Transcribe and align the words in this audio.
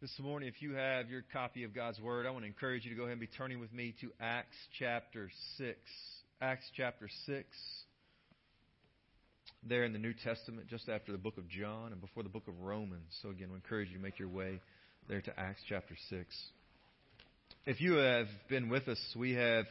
This 0.00 0.18
morning, 0.18 0.48
if 0.48 0.62
you 0.62 0.72
have 0.76 1.10
your 1.10 1.22
copy 1.30 1.64
of 1.64 1.74
God's 1.74 2.00
Word, 2.00 2.24
I 2.24 2.30
want 2.30 2.44
to 2.44 2.46
encourage 2.46 2.86
you 2.86 2.90
to 2.90 2.96
go 2.96 3.02
ahead 3.02 3.12
and 3.12 3.20
be 3.20 3.26
turning 3.26 3.60
with 3.60 3.70
me 3.70 3.94
to 4.00 4.10
Acts 4.18 4.56
chapter 4.78 5.30
6. 5.58 5.76
Acts 6.40 6.64
chapter 6.74 7.06
6. 7.26 7.46
There 9.62 9.84
in 9.84 9.92
the 9.92 9.98
New 9.98 10.14
Testament, 10.24 10.68
just 10.68 10.88
after 10.88 11.12
the 11.12 11.18
book 11.18 11.36
of 11.36 11.46
John 11.50 11.92
and 11.92 12.00
before 12.00 12.22
the 12.22 12.30
book 12.30 12.48
of 12.48 12.58
Romans. 12.62 13.14
So, 13.20 13.28
again, 13.28 13.50
we 13.50 13.56
encourage 13.56 13.88
you 13.90 13.98
to 13.98 14.02
make 14.02 14.18
your 14.18 14.30
way 14.30 14.62
there 15.06 15.20
to 15.20 15.38
Acts 15.38 15.60
chapter 15.68 15.94
6. 16.08 16.34
If 17.66 17.82
you 17.82 17.96
have 17.96 18.28
been 18.48 18.70
with 18.70 18.88
us, 18.88 19.14
we 19.14 19.34
have 19.34 19.66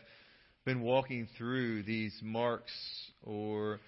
been 0.64 0.82
walking 0.82 1.28
through 1.40 1.82
these 1.84 2.16
marks 2.22 2.72
or 3.24 3.80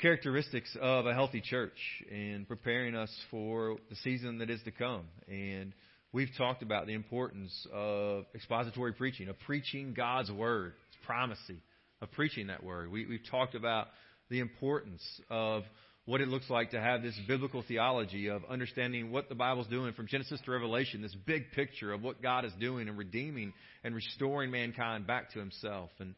characteristics 0.00 0.74
of 0.80 1.06
a 1.06 1.14
healthy 1.14 1.40
church 1.40 1.76
and 2.10 2.48
preparing 2.48 2.94
us 2.94 3.10
for 3.30 3.76
the 3.90 3.96
season 3.96 4.38
that 4.38 4.50
is 4.50 4.60
to 4.64 4.70
come. 4.70 5.04
And 5.28 5.72
we've 6.12 6.30
talked 6.38 6.62
about 6.62 6.86
the 6.86 6.94
importance 6.94 7.66
of 7.72 8.24
expository 8.34 8.92
preaching, 8.92 9.28
of 9.28 9.38
preaching 9.40 9.94
God's 9.94 10.30
word, 10.30 10.72
its 10.88 11.06
primacy 11.06 11.60
of 12.00 12.10
preaching 12.12 12.46
that 12.46 12.64
word. 12.64 12.90
We, 12.90 13.06
we've 13.06 13.28
talked 13.30 13.54
about 13.54 13.88
the 14.30 14.40
importance 14.40 15.02
of 15.28 15.64
what 16.06 16.20
it 16.20 16.28
looks 16.28 16.48
like 16.48 16.70
to 16.70 16.80
have 16.80 17.02
this 17.02 17.18
biblical 17.28 17.62
theology 17.66 18.28
of 18.28 18.42
understanding 18.48 19.12
what 19.12 19.28
the 19.28 19.34
Bible's 19.34 19.66
doing 19.66 19.92
from 19.92 20.06
Genesis 20.06 20.40
to 20.44 20.50
Revelation, 20.50 21.02
this 21.02 21.14
big 21.26 21.52
picture 21.52 21.92
of 21.92 22.02
what 22.02 22.22
God 22.22 22.44
is 22.44 22.52
doing 22.58 22.88
and 22.88 22.96
redeeming 22.96 23.52
and 23.84 23.94
restoring 23.94 24.50
mankind 24.50 25.06
back 25.06 25.32
to 25.32 25.38
himself. 25.38 25.90
And 25.98 26.14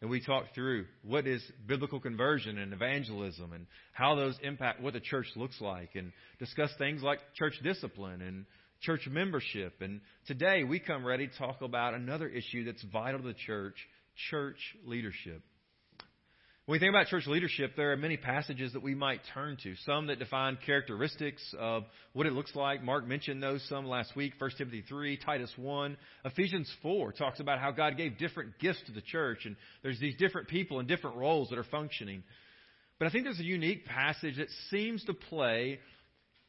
and 0.00 0.10
we 0.10 0.20
talked 0.24 0.54
through 0.54 0.86
what 1.02 1.26
is 1.26 1.42
biblical 1.66 2.00
conversion 2.00 2.58
and 2.58 2.72
evangelism 2.72 3.52
and 3.52 3.66
how 3.92 4.14
those 4.14 4.34
impact 4.42 4.80
what 4.80 4.94
the 4.94 5.00
church 5.00 5.26
looks 5.36 5.60
like 5.60 5.90
and 5.94 6.12
discuss 6.38 6.70
things 6.78 7.02
like 7.02 7.18
church 7.34 7.54
discipline 7.62 8.22
and 8.22 8.46
church 8.80 9.06
membership. 9.10 9.74
And 9.80 10.00
today 10.26 10.64
we 10.64 10.80
come 10.80 11.04
ready 11.04 11.28
to 11.28 11.38
talk 11.38 11.60
about 11.60 11.94
another 11.94 12.28
issue 12.28 12.64
that's 12.64 12.82
vital 12.84 13.20
to 13.20 13.28
the 13.28 13.34
church, 13.34 13.76
church 14.30 14.58
leadership. 14.86 15.42
When 16.70 16.76
we 16.76 16.86
think 16.86 16.94
about 16.94 17.08
church 17.08 17.26
leadership, 17.26 17.72
there 17.76 17.90
are 17.90 17.96
many 17.96 18.16
passages 18.16 18.74
that 18.74 18.82
we 18.84 18.94
might 18.94 19.22
turn 19.34 19.56
to. 19.64 19.74
Some 19.84 20.06
that 20.06 20.20
define 20.20 20.56
characteristics 20.64 21.42
of 21.58 21.82
what 22.12 22.26
it 22.26 22.32
looks 22.32 22.54
like. 22.54 22.80
Mark 22.80 23.04
mentioned 23.08 23.42
those 23.42 23.60
some 23.68 23.86
last 23.86 24.14
week. 24.14 24.34
1 24.38 24.50
Timothy 24.56 24.84
3, 24.88 25.16
Titus 25.16 25.52
1. 25.56 25.96
Ephesians 26.26 26.72
4 26.80 27.10
talks 27.10 27.40
about 27.40 27.58
how 27.58 27.72
God 27.72 27.96
gave 27.96 28.18
different 28.18 28.56
gifts 28.60 28.80
to 28.86 28.92
the 28.92 29.00
church, 29.00 29.46
and 29.46 29.56
there's 29.82 29.98
these 29.98 30.14
different 30.14 30.46
people 30.46 30.78
and 30.78 30.86
different 30.86 31.16
roles 31.16 31.48
that 31.48 31.58
are 31.58 31.64
functioning. 31.64 32.22
But 33.00 33.08
I 33.08 33.10
think 33.10 33.24
there's 33.24 33.40
a 33.40 33.44
unique 33.44 33.86
passage 33.86 34.36
that 34.36 34.46
seems 34.70 35.02
to 35.06 35.12
play 35.12 35.80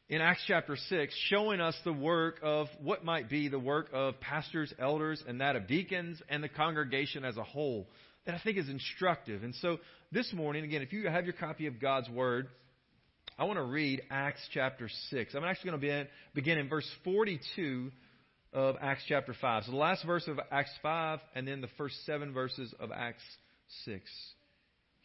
in 0.08 0.20
Acts 0.20 0.44
chapter 0.46 0.76
6, 0.76 1.14
showing 1.30 1.60
us 1.60 1.74
the 1.82 1.92
work 1.92 2.38
of 2.44 2.68
what 2.80 3.04
might 3.04 3.28
be 3.28 3.48
the 3.48 3.58
work 3.58 3.88
of 3.92 4.20
pastors, 4.20 4.72
elders, 4.78 5.20
and 5.26 5.40
that 5.40 5.56
of 5.56 5.66
deacons 5.66 6.22
and 6.28 6.44
the 6.44 6.48
congregation 6.48 7.24
as 7.24 7.36
a 7.36 7.42
whole 7.42 7.88
that 8.24 8.34
I 8.34 8.38
think 8.38 8.56
is 8.56 8.68
instructive. 8.68 9.42
And 9.42 9.54
so 9.56 9.78
this 10.12 10.30
morning, 10.34 10.64
again, 10.64 10.82
if 10.82 10.92
you 10.92 11.08
have 11.08 11.24
your 11.24 11.32
copy 11.32 11.66
of 11.66 11.80
God's 11.80 12.08
Word, 12.10 12.48
I 13.38 13.44
want 13.44 13.56
to 13.56 13.64
read 13.64 14.02
Acts 14.10 14.46
chapter 14.52 14.90
6. 15.10 15.34
I'm 15.34 15.42
actually 15.42 15.70
going 15.70 15.80
to 15.80 16.06
begin 16.34 16.58
in 16.58 16.68
verse 16.68 16.88
42 17.02 17.90
of 18.52 18.76
Acts 18.82 19.04
chapter 19.08 19.34
5. 19.40 19.64
So 19.64 19.70
the 19.70 19.78
last 19.78 20.04
verse 20.04 20.28
of 20.28 20.38
Acts 20.50 20.72
5 20.82 21.18
and 21.34 21.48
then 21.48 21.62
the 21.62 21.68
first 21.78 22.04
seven 22.04 22.34
verses 22.34 22.74
of 22.78 22.92
Acts 22.92 23.22
6. 23.86 24.02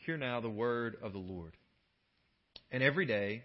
Hear 0.05 0.17
now 0.17 0.41
the 0.41 0.49
word 0.49 0.97
of 1.01 1.13
the 1.13 1.19
Lord. 1.19 1.55
And 2.69 2.83
every 2.83 3.05
day, 3.05 3.43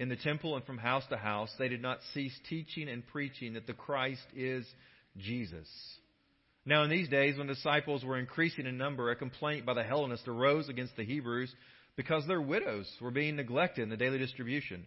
in 0.00 0.08
the 0.08 0.16
temple 0.16 0.56
and 0.56 0.64
from 0.64 0.78
house 0.78 1.04
to 1.10 1.16
house, 1.16 1.50
they 1.60 1.68
did 1.68 1.80
not 1.80 1.98
cease 2.12 2.36
teaching 2.48 2.88
and 2.88 3.06
preaching 3.06 3.54
that 3.54 3.68
the 3.68 3.72
Christ 3.72 4.26
is 4.34 4.66
Jesus. 5.16 5.68
Now, 6.68 6.82
in 6.82 6.90
these 6.90 7.08
days, 7.08 7.38
when 7.38 7.46
disciples 7.46 8.04
were 8.04 8.18
increasing 8.18 8.66
in 8.66 8.76
number, 8.76 9.10
a 9.10 9.16
complaint 9.16 9.64
by 9.64 9.72
the 9.72 9.82
Hellenists 9.82 10.28
arose 10.28 10.68
against 10.68 10.94
the 10.96 11.04
Hebrews 11.04 11.50
because 11.96 12.26
their 12.26 12.42
widows 12.42 12.86
were 13.00 13.10
being 13.10 13.36
neglected 13.36 13.84
in 13.84 13.88
the 13.88 13.96
daily 13.96 14.18
distribution. 14.18 14.86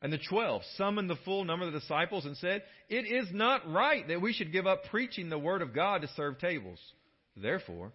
And 0.00 0.10
the 0.10 0.18
twelve 0.30 0.62
summoned 0.78 1.10
the 1.10 1.18
full 1.26 1.44
number 1.44 1.66
of 1.66 1.74
the 1.74 1.80
disciples 1.80 2.24
and 2.24 2.38
said, 2.38 2.62
It 2.88 3.04
is 3.04 3.28
not 3.34 3.70
right 3.70 4.08
that 4.08 4.22
we 4.22 4.32
should 4.32 4.50
give 4.50 4.66
up 4.66 4.84
preaching 4.84 5.28
the 5.28 5.38
word 5.38 5.60
of 5.60 5.74
God 5.74 6.00
to 6.00 6.08
serve 6.16 6.38
tables. 6.38 6.80
Therefore, 7.36 7.92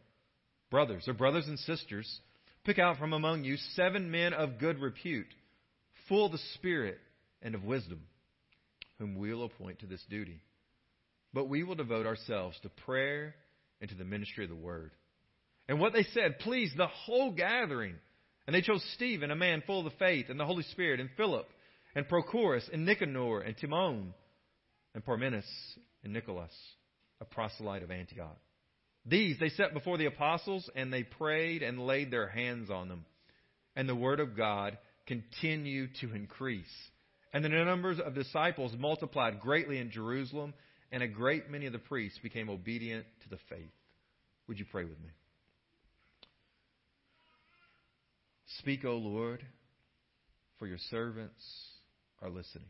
brothers 0.70 1.08
or 1.08 1.14
brothers 1.14 1.47
and 1.47 1.58
sisters, 1.58 2.20
pick 2.64 2.78
out 2.78 3.00
from 3.00 3.14
among 3.14 3.44
you 3.44 3.58
seven 3.74 4.12
men 4.12 4.34
of 4.34 4.59
good 4.59 4.78
repute, 4.78 5.34
full 6.08 6.28
of 6.28 6.31
the 6.31 6.38
Spirit 6.53 7.00
and 7.41 7.56
of 7.56 7.64
wisdom, 7.64 8.02
whom 9.00 9.16
we'll 9.16 9.46
appoint 9.46 9.80
to 9.80 9.88
this 9.88 10.06
duty. 10.12 10.44
But 11.34 11.50
we 11.50 11.63
will 11.63 11.75
devote 11.75 12.06
ourselves 12.06 12.57
to 12.62 12.69
prayer 12.69 13.35
and 13.81 13.90
to 13.90 13.95
the 13.95 14.03
ministry 14.03 14.44
of 14.44 14.50
the 14.50 14.56
word. 14.56 14.91
And 15.67 15.79
what 15.79 15.94
they 15.94 16.03
said 16.13 16.40
pleased 16.40 16.75
the 16.78 16.88
whole 16.88 17.31
gathering. 17.31 17.95
And 18.47 18.56
they 18.56 18.62
chose 18.62 18.84
Stephen, 18.95 19.29
a 19.29 19.35
man 19.35 19.62
full 19.66 19.85
of 19.85 19.91
the 19.91 20.00
faith 20.00 20.25
and 20.29 20.40
the 20.40 20.45
Holy 20.45 20.63
Spirit, 20.63 21.00
and 21.00 21.09
Philip, 21.16 21.47
and 21.95 22.07
Prochorus, 22.07 22.67
and 22.73 22.85
Nicanor, 22.85 23.41
and 23.41 23.56
Timon, 23.56 24.13
and 24.95 25.06
Parmenas, 25.06 25.45
and 26.03 26.13
Nicholas, 26.13 26.51
a 27.22 27.25
proselyte 27.25 27.84
of 27.84 27.91
Antioch. 27.91 28.38
These 29.06 29.38
they 29.40 29.50
set 29.50 29.73
before 29.73 30.00
the 30.00 30.07
apostles, 30.07 30.67
and 30.75 30.91
they 30.91 31.03
prayed 31.03 31.61
and 31.61 31.85
laid 31.85 32.09
their 32.09 32.28
hands 32.28 32.72
on 32.72 32.90
them. 32.90 33.06
And 33.75 33.88
the 33.88 33.96
word 33.96 34.19
of 34.19 34.35
God 34.35 34.78
continued 35.06 35.91
to 36.01 36.13
increase. 36.13 36.66
And 37.31 37.46
the 37.46 37.50
numbers 37.50 38.00
of 38.00 38.16
disciples 38.16 38.73
multiplied 38.78 39.40
greatly 39.40 39.78
in 39.78 39.91
Jerusalem 39.91 40.53
and 40.92 41.04
a 41.04 41.08
great 41.08 41.50
many 41.50 41.66
of 41.66 41.74
the 41.74 41.80
priests 41.80 42.20
became 42.20 42.50
obedient 42.50 43.06
to 43.24 43.30
the 43.30 43.40
faith. 43.50 43.72
Would 44.48 44.60
you 44.60 44.66
pray 44.72 44.84
with 44.84 45.00
me? 45.00 45.10
Speak, 48.60 48.84
O 48.84 48.96
Lord, 48.96 49.46
for 50.58 50.68
your 50.68 50.80
servants 50.90 51.44
are 52.22 52.30
listening. 52.30 52.68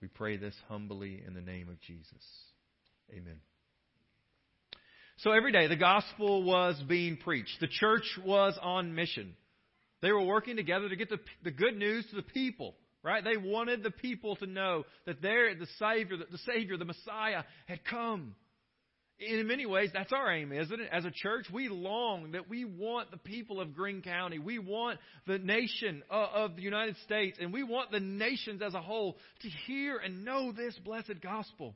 We 0.00 0.08
pray 0.08 0.36
this 0.36 0.54
humbly 0.68 1.22
in 1.24 1.34
the 1.34 1.40
name 1.40 1.68
of 1.68 1.80
Jesus. 1.80 2.24
Amen. 3.10 3.40
So 5.18 5.30
every 5.30 5.52
day 5.52 5.68
the 5.68 5.76
gospel 5.76 6.42
was 6.42 6.82
being 6.88 7.16
preached. 7.16 7.60
The 7.60 7.68
church 7.68 8.18
was 8.24 8.58
on 8.60 8.96
mission. 8.96 9.34
They 10.00 10.10
were 10.10 10.24
working 10.24 10.56
together 10.56 10.88
to 10.88 10.96
get 10.96 11.08
the, 11.08 11.20
the 11.44 11.52
good 11.52 11.76
news 11.76 12.04
to 12.10 12.16
the 12.16 12.22
people. 12.22 12.74
Right? 13.02 13.24
They 13.24 13.36
wanted 13.36 13.82
the 13.82 13.90
people 13.90 14.36
to 14.36 14.46
know 14.46 14.84
that 15.06 15.20
they're 15.20 15.54
the 15.56 15.66
Savior, 15.78 16.16
the 16.18 16.38
Savior, 16.46 16.76
the 16.76 16.84
Messiah 16.84 17.42
had 17.66 17.84
come. 17.84 18.36
In 19.18 19.46
many 19.46 19.66
ways, 19.66 19.90
that's 19.92 20.12
our 20.12 20.32
aim, 20.32 20.52
isn't 20.52 20.80
it? 20.80 20.88
As 20.90 21.04
a 21.04 21.10
church, 21.10 21.46
we 21.52 21.68
long 21.68 22.32
that 22.32 22.48
we 22.48 22.64
want 22.64 23.10
the 23.10 23.18
people 23.18 23.60
of 23.60 23.74
Greene 23.74 24.02
County, 24.02 24.38
we 24.38 24.58
want 24.58 24.98
the 25.26 25.38
nation 25.38 26.02
uh, 26.10 26.26
of 26.34 26.56
the 26.56 26.62
United 26.62 26.96
States, 27.04 27.38
and 27.40 27.52
we 27.52 27.62
want 27.62 27.90
the 27.92 28.00
nations 28.00 28.62
as 28.62 28.74
a 28.74 28.80
whole 28.80 29.16
to 29.42 29.48
hear 29.66 29.98
and 29.98 30.24
know 30.24 30.52
this 30.52 30.76
blessed 30.84 31.20
gospel. 31.22 31.74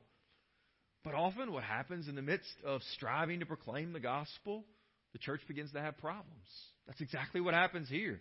But 1.03 1.13
often, 1.13 1.53
what 1.53 1.63
happens 1.63 2.09
in 2.09 2.15
the 2.15 2.21
midst 2.21 2.53
of 2.65 2.81
striving 2.95 3.39
to 3.39 3.45
proclaim 3.45 3.93
the 3.93 3.99
gospel, 3.99 4.65
the 5.13 5.19
church 5.19 5.41
begins 5.47 5.71
to 5.71 5.81
have 5.81 5.97
problems. 5.99 6.47
That's 6.85 6.99
exactly 6.99 7.39
what 7.39 7.53
happens 7.53 7.87
here. 7.87 8.19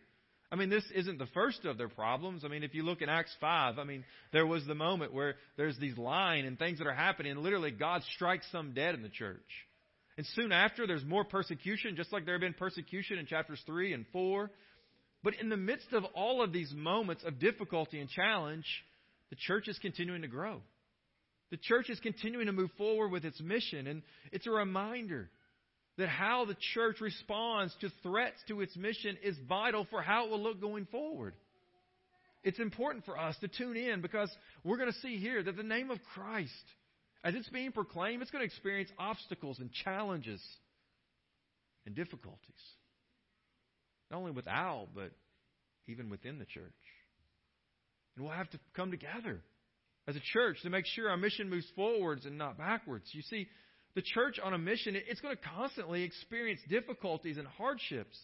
I 0.51 0.57
mean, 0.57 0.71
this 0.71 0.84
isn't 0.95 1.19
the 1.19 1.27
first 1.34 1.65
of 1.65 1.77
their 1.77 1.89
problems. 1.89 2.45
I 2.45 2.49
mean, 2.49 2.62
if 2.62 2.75
you 2.75 2.84
look 2.84 3.03
in 3.03 3.09
Acts 3.09 3.34
5, 3.41 3.79
I 3.79 3.84
mean, 3.84 4.05
there 4.33 4.47
was 4.47 4.65
the 4.65 4.77
moment 4.77 5.12
where 5.12 5.34
there's 5.57 5.77
these 5.79 5.99
lying 5.99 6.47
and 6.47 6.59
things 6.59 6.79
that 6.79 6.87
are 6.87 6.95
happening, 6.95 7.33
and 7.33 7.41
literally 7.41 7.73
God 7.73 8.03
strikes 8.15 8.47
some 8.53 8.73
dead 8.73 8.95
in 8.95 9.03
the 9.03 9.09
church. 9.09 9.41
And 10.17 10.27
soon 10.35 10.53
after, 10.53 10.87
there's 10.87 11.05
more 11.05 11.25
persecution, 11.25 11.97
just 11.97 12.12
like 12.12 12.25
there 12.25 12.35
had 12.35 12.41
been 12.41 12.55
persecution 12.55 13.19
in 13.19 13.27
chapters 13.27 13.61
3 13.67 13.93
and 13.93 14.06
4. 14.12 14.51
But 15.23 15.35
in 15.41 15.49
the 15.49 15.56
midst 15.56 15.93
of 15.93 16.05
all 16.15 16.43
of 16.43 16.53
these 16.53 16.73
moments 16.73 17.25
of 17.25 17.41
difficulty 17.41 17.99
and 17.99 18.09
challenge, 18.09 18.67
the 19.31 19.37
church 19.37 19.67
is 19.67 19.79
continuing 19.81 20.23
to 20.23 20.29
grow. 20.29 20.62
The 21.51 21.56
church 21.56 21.91
is 21.91 21.99
continuing 22.00 22.47
to 22.47 22.53
move 22.53 22.70
forward 22.79 23.11
with 23.11 23.25
its 23.25 23.41
mission, 23.41 23.87
and 23.87 24.03
it's 24.32 24.47
a 24.47 24.50
reminder 24.50 25.29
that 25.98 26.08
how 26.08 26.44
the 26.44 26.56
church 26.75 27.00
responds 27.00 27.75
to 27.81 27.90
threats 28.02 28.37
to 28.48 28.60
its 28.60 28.76
mission 28.76 29.16
is 29.22 29.37
vital 29.48 29.87
for 29.90 30.02
how 30.02 30.26
it 30.26 30.31
will 30.31 30.43
look 30.43 30.60
going 30.60 30.87
forward. 30.87 31.34
It's 32.44 32.58
important 32.60 33.04
for 33.04 33.19
us 33.19 33.37
to 33.40 33.48
tune 33.48 33.76
in 33.76 34.02
because 34.02 34.31
we're 34.62 34.76
going 34.76 34.93
to 34.93 34.98
see 35.00 35.16
here 35.19 35.43
that 35.43 35.56
the 35.56 35.62
name 35.62 35.90
of 35.90 35.98
Christ, 36.14 36.52
as 37.25 37.34
it's 37.34 37.48
being 37.48 37.72
proclaimed, 37.72 38.22
it's 38.22 38.31
going 38.31 38.43
to 38.43 38.46
experience 38.46 38.90
obstacles 38.98 39.58
and 39.58 39.70
challenges 39.84 40.40
and 41.87 41.94
difficulties. 41.94 42.38
Not 44.10 44.19
only 44.19 44.32
without, 44.32 44.88
but 44.94 45.10
even 45.88 46.10
within 46.10 46.38
the 46.38 46.44
church. 46.44 46.62
And 48.14 48.25
we'll 48.25 48.34
have 48.34 48.50
to 48.50 48.60
come 48.75 48.90
together 48.90 49.40
as 50.06 50.14
a 50.14 50.20
church 50.32 50.58
to 50.62 50.70
make 50.70 50.84
sure 50.87 51.10
our 51.10 51.16
mission 51.16 51.50
moves 51.50 51.66
forwards 51.75 52.26
and 52.26 52.38
not 52.38 52.58
backwards. 52.58 53.06
You 53.12 53.22
see, 53.22 53.48
the 53.96 54.02
church 54.02 54.38
on 54.38 54.52
a 54.52 54.58
mission, 54.58 54.94
it's 54.94 55.20
going 55.20 55.34
to 55.34 55.43
constantly 55.56 56.04
experience 56.04 56.60
difficulties 56.69 57.38
and 57.38 57.48
hardships. 57.48 58.16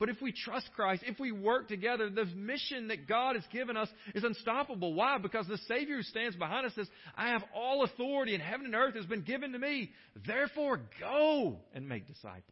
But 0.00 0.08
if 0.08 0.20
we 0.20 0.32
trust 0.32 0.68
Christ, 0.74 1.04
if 1.06 1.20
we 1.20 1.30
work 1.30 1.68
together, 1.68 2.10
the 2.10 2.24
mission 2.24 2.88
that 2.88 3.06
God 3.06 3.36
has 3.36 3.44
given 3.52 3.76
us 3.76 3.88
is 4.16 4.24
unstoppable. 4.24 4.94
Why? 4.94 5.18
Because 5.18 5.46
the 5.46 5.58
Savior 5.68 5.96
who 5.96 6.02
stands 6.02 6.34
behind 6.34 6.66
us 6.66 6.74
says, 6.74 6.88
I 7.16 7.28
have 7.28 7.44
all 7.54 7.84
authority 7.84 8.34
in 8.34 8.40
heaven 8.40 8.66
and 8.66 8.74
earth 8.74 8.96
has 8.96 9.06
been 9.06 9.22
given 9.22 9.52
to 9.52 9.58
me. 9.60 9.92
Therefore, 10.26 10.80
go 10.98 11.60
and 11.72 11.88
make 11.88 12.08
disciples. 12.08 12.42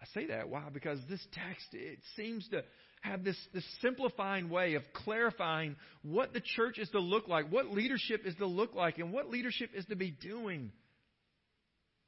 I 0.00 0.06
say 0.18 0.28
that. 0.28 0.48
Why? 0.48 0.62
Because 0.72 1.00
this 1.10 1.24
text, 1.32 1.66
it 1.72 1.98
seems 2.16 2.48
to 2.48 2.62
have 3.06 3.24
this, 3.24 3.36
this 3.54 3.64
simplifying 3.80 4.48
way 4.48 4.74
of 4.74 4.82
clarifying 4.92 5.76
what 6.02 6.32
the 6.32 6.42
church 6.56 6.78
is 6.78 6.88
to 6.90 7.00
look 7.00 7.28
like, 7.28 7.50
what 7.50 7.70
leadership 7.70 8.22
is 8.24 8.34
to 8.36 8.46
look 8.46 8.74
like, 8.74 8.98
and 8.98 9.12
what 9.12 9.30
leadership 9.30 9.70
is 9.74 9.84
to 9.86 9.96
be 9.96 10.10
doing. 10.10 10.72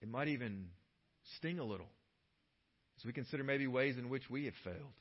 It 0.02 0.08
might 0.08 0.28
even 0.28 0.66
sting 1.36 1.58
a 1.58 1.64
little 1.64 1.88
as 2.98 3.04
we 3.04 3.12
consider 3.12 3.44
maybe 3.44 3.66
ways 3.66 3.96
in 3.96 4.08
which 4.08 4.28
we 4.28 4.46
have 4.46 4.54
failed. 4.64 4.92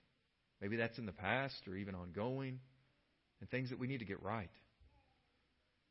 Maybe 0.61 0.77
that's 0.77 0.97
in 0.97 1.05
the 1.05 1.11
past 1.11 1.55
or 1.67 1.75
even 1.75 1.95
ongoing, 1.95 2.59
and 3.39 3.49
things 3.49 3.69
that 3.69 3.79
we 3.79 3.87
need 3.87 3.99
to 3.99 4.05
get 4.05 4.21
right. 4.23 4.49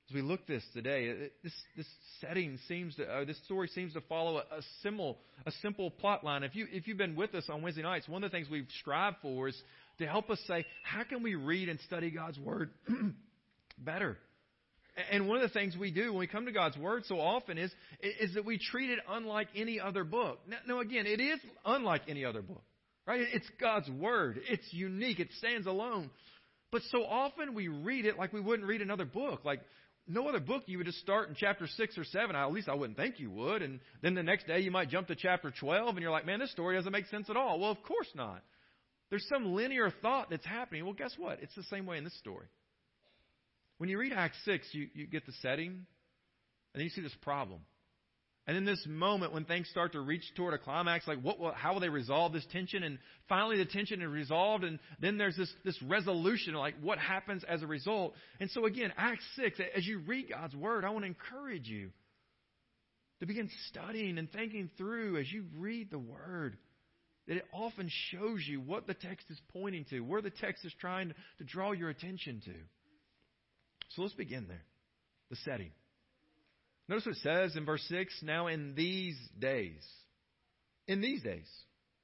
As 0.08 0.14
we 0.14 0.22
look 0.22 0.46
this 0.46 0.62
today, 0.72 1.30
this, 1.42 1.52
this 1.76 1.86
setting 2.20 2.58
seems 2.68 2.94
to, 2.94 3.04
uh, 3.04 3.24
this 3.24 3.38
story 3.44 3.66
seems 3.68 3.92
to 3.94 4.00
follow 4.02 4.36
a, 4.36 4.56
a, 4.56 4.62
simple, 4.82 5.18
a 5.44 5.50
simple 5.62 5.90
plot 5.90 6.22
line. 6.22 6.44
If, 6.44 6.54
you, 6.54 6.66
if 6.70 6.86
you've 6.86 6.96
been 6.96 7.16
with 7.16 7.34
us 7.34 7.44
on 7.48 7.60
Wednesday 7.60 7.82
nights, 7.82 8.08
one 8.08 8.22
of 8.22 8.30
the 8.30 8.36
things 8.36 8.48
we've 8.48 8.68
strived 8.78 9.16
for 9.20 9.48
is 9.48 9.60
to 9.98 10.06
help 10.06 10.30
us 10.30 10.40
say, 10.46 10.64
how 10.82 11.04
can 11.04 11.22
we 11.22 11.34
read 11.34 11.68
and 11.68 11.80
study 11.80 12.10
God's 12.10 12.38
Word 12.38 12.70
better? 13.78 14.18
And 15.10 15.28
one 15.28 15.36
of 15.36 15.42
the 15.42 15.52
things 15.52 15.76
we 15.76 15.90
do 15.90 16.10
when 16.12 16.20
we 16.20 16.26
come 16.26 16.46
to 16.46 16.52
God's 16.52 16.76
Word 16.76 17.04
so 17.06 17.20
often 17.20 17.58
is, 17.58 17.70
is 18.00 18.34
that 18.34 18.44
we 18.46 18.58
treat 18.58 18.90
it 18.90 18.98
unlike 19.08 19.48
any 19.54 19.78
other 19.78 20.04
book. 20.04 20.40
Now, 20.66 20.80
again, 20.80 21.06
it 21.06 21.20
is 21.20 21.38
unlike 21.64 22.02
any 22.08 22.24
other 22.24 22.40
book, 22.40 22.62
right? 23.06 23.20
It's 23.32 23.48
God's 23.60 23.90
Word. 23.90 24.40
It's 24.48 24.66
unique. 24.72 25.20
It 25.20 25.28
stands 25.38 25.66
alone. 25.66 26.10
But 26.72 26.82
so 26.90 27.04
often 27.04 27.54
we 27.54 27.68
read 27.68 28.06
it 28.06 28.18
like 28.18 28.32
we 28.32 28.40
wouldn't 28.40 28.66
read 28.66 28.80
another 28.80 29.04
book. 29.04 29.44
Like 29.44 29.60
no 30.08 30.28
other 30.28 30.40
book 30.40 30.62
you 30.66 30.78
would 30.78 30.86
just 30.86 31.00
start 31.00 31.28
in 31.28 31.34
chapter 31.34 31.66
6 31.66 31.98
or 31.98 32.04
7. 32.04 32.34
At 32.34 32.52
least 32.52 32.68
I 32.68 32.74
wouldn't 32.74 32.96
think 32.96 33.18
you 33.18 33.30
would. 33.30 33.62
And 33.62 33.80
then 34.02 34.14
the 34.14 34.22
next 34.22 34.46
day 34.46 34.60
you 34.60 34.70
might 34.70 34.88
jump 34.88 35.08
to 35.08 35.14
chapter 35.14 35.52
12 35.58 35.88
and 35.90 35.98
you're 35.98 36.10
like, 36.10 36.26
man, 36.26 36.38
this 36.38 36.52
story 36.52 36.76
doesn't 36.76 36.92
make 36.92 37.06
sense 37.06 37.28
at 37.28 37.36
all. 37.36 37.60
Well, 37.60 37.70
of 37.70 37.82
course 37.82 38.08
not. 38.14 38.42
There's 39.10 39.26
some 39.28 39.54
linear 39.54 39.92
thought 40.02 40.30
that's 40.30 40.46
happening. 40.46 40.84
Well, 40.84 40.94
guess 40.94 41.14
what? 41.16 41.38
It's 41.42 41.54
the 41.54 41.62
same 41.64 41.86
way 41.86 41.98
in 41.98 42.04
this 42.04 42.18
story. 42.18 42.46
When 43.78 43.88
you 43.88 43.98
read 43.98 44.12
Acts 44.12 44.38
6, 44.44 44.66
you, 44.72 44.88
you 44.94 45.06
get 45.06 45.26
the 45.26 45.32
setting, 45.42 45.70
and 45.70 45.84
then 46.74 46.84
you 46.84 46.90
see 46.90 47.02
this 47.02 47.14
problem. 47.22 47.60
And 48.48 48.56
in 48.56 48.64
this 48.64 48.84
moment, 48.88 49.32
when 49.32 49.44
things 49.44 49.68
start 49.68 49.92
to 49.92 50.00
reach 50.00 50.22
toward 50.36 50.54
a 50.54 50.58
climax, 50.58 51.06
like 51.08 51.20
what 51.20 51.40
will, 51.40 51.52
how 51.52 51.72
will 51.74 51.80
they 51.80 51.88
resolve 51.88 52.32
this 52.32 52.46
tension? 52.52 52.84
And 52.84 52.98
finally, 53.28 53.56
the 53.56 53.64
tension 53.64 54.00
is 54.00 54.08
resolved, 54.08 54.62
and 54.62 54.78
then 55.00 55.18
there's 55.18 55.36
this, 55.36 55.52
this 55.64 55.80
resolution, 55.82 56.54
like 56.54 56.74
what 56.80 56.98
happens 56.98 57.42
as 57.44 57.62
a 57.62 57.66
result. 57.66 58.14
And 58.38 58.48
so, 58.50 58.64
again, 58.64 58.92
Acts 58.96 59.24
6, 59.34 59.58
as 59.76 59.84
you 59.84 59.98
read 59.98 60.30
God's 60.30 60.54
Word, 60.54 60.84
I 60.84 60.90
want 60.90 61.02
to 61.04 61.08
encourage 61.08 61.66
you 61.66 61.90
to 63.18 63.26
begin 63.26 63.50
studying 63.68 64.16
and 64.16 64.30
thinking 64.30 64.70
through 64.78 65.18
as 65.18 65.30
you 65.30 65.46
read 65.56 65.90
the 65.90 65.98
Word 65.98 66.56
that 67.26 67.36
it 67.36 67.44
often 67.52 67.90
shows 68.10 68.40
you 68.46 68.60
what 68.60 68.86
the 68.86 68.94
text 68.94 69.26
is 69.30 69.40
pointing 69.52 69.84
to, 69.90 70.00
where 70.00 70.22
the 70.22 70.30
text 70.30 70.64
is 70.64 70.72
trying 70.80 71.12
to 71.38 71.44
draw 71.44 71.72
your 71.72 71.90
attention 71.90 72.40
to. 72.44 72.54
So 73.94 74.02
let's 74.02 74.14
begin 74.14 74.46
there. 74.48 74.62
The 75.30 75.36
setting. 75.36 75.70
Notice 76.88 77.06
what 77.06 77.16
it 77.16 77.22
says 77.22 77.56
in 77.56 77.64
verse 77.64 77.84
6 77.88 78.20
now 78.22 78.46
in 78.46 78.74
these 78.76 79.16
days. 79.38 79.82
In 80.86 81.00
these 81.00 81.22
days. 81.22 81.48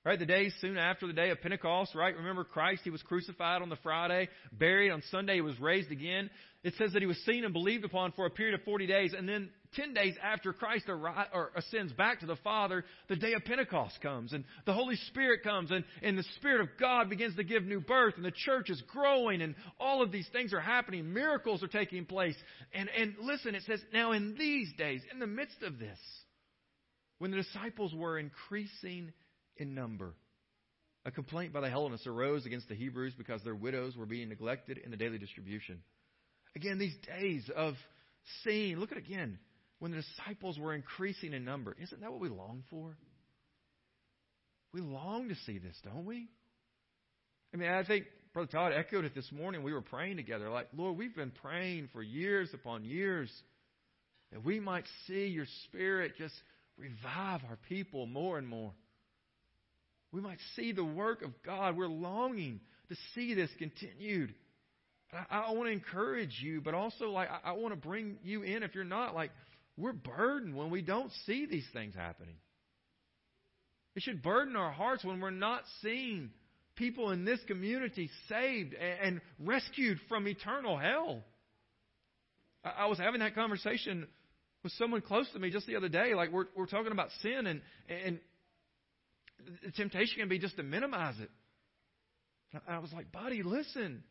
Right? 0.05 0.19
The 0.19 0.27
day 0.27 0.51
soon 0.61 0.79
after 0.79 1.07
the 1.07 1.13
day 1.13 1.31
of 1.31 1.41
Pentecost, 1.41 1.95
right? 1.95 2.17
Remember 2.17 2.43
Christ, 2.43 2.81
he 2.83 2.91
was 2.91 3.03
crucified 3.03 3.63
on 3.63 3.69
the 3.69 3.77
Friday, 3.85 4.29
buried 4.51 4.91
on 4.91 5.01
Sunday, 5.13 5.37
he 5.37 5.41
was 5.41 5.61
raised 5.61 5.93
again. 5.93 6.29
It 6.65 6.75
says 6.77 6.93
that 6.93 7.03
he 7.03 7.07
was 7.07 7.19
seen 7.25 7.45
and 7.45 7.53
believed 7.53 7.85
upon 7.85 8.11
for 8.13 8.27
a 8.27 8.31
period 8.31 8.55
of 8.55 8.65
40 8.65 8.87
days, 8.89 9.15
and 9.17 9.29
then 9.29 9.51
10 9.75 9.95
days 9.95 10.15
after 10.23 10.53
Christ 10.53 10.87
arrives, 10.89 11.31
or 11.33 11.53
ascends 11.55 11.93
back 11.93 12.21
to 12.21 12.27
the 12.27 12.37
Father, 12.37 12.85
the 13.09 13.17
day 13.17 13.35
of 13.35 13.45
Pentecost 13.45 14.01
comes, 14.01 14.33
and 14.33 14.45
the 14.67 14.73
Holy 14.73 14.97
Spirit 15.09 15.45
comes, 15.45 15.71
and, 15.71 15.85
and 16.03 16.19
the 16.19 16.25
Spirit 16.37 16.63
of 16.63 16.69
God 16.81 17.09
begins 17.09 17.37
to 17.37 17.45
give 17.45 17.63
new 17.63 17.81
birth, 17.81 18.15
and 18.17 18.25
the 18.25 18.33
church 18.33 18.71
is 18.71 18.83
growing, 18.89 19.41
and 19.41 19.55
all 19.79 20.03
of 20.03 20.11
these 20.11 20.29
things 20.33 20.53
are 20.53 20.61
happening. 20.61 21.13
Miracles 21.13 21.63
are 21.63 21.69
taking 21.69 22.07
place. 22.07 22.37
And, 22.73 22.89
and 22.97 23.15
listen, 23.23 23.55
it 23.55 23.63
says, 23.67 23.81
now 23.93 24.13
in 24.13 24.35
these 24.37 24.73
days, 24.77 25.03
in 25.13 25.21
the 25.21 25.27
midst 25.29 25.63
of 25.63 25.79
this, 25.79 25.99
when 27.19 27.31
the 27.31 27.37
disciples 27.37 27.95
were 27.95 28.19
increasing 28.19 29.13
in 29.63 29.75
number, 29.75 30.15
a 31.05 31.11
complaint 31.11 31.53
by 31.53 31.61
the 31.61 31.71
Hellenists 31.71 32.07
arose 32.07 32.45
against 32.47 32.69
the 32.69 32.75
Hebrews 32.75 33.15
because 33.17 33.43
their 33.43 33.55
widows 33.55 33.97
were 33.97 34.07
being 34.07 34.29
neglected 34.29 34.79
in 34.79 34.91
the 34.91 34.97
daily 34.97 35.19
distribution. 35.19 35.81
Again, 36.55 36.79
these 36.79 36.97
days 37.07 37.51
of 37.57 37.75
seeing, 38.45 38.77
look 38.77 38.93
at 38.93 38.99
again, 38.99 39.39
when 39.79 39.91
the 39.91 40.03
disciples 40.03 40.59
were 40.59 40.75
increasing 40.75 41.33
in 41.33 41.45
number. 41.45 41.75
Isn't 41.81 42.03
that 42.03 42.13
what 42.13 42.21
we 42.21 42.29
long 42.29 42.63
for? 42.71 42.97
We 44.73 44.81
long 44.81 45.29
to 45.29 45.35
see 45.47 45.59
this, 45.59 45.77
don't 45.83 46.05
we? 46.05 46.29
I 47.53 47.57
mean, 47.57 47.69
I 47.69 47.85
think 47.85 48.05
Brother 48.33 48.49
Todd 48.51 48.73
echoed 48.73 49.05
it 49.05 49.15
this 49.15 49.31
morning. 49.33 49.63
We 49.63 49.73
were 49.73 49.83
praying 49.83 50.17
together, 50.17 50.51
like, 50.51 50.69
Lord, 50.77 50.97
we've 50.97 51.17
been 51.17 51.33
praying 51.43 51.89
for 51.93 52.01
years 52.01 52.49
upon 52.55 52.85
years 52.85 53.31
that 54.31 54.45
we 54.45 54.61
might 54.61 54.85
see 55.07 55.27
your 55.27 55.47
Spirit 55.65 56.13
just 56.17 56.35
revive 56.79 57.41
our 57.49 57.59
people 57.69 58.07
more 58.07 58.39
and 58.39 58.47
more. 58.47 58.73
We 60.13 60.21
might 60.21 60.39
see 60.57 60.73
the 60.73 60.85
work 60.85 61.23
of 61.23 61.31
God. 61.43 61.77
We're 61.77 61.87
longing 61.87 62.61
to 62.89 62.97
see 63.15 63.35
this 63.35 63.51
continued. 63.59 64.35
I, 65.13 65.39
I 65.39 65.53
want 65.53 65.69
to 65.69 65.73
encourage 65.73 66.39
you, 66.43 66.61
but 66.61 66.75
also 66.75 67.11
like 67.11 67.29
I, 67.31 67.51
I 67.51 67.53
want 67.53 67.73
to 67.73 67.81
bring 67.81 68.19
you 68.23 68.43
in 68.43 68.63
if 68.63 68.75
you're 68.75 68.85
not 68.85 69.15
like 69.15 69.31
we're 69.77 69.93
burdened 69.93 70.55
when 70.55 70.71
we 70.71 70.83
don't 70.83 71.11
see 71.27 71.47
these 71.47 71.67
things 71.73 71.95
happening. 71.95 72.35
It 73.95 74.03
should 74.03 74.23
burden 74.23 74.57
our 74.57 74.73
hearts 74.73 75.05
when 75.05 75.21
we're 75.21 75.31
not 75.31 75.63
seeing 75.83 76.31
people 76.77 77.11
in 77.11 77.25
this 77.25 77.41
community 77.47 78.11
saved 78.29 78.75
and, 78.75 79.21
rescued 79.39 79.99
from 80.09 80.27
eternal 80.27 80.79
hell. 80.79 81.23
I, 82.65 82.87
was 82.87 82.99
having 82.99 83.21
that 83.21 83.35
conversation 83.35 84.07
with 84.63 84.73
someone 84.73 85.01
close 85.01 85.27
to 85.33 85.39
me 85.39 85.51
just 85.51 85.67
the 85.67 85.77
other 85.77 85.89
day. 85.89 86.15
Like 86.15 86.31
we're 86.31 86.47
we're 86.57 86.67
talking 86.67 86.93
about 86.93 87.09
sin 87.23 87.47
and 87.47 87.61
and 87.89 88.21
the 89.65 89.71
temptation 89.73 90.19
can 90.19 90.29
be 90.29 90.39
just 90.39 90.57
to 90.57 90.63
minimize 90.63 91.15
it. 91.21 91.31
I 92.69 92.79
was 92.79 92.93
like, 92.93 93.11
buddy, 93.11 93.43
listen 93.43 94.03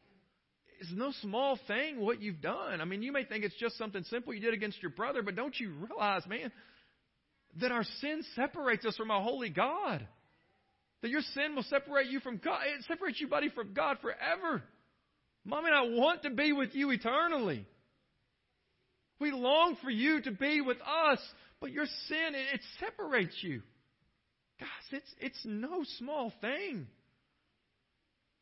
it's 0.81 0.91
no 0.91 1.11
small 1.21 1.59
thing 1.67 2.01
what 2.01 2.21
you've 2.23 2.41
done. 2.41 2.81
I 2.81 2.85
mean, 2.85 3.03
you 3.03 3.11
may 3.11 3.23
think 3.23 3.43
it's 3.43 3.55
just 3.55 3.77
something 3.77 4.03
simple 4.05 4.33
you 4.33 4.39
did 4.39 4.55
against 4.55 4.81
your 4.81 4.89
brother, 4.89 5.21
but 5.21 5.35
don't 5.35 5.57
you 5.59 5.69
realize, 5.69 6.25
man, 6.27 6.51
that 7.61 7.71
our 7.71 7.83
sin 8.01 8.23
separates 8.35 8.83
us 8.83 8.97
from 8.97 9.11
a 9.11 9.21
holy 9.21 9.49
God? 9.49 10.05
That 11.03 11.11
your 11.11 11.21
sin 11.35 11.55
will 11.55 11.63
separate 11.63 12.07
you 12.07 12.19
from 12.19 12.37
God. 12.37 12.61
It 12.65 12.83
separates 12.87 13.21
you, 13.21 13.27
buddy, 13.27 13.49
from 13.49 13.73
God 13.73 13.97
forever. 14.01 14.63
Mom 15.45 15.65
and 15.65 15.75
I 15.75 15.83
want 15.83 16.23
to 16.23 16.31
be 16.31 16.51
with 16.51 16.73
you 16.73 16.89
eternally. 16.89 17.67
We 19.19 19.31
long 19.31 19.77
for 19.83 19.91
you 19.91 20.19
to 20.23 20.31
be 20.31 20.61
with 20.61 20.77
us, 20.81 21.19
but 21.59 21.71
your 21.71 21.85
sin, 22.07 22.33
it 22.33 22.61
separates 22.79 23.35
you. 23.41 23.61
Guys, 24.61 24.69
it's, 24.91 25.15
it's 25.19 25.41
no 25.43 25.83
small 25.97 26.31
thing. 26.39 26.85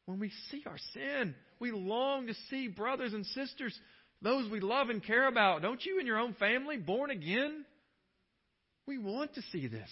When 0.06 0.20
we 0.20 0.32
see 0.52 0.64
our 0.66 0.78
sin, 0.94 1.34
we 1.60 1.72
long 1.72 2.28
to 2.28 2.34
see 2.50 2.68
brothers 2.68 3.14
and 3.14 3.26
sisters, 3.28 3.78
those 4.22 4.52
we 4.52 4.60
love 4.60 4.90
and 4.90 5.02
care 5.02 5.30
about. 5.30 5.62
Don't 5.62 5.84
you 5.86 5.98
in 5.98 6.06
your 6.06 6.20
own 6.20 6.34
family, 6.34 6.76
born 6.76 7.10
again? 7.10 7.64
We 8.86 8.98
want 8.98 9.36
to 9.36 9.42
see 9.54 9.68
this. 9.68 9.90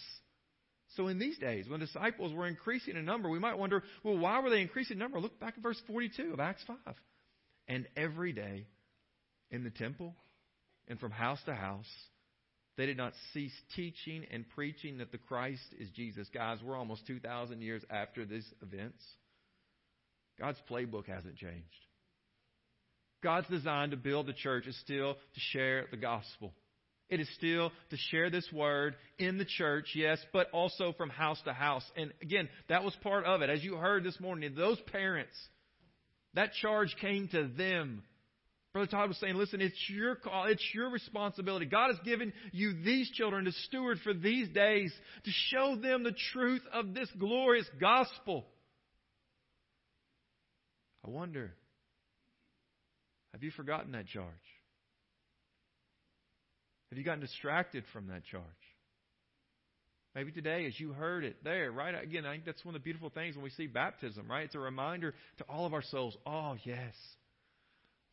So 0.97 1.07
in 1.07 1.17
these 1.17 1.37
days, 1.37 1.69
when 1.69 1.79
disciples 1.79 2.33
were 2.33 2.47
increasing 2.47 2.97
in 2.97 3.05
number, 3.05 3.29
we 3.29 3.39
might 3.39 3.57
wonder, 3.57 3.83
well, 4.03 4.17
why 4.17 4.41
were 4.41 4.49
they 4.49 4.61
increasing 4.61 4.95
in 4.95 4.99
number? 4.99 5.21
Look 5.21 5.39
back 5.39 5.53
at 5.55 5.63
verse 5.63 5.81
42 5.87 6.33
of 6.33 6.41
Acts 6.41 6.63
5. 6.67 6.77
And 7.69 7.87
every 7.95 8.33
day 8.33 8.65
in 9.49 9.63
the 9.63 9.69
temple 9.69 10.13
and 10.89 10.99
from 10.99 11.11
house 11.11 11.39
to 11.45 11.55
house, 11.55 11.85
they 12.77 12.85
did 12.85 12.97
not 12.97 13.13
cease 13.33 13.53
teaching 13.75 14.25
and 14.31 14.45
preaching 14.55 14.99
that 14.99 15.11
the 15.11 15.17
Christ 15.17 15.63
is 15.79 15.89
Jesus. 15.89 16.27
Guys, 16.33 16.59
we're 16.63 16.77
almost 16.77 17.07
2,000 17.07 17.61
years 17.61 17.83
after 17.89 18.25
these 18.25 18.47
events. 18.61 19.03
God's 20.39 20.59
playbook 20.69 21.07
hasn't 21.07 21.37
changed. 21.37 21.65
God's 23.23 23.47
design 23.47 23.89
to 23.89 23.97
build 23.97 24.27
the 24.27 24.33
church 24.33 24.67
is 24.67 24.79
still 24.81 25.15
to 25.15 25.39
share 25.51 25.85
the 25.89 25.97
gospel. 25.97 26.53
It 27.09 27.19
is 27.19 27.29
still 27.35 27.71
to 27.89 27.97
share 28.11 28.29
this 28.29 28.47
word 28.51 28.95
in 29.17 29.37
the 29.37 29.45
church, 29.45 29.87
yes, 29.95 30.19
but 30.33 30.49
also 30.51 30.93
from 30.93 31.09
house 31.09 31.41
to 31.45 31.53
house. 31.53 31.83
And 31.95 32.13
again, 32.21 32.49
that 32.69 32.83
was 32.83 32.95
part 33.01 33.25
of 33.25 33.41
it. 33.41 33.49
As 33.49 33.63
you 33.63 33.75
heard 33.75 34.03
this 34.03 34.19
morning, 34.19 34.53
those 34.55 34.79
parents, 34.91 35.35
that 36.33 36.53
charge 36.61 36.95
came 37.01 37.27
to 37.29 37.47
them. 37.47 38.03
Brother 38.77 38.91
Todd 38.91 39.07
was 39.07 39.17
saying, 39.17 39.33
listen, 39.33 39.59
it's 39.59 39.89
your 39.89 40.13
call, 40.13 40.45
it's 40.45 40.63
your 40.71 40.91
responsibility. 40.91 41.65
God 41.65 41.87
has 41.87 41.97
given 42.05 42.31
you 42.51 42.73
these 42.83 43.09
children 43.09 43.45
to 43.45 43.51
steward 43.51 43.97
for 44.03 44.13
these 44.13 44.49
days, 44.49 44.93
to 45.23 45.31
show 45.49 45.75
them 45.75 46.03
the 46.03 46.13
truth 46.31 46.61
of 46.71 46.93
this 46.93 47.09
glorious 47.17 47.65
gospel. 47.81 48.45
I 51.03 51.09
wonder, 51.09 51.53
have 53.33 53.41
you 53.41 53.49
forgotten 53.49 53.93
that 53.93 54.05
charge? 54.05 54.27
Have 56.91 56.99
you 56.99 57.03
gotten 57.03 57.21
distracted 57.21 57.83
from 57.91 58.09
that 58.09 58.25
charge? 58.25 58.43
Maybe 60.13 60.31
today, 60.31 60.67
as 60.67 60.79
you 60.79 60.93
heard 60.93 61.23
it 61.23 61.43
there, 61.43 61.71
right? 61.71 61.95
Again, 61.99 62.27
I 62.27 62.33
think 62.33 62.45
that's 62.45 62.63
one 62.63 62.75
of 62.75 62.81
the 62.81 62.83
beautiful 62.83 63.09
things 63.09 63.35
when 63.35 63.43
we 63.43 63.49
see 63.49 63.65
baptism, 63.65 64.29
right? 64.29 64.45
It's 64.45 64.53
a 64.53 64.59
reminder 64.59 65.15
to 65.39 65.43
all 65.45 65.65
of 65.65 65.73
our 65.73 65.81
souls 65.81 66.15
oh, 66.27 66.57
yes, 66.63 66.93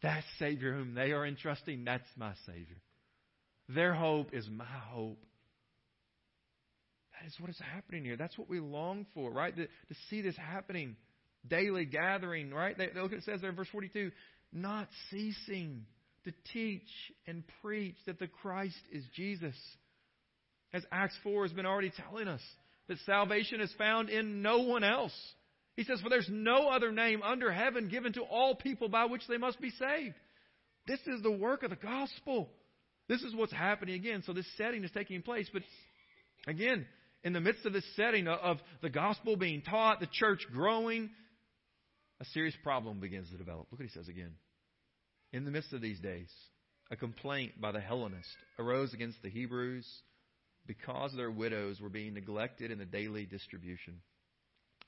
that 0.05 0.23
Savior 0.39 0.73
whom 0.73 0.95
they 0.95 1.13
are 1.13 1.27
entrusting, 1.27 1.85
that's 1.85 2.09
my 2.17 2.33
Savior. 2.47 2.77
Their 3.69 3.95
hope 3.95 4.33
is 4.33 4.47
my 4.49 4.65
hope. 4.65 5.19
That 7.13 7.27
is 7.27 7.35
what 7.41 7.51
is 7.51 7.59
happening 7.75 8.05
here. 8.05 8.17
That's 8.17 8.37
what 8.37 8.49
we 8.49 8.61
long 8.61 9.07
for, 9.15 9.31
right? 9.31 9.57
To, 9.57 9.67
to 9.67 9.95
see 10.11 10.21
this 10.21 10.37
happening. 10.37 10.97
Daily 11.49 11.87
gathering, 11.87 12.53
right? 12.53 12.77
They, 12.77 12.89
look 12.95 13.13
it 13.13 13.25
says 13.25 13.41
there 13.41 13.51
in 13.51 13.57
verse 13.57 13.69
42 13.73 14.11
not 14.53 14.89
ceasing 15.11 15.85
to 16.25 16.33
teach 16.53 16.89
and 17.27 17.43
preach 17.61 17.97
that 18.07 18.19
the 18.19 18.29
Christ 18.29 18.79
is 18.93 19.05
Jesus. 19.17 19.57
As 20.73 20.85
Acts 20.93 21.17
4 21.23 21.45
has 21.45 21.53
been 21.53 21.67
already 21.67 21.93
telling 22.09 22.29
us, 22.29 22.41
that 22.89 22.99
salvation 23.07 23.61
is 23.61 23.73
found 23.79 24.11
in 24.11 24.43
no 24.43 24.61
one 24.61 24.85
else. 24.85 25.15
He 25.77 25.85
says, 25.85 26.01
For 26.01 26.09
there's 26.09 26.29
no 26.31 26.69
other 26.69 26.93
name 26.93 27.23
under 27.23 27.51
heaven 27.51 27.89
given 27.89 28.13
to 28.15 28.23
all 28.23 28.55
people 28.55 28.89
by 28.89 29.07
which 29.07 29.27
they 29.29 29.39
must 29.39 29.61
be 29.61 29.71
saved. 29.71 30.15
This 30.87 31.01
is 31.07 31.23
the 31.23 31.33
work 31.33 31.63
of 31.63 31.71
the 31.71 31.77
gospel. 31.77 32.49
This 33.09 33.23
is 33.23 33.35
what's 33.35 33.53
happening 33.53 33.95
again. 33.95 34.23
So 34.25 34.33
this 34.33 34.47
setting 34.57 34.85
is 34.85 34.91
taking 34.93 35.23
place. 35.23 35.49
But 35.53 35.63
again, 36.47 36.87
in 37.23 37.33
the 37.33 37.41
midst 37.41 37.67
of 37.67 37.73
this 37.73 37.85
setting 37.97 38.29
of 38.29 38.59
the 38.83 38.91
gospel 38.91 39.37
being 39.37 39.63
taught, 39.63 40.01
the 40.01 40.09
church 40.13 40.41
growing, 40.53 41.11
a 42.21 42.25
serious 42.27 42.55
problem 42.63 43.01
begins 43.01 43.31
to 43.31 43.37
develop. 43.37 43.67
Look 43.71 43.81
what 43.81 43.89
he 43.89 43.99
says 43.99 44.09
again. 44.09 44.35
In 45.33 45.45
the 45.45 45.51
midst 45.51 45.73
of 45.73 45.81
these 45.81 45.99
days, 45.99 46.31
a 46.91 46.97
complaint 46.97 47.61
by 47.61 47.73
the 47.73 47.81
Hellenists 47.81 48.37
arose 48.59 48.95
against 48.95 49.21
the 49.23 49.31
Hebrews 49.31 49.87
because 50.67 51.13
their 51.17 51.31
widows 51.31 51.81
were 51.81 51.89
being 51.89 52.15
neglected 52.15 52.71
in 52.71 52.79
the 52.79 52.85
daily 52.85 53.27
distribution. 53.27 54.01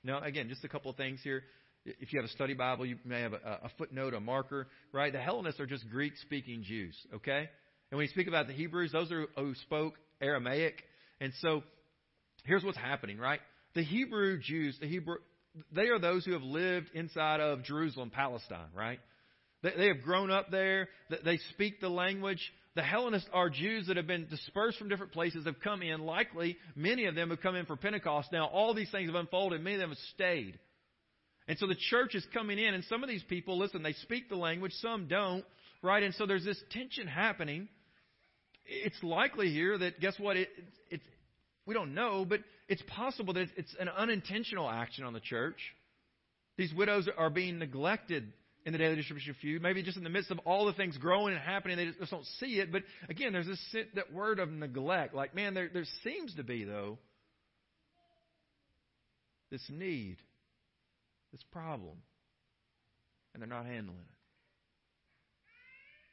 Now, 0.06 0.22
again, 0.22 0.48
just 0.48 0.64
a 0.64 0.68
couple 0.68 0.90
of 0.90 0.96
things 0.96 1.20
here. 1.25 1.42
If 1.84 2.12
you 2.12 2.20
have 2.20 2.28
a 2.28 2.32
study 2.32 2.54
Bible, 2.54 2.86
you 2.86 2.96
may 3.04 3.20
have 3.22 3.32
a, 3.32 3.60
a 3.64 3.70
footnote, 3.76 4.14
a 4.14 4.20
marker, 4.20 4.68
right? 4.92 5.12
The 5.12 5.18
Hellenists 5.20 5.60
are 5.60 5.66
just 5.66 5.88
Greek 5.90 6.12
speaking 6.22 6.62
Jews, 6.62 6.96
okay? 7.14 7.48
And 7.90 7.98
when 7.98 8.02
you 8.02 8.08
speak 8.08 8.28
about 8.28 8.46
the 8.46 8.52
Hebrews, 8.52 8.92
those 8.92 9.10
are 9.10 9.26
who 9.36 9.54
spoke 9.54 9.94
Aramaic. 10.20 10.82
And 11.20 11.32
so 11.40 11.62
here's 12.44 12.64
what's 12.64 12.78
happening, 12.78 13.18
right? 13.18 13.40
The 13.75 13.82
Hebrew 13.82 14.38
Jews, 14.40 14.76
the 14.80 14.86
Hebrew, 14.86 15.16
they 15.72 15.88
are 15.88 15.98
those 15.98 16.25
who 16.25 16.32
have 16.32 16.42
lived 16.42 16.88
inside 16.94 17.40
of 17.40 17.64
Jerusalem, 17.64 18.10
Palestine, 18.10 18.68
right? 18.76 19.00
They, 19.62 19.72
they 19.76 19.86
have 19.88 20.02
grown 20.02 20.30
up 20.30 20.50
there. 20.50 20.88
They 21.25 21.38
speak 21.50 21.80
the 21.80 21.88
language. 21.88 22.40
The 22.76 22.83
Hellenists 22.83 23.28
are 23.33 23.49
Jews 23.49 23.87
that 23.87 23.97
have 23.97 24.06
been 24.06 24.26
dispersed 24.28 24.78
from 24.78 24.90
different 24.90 25.12
places, 25.12 25.47
have 25.47 25.61
come 25.61 25.80
in. 25.80 26.02
Likely, 26.02 26.59
many 26.75 27.06
of 27.06 27.14
them 27.14 27.30
have 27.30 27.40
come 27.40 27.56
in 27.56 27.64
for 27.64 27.75
Pentecost. 27.75 28.30
Now, 28.33 28.49
all 28.49 28.75
these 28.75 28.90
things 28.90 29.09
have 29.09 29.14
unfolded. 29.14 29.62
Many 29.62 29.76
of 29.76 29.80
them 29.80 29.88
have 29.88 29.99
stayed. 30.14 30.59
And 31.49 31.59
so 31.59 31.66
the 31.66 31.75
church 31.75 32.14
is 32.14 32.26
coming 32.35 32.59
in, 32.59 32.75
and 32.75 32.85
some 32.85 33.02
of 33.02 33.09
these 33.09 33.23
people, 33.23 33.56
listen, 33.56 33.83
they 33.83 33.95
speak 33.95 34.28
the 34.28 34.37
language, 34.37 34.73
some 34.83 35.09
don't, 35.09 35.42
right? 35.80 36.02
And 36.02 36.14
so 36.16 36.26
there's 36.26 36.45
this 36.45 36.62
tension 36.71 37.06
happening. 37.06 37.68
It's 38.66 39.02
likely 39.02 39.49
here 39.49 39.78
that, 39.78 39.99
guess 39.99 40.18
what? 40.18 40.37
It, 40.37 40.50
it, 40.90 41.00
we 41.64 41.73
don't 41.73 41.95
know, 41.95 42.26
but 42.28 42.40
it's 42.68 42.83
possible 42.88 43.33
that 43.35 43.49
it's 43.56 43.75
an 43.80 43.88
unintentional 43.88 44.68
action 44.68 45.04
on 45.04 45.14
the 45.14 45.21
church. 45.21 45.59
These 46.59 46.75
widows 46.75 47.09
are 47.16 47.30
being 47.30 47.59
neglected 47.59 48.33
in 48.66 48.73
the 48.73 48.78
daily 48.78 48.96
distribution 48.96 49.30
of 49.30 49.37
food. 49.37 49.62
Maybe 49.62 49.82
just 49.85 49.96
in 49.96 50.02
the 50.02 50.11
midst 50.11 50.32
of 50.32 50.40
all 50.40 50.66
the 50.66 50.73
things 50.73 50.99
growing 50.99 51.32
and 51.32 51.40
happening, 51.40 51.76
they 51.76 51.87
just 51.87 52.11
don't 52.11 52.26
see 52.40 52.58
it. 52.58 52.73
But 52.73 52.82
again, 53.08 53.32
there's 53.32 53.46
this 53.46 53.76
that 53.94 54.12
word 54.12 54.40
of 54.40 54.50
neglect. 54.50 55.14
Like, 55.14 55.37
man, 55.37 55.54
there, 55.54 55.70
there 55.73 55.85
seems 56.02 56.35
to 56.35 56.42
be, 56.42 56.64
though, 56.64 56.99
this 59.52 59.62
need, 59.70 60.16
this 61.32 61.42
problem, 61.52 61.96
and 63.32 63.40
they're 63.40 63.49
not 63.49 63.66
handling 63.66 64.00
it. 64.00 64.16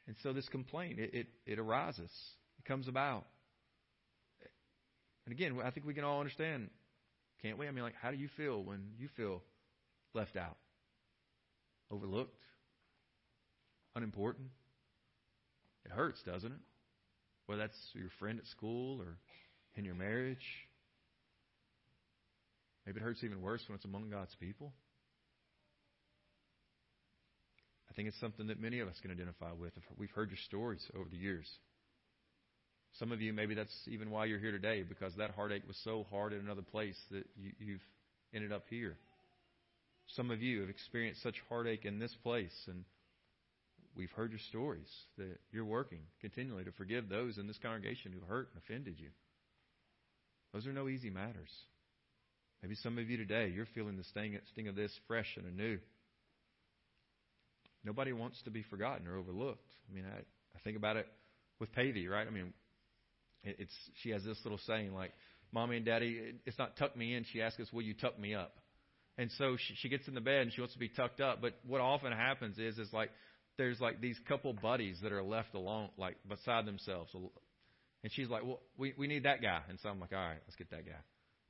And 0.06 0.16
so 0.22 0.32
this 0.32 0.48
complaint, 0.48 1.00
it, 1.00 1.12
it, 1.12 1.26
it 1.46 1.58
arises. 1.58 2.10
It 2.58 2.64
comes 2.66 2.86
about. 2.86 3.24
And 5.26 5.32
again, 5.32 5.58
I 5.64 5.70
think 5.70 5.86
we 5.86 5.94
can 5.94 6.04
all 6.04 6.20
understand, 6.20 6.70
can't 7.42 7.58
we? 7.58 7.66
I 7.66 7.72
mean, 7.72 7.82
like, 7.82 7.94
how 8.00 8.12
do 8.12 8.16
you 8.16 8.28
feel 8.36 8.62
when 8.62 8.92
you 8.96 9.08
feel 9.16 9.42
left 10.12 10.36
out? 10.36 10.56
Overlooked, 11.94 12.36
unimportant. 13.94 14.48
It 15.84 15.92
hurts, 15.92 16.20
doesn't 16.24 16.50
it? 16.50 16.58
Whether 17.46 17.62
that's 17.62 17.78
your 17.94 18.10
friend 18.18 18.38
at 18.38 18.46
school 18.46 19.00
or 19.00 19.18
in 19.76 19.84
your 19.84 19.94
marriage. 19.94 20.44
Maybe 22.86 23.00
it 23.00 23.02
hurts 23.02 23.22
even 23.24 23.40
worse 23.40 23.62
when 23.68 23.76
it's 23.76 23.84
among 23.84 24.10
God's 24.10 24.34
people. 24.40 24.72
I 27.90 27.94
think 27.94 28.08
it's 28.08 28.20
something 28.20 28.48
that 28.48 28.60
many 28.60 28.80
of 28.80 28.88
us 28.88 28.96
can 29.00 29.10
identify 29.10 29.52
with. 29.52 29.72
We've 29.96 30.10
heard 30.10 30.30
your 30.30 30.38
stories 30.46 30.84
over 30.96 31.08
the 31.08 31.16
years. 31.16 31.46
Some 32.98 33.12
of 33.12 33.20
you, 33.20 33.32
maybe 33.32 33.54
that's 33.54 33.74
even 33.88 34.10
why 34.10 34.26
you're 34.26 34.38
here 34.38 34.52
today, 34.52 34.82
because 34.82 35.14
that 35.16 35.30
heartache 35.30 35.66
was 35.66 35.78
so 35.84 36.06
hard 36.10 36.32
in 36.32 36.40
another 36.40 36.62
place 36.62 36.96
that 37.10 37.24
you, 37.36 37.72
have 37.72 37.80
ended 38.32 38.52
up 38.52 38.64
here. 38.68 38.96
Some 40.08 40.30
of 40.30 40.42
you 40.42 40.60
have 40.60 40.70
experienced 40.70 41.22
such 41.22 41.42
heartache 41.48 41.84
in 41.84 41.98
this 41.98 42.14
place, 42.22 42.54
and 42.68 42.84
we've 43.96 44.10
heard 44.12 44.30
your 44.30 44.40
stories 44.50 44.88
that 45.16 45.38
you're 45.50 45.64
working 45.64 46.00
continually 46.20 46.64
to 46.64 46.72
forgive 46.72 47.08
those 47.08 47.38
in 47.38 47.46
this 47.46 47.58
congregation 47.58 48.12
who 48.12 48.24
hurt 48.26 48.50
and 48.52 48.62
offended 48.62 49.00
you. 49.00 49.08
Those 50.52 50.66
are 50.66 50.72
no 50.72 50.88
easy 50.88 51.10
matters. 51.10 51.50
Maybe 52.62 52.76
some 52.76 52.98
of 52.98 53.10
you 53.10 53.16
today, 53.16 53.52
you're 53.54 53.66
feeling 53.74 53.96
the 53.96 54.04
sting, 54.04 54.38
sting 54.52 54.68
of 54.68 54.76
this 54.76 54.92
fresh 55.06 55.36
and 55.36 55.46
anew. 55.46 55.78
Nobody 57.84 58.12
wants 58.12 58.40
to 58.44 58.50
be 58.50 58.62
forgotten 58.62 59.06
or 59.06 59.18
overlooked. 59.18 59.68
I 59.90 59.94
mean, 59.94 60.04
I, 60.06 60.18
I 60.18 60.58
think 60.62 60.76
about 60.76 60.96
it 60.96 61.06
with 61.60 61.72
Pavey, 61.72 62.08
right? 62.08 62.26
I 62.26 62.30
mean, 62.30 62.54
it, 63.42 63.56
it's 63.58 63.74
she 64.02 64.10
has 64.10 64.24
this 64.24 64.38
little 64.44 64.60
saying 64.66 64.94
like, 64.94 65.12
"Mommy 65.52 65.76
and 65.76 65.84
Daddy, 65.84 66.34
it's 66.46 66.58
not 66.58 66.76
tuck 66.76 66.96
me 66.96 67.14
in." 67.14 67.24
She 67.32 67.42
asks 67.42 67.60
us, 67.60 67.70
"Will 67.72 67.82
you 67.82 67.92
tuck 67.92 68.18
me 68.18 68.34
up?" 68.34 68.56
And 69.16 69.30
so 69.38 69.56
she, 69.56 69.74
she 69.76 69.88
gets 69.88 70.08
in 70.08 70.14
the 70.14 70.20
bed 70.20 70.42
and 70.42 70.52
she 70.52 70.60
wants 70.60 70.74
to 70.74 70.80
be 70.80 70.88
tucked 70.88 71.20
up. 71.20 71.40
But 71.40 71.54
what 71.66 71.80
often 71.80 72.12
happens 72.12 72.58
is, 72.58 72.78
is 72.78 72.92
like 72.92 73.10
there's 73.56 73.80
like 73.80 74.00
these 74.00 74.18
couple 74.28 74.52
buddies 74.52 74.98
that 75.02 75.12
are 75.12 75.22
left 75.22 75.54
alone, 75.54 75.90
like 75.96 76.16
beside 76.28 76.66
themselves. 76.66 77.10
And 77.14 78.12
she's 78.12 78.28
like, 78.28 78.44
well, 78.44 78.60
we, 78.76 78.92
we 78.98 79.06
need 79.06 79.24
that 79.24 79.40
guy. 79.40 79.60
And 79.68 79.78
so 79.80 79.88
I'm 79.88 80.00
like, 80.00 80.12
all 80.12 80.18
right, 80.18 80.40
let's 80.46 80.56
get 80.56 80.70
that 80.70 80.84
guy. 80.84 80.98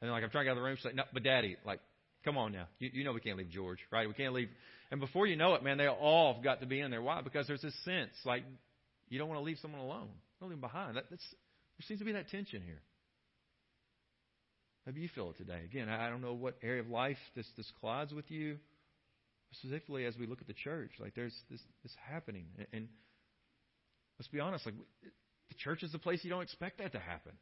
And 0.01 0.09
then 0.09 0.11
like 0.11 0.23
I'm 0.23 0.31
trying 0.31 0.45
to 0.45 0.47
get 0.47 0.51
out 0.53 0.59
of 0.59 0.63
the 0.63 0.67
room. 0.67 0.77
She's 0.77 0.85
like, 0.85 0.95
no, 0.95 1.05
but 1.13 1.23
daddy, 1.23 1.57
like, 1.65 1.81
come 2.25 2.37
on 2.37 2.53
now. 2.53 2.67
You, 2.79 2.91
you 2.93 3.05
know 3.05 3.13
we 3.13 3.21
can't 3.21 3.39
leave 3.39 3.51
George, 3.51 3.79
right? 3.91 4.07
We 4.07 4.15
can't 4.15 4.35
leave. 4.35 4.49
And 4.91 5.01
before 5.01 5.27
you 5.27 5.37
know 5.37 5.55
it, 5.55 5.65
man, 5.65 5.79
they 5.79 5.89
all 5.89 6.35
have 6.35 6.45
got 6.45 6.61
to 6.61 6.67
be 6.67 6.81
in 6.81 6.91
there. 6.91 7.03
Why? 7.03 7.23
Because 7.23 7.47
there's 7.47 7.63
this 7.63 7.75
sense 7.85 8.13
like 8.27 8.45
you 9.09 9.19
don't 9.19 9.29
want 9.29 9.41
to 9.41 9.45
leave 9.45 9.59
someone 9.63 9.81
alone. 9.81 10.09
Don't 10.41 10.51
leave 10.51 10.61
them 10.61 10.69
behind. 10.69 10.97
That, 10.97 11.05
that's, 11.09 11.25
there 11.79 11.87
seems 11.87 12.01
to 12.01 12.05
be 12.05 12.13
that 12.13 12.29
tension 12.29 12.63
here. 12.63 12.81
Maybe 14.87 15.01
you 15.01 15.09
feel 15.15 15.31
it 15.31 15.39
today. 15.39 15.61
Again, 15.65 15.89
I 15.89 16.11
don't 16.11 16.21
know 16.21 16.35
what 16.35 16.57
area 16.63 16.83
of 16.83 16.89
life 16.89 17.17
this, 17.35 17.47
this 17.57 17.71
collides 17.81 18.13
with 18.13 18.31
you, 18.31 18.59
specifically 19.53 20.05
as 20.05 20.17
we 20.19 20.27
look 20.27 20.41
at 20.41 20.47
the 20.47 20.53
church. 20.53 20.91
Like 21.01 21.15
there's 21.15 21.35
this, 21.51 21.61
this 21.83 21.93
happening. 22.11 22.47
And, 22.59 22.67
and 22.73 22.89
let's 24.19 24.29
be 24.29 24.41
honest, 24.41 24.67
like 24.67 24.75
the 25.03 25.55
church 25.59 25.83
is 25.83 25.93
the 25.93 25.99
place 25.99 26.21
you 26.23 26.31
don't 26.31 26.43
expect 26.43 26.79
that 26.79 26.93
to 26.93 26.99
happen. 26.99 27.33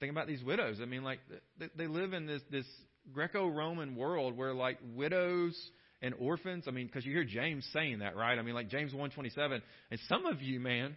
Think 0.00 0.12
about 0.12 0.26
these 0.26 0.42
widows. 0.42 0.78
I 0.82 0.86
mean, 0.86 1.04
like 1.04 1.20
they, 1.58 1.68
they 1.76 1.86
live 1.86 2.12
in 2.12 2.26
this, 2.26 2.42
this 2.50 2.66
Greco-Roman 3.12 3.96
world 3.96 4.36
where 4.36 4.54
like 4.54 4.78
widows 4.96 5.56
and 6.00 6.14
orphans. 6.18 6.64
I 6.66 6.70
mean, 6.70 6.86
because 6.86 7.04
you 7.04 7.12
hear 7.12 7.24
James 7.24 7.68
saying 7.72 8.00
that, 8.00 8.16
right? 8.16 8.38
I 8.38 8.42
mean, 8.42 8.54
like 8.54 8.68
James 8.68 8.92
one 8.94 9.10
twenty 9.10 9.30
seven. 9.30 9.62
And 9.90 10.00
some 10.08 10.26
of 10.26 10.40
you, 10.42 10.58
man, 10.58 10.96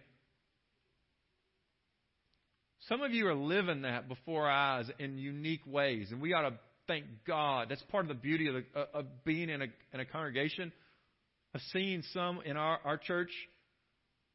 some 2.88 3.02
of 3.02 3.12
you 3.12 3.26
are 3.26 3.34
living 3.34 3.82
that 3.82 4.08
before 4.08 4.46
our 4.46 4.78
eyes 4.78 4.86
in 4.98 5.18
unique 5.18 5.66
ways, 5.66 6.08
and 6.10 6.20
we 6.20 6.32
ought 6.34 6.48
to 6.48 6.54
thank 6.86 7.04
God. 7.26 7.68
That's 7.68 7.82
part 7.90 8.04
of 8.04 8.08
the 8.08 8.14
beauty 8.14 8.48
of, 8.48 8.54
the, 8.54 8.64
uh, 8.80 8.84
of 8.94 9.24
being 9.24 9.48
in 9.48 9.62
a, 9.62 9.66
in 9.92 10.00
a 10.00 10.04
congregation, 10.04 10.72
of 11.54 11.60
seeing 11.72 12.02
some 12.12 12.40
in 12.44 12.56
our, 12.56 12.78
our 12.84 12.96
church 12.96 13.30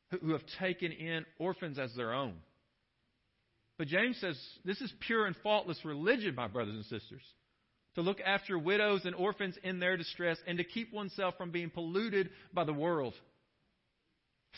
who, 0.09 0.17
who 0.17 0.31
have 0.33 0.41
taken 0.59 0.91
in 0.91 1.25
orphans 1.39 1.79
as 1.79 1.95
their 1.95 2.13
own. 2.13 2.33
But 3.77 3.87
James 3.87 4.17
says 4.19 4.37
this 4.65 4.81
is 4.81 4.93
pure 5.07 5.25
and 5.25 5.35
faultless 5.41 5.79
religion, 5.85 6.35
my 6.35 6.47
brothers 6.47 6.75
and 6.75 6.85
sisters. 6.85 7.23
to 7.95 8.01
look 8.01 8.19
after 8.21 8.57
widows 8.57 9.01
and 9.05 9.15
orphans 9.15 9.55
in 9.63 9.79
their 9.79 9.97
distress, 9.97 10.37
and 10.47 10.57
to 10.57 10.63
keep 10.63 10.93
oneself 10.93 11.35
from 11.37 11.51
being 11.51 11.69
polluted 11.69 12.29
by 12.53 12.63
the 12.63 12.73
world. 12.73 13.13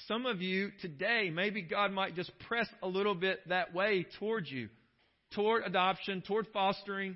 Some 0.07 0.25
of 0.25 0.41
you 0.41 0.71
today, 0.81 1.29
maybe 1.33 1.61
God 1.61 1.91
might 1.91 2.15
just 2.15 2.31
press 2.47 2.67
a 2.81 2.87
little 2.87 3.15
bit 3.15 3.39
that 3.49 3.73
way 3.73 4.05
towards 4.19 4.51
you, 4.51 4.69
toward 5.33 5.63
adoption, 5.63 6.21
toward 6.21 6.47
fostering. 6.53 7.15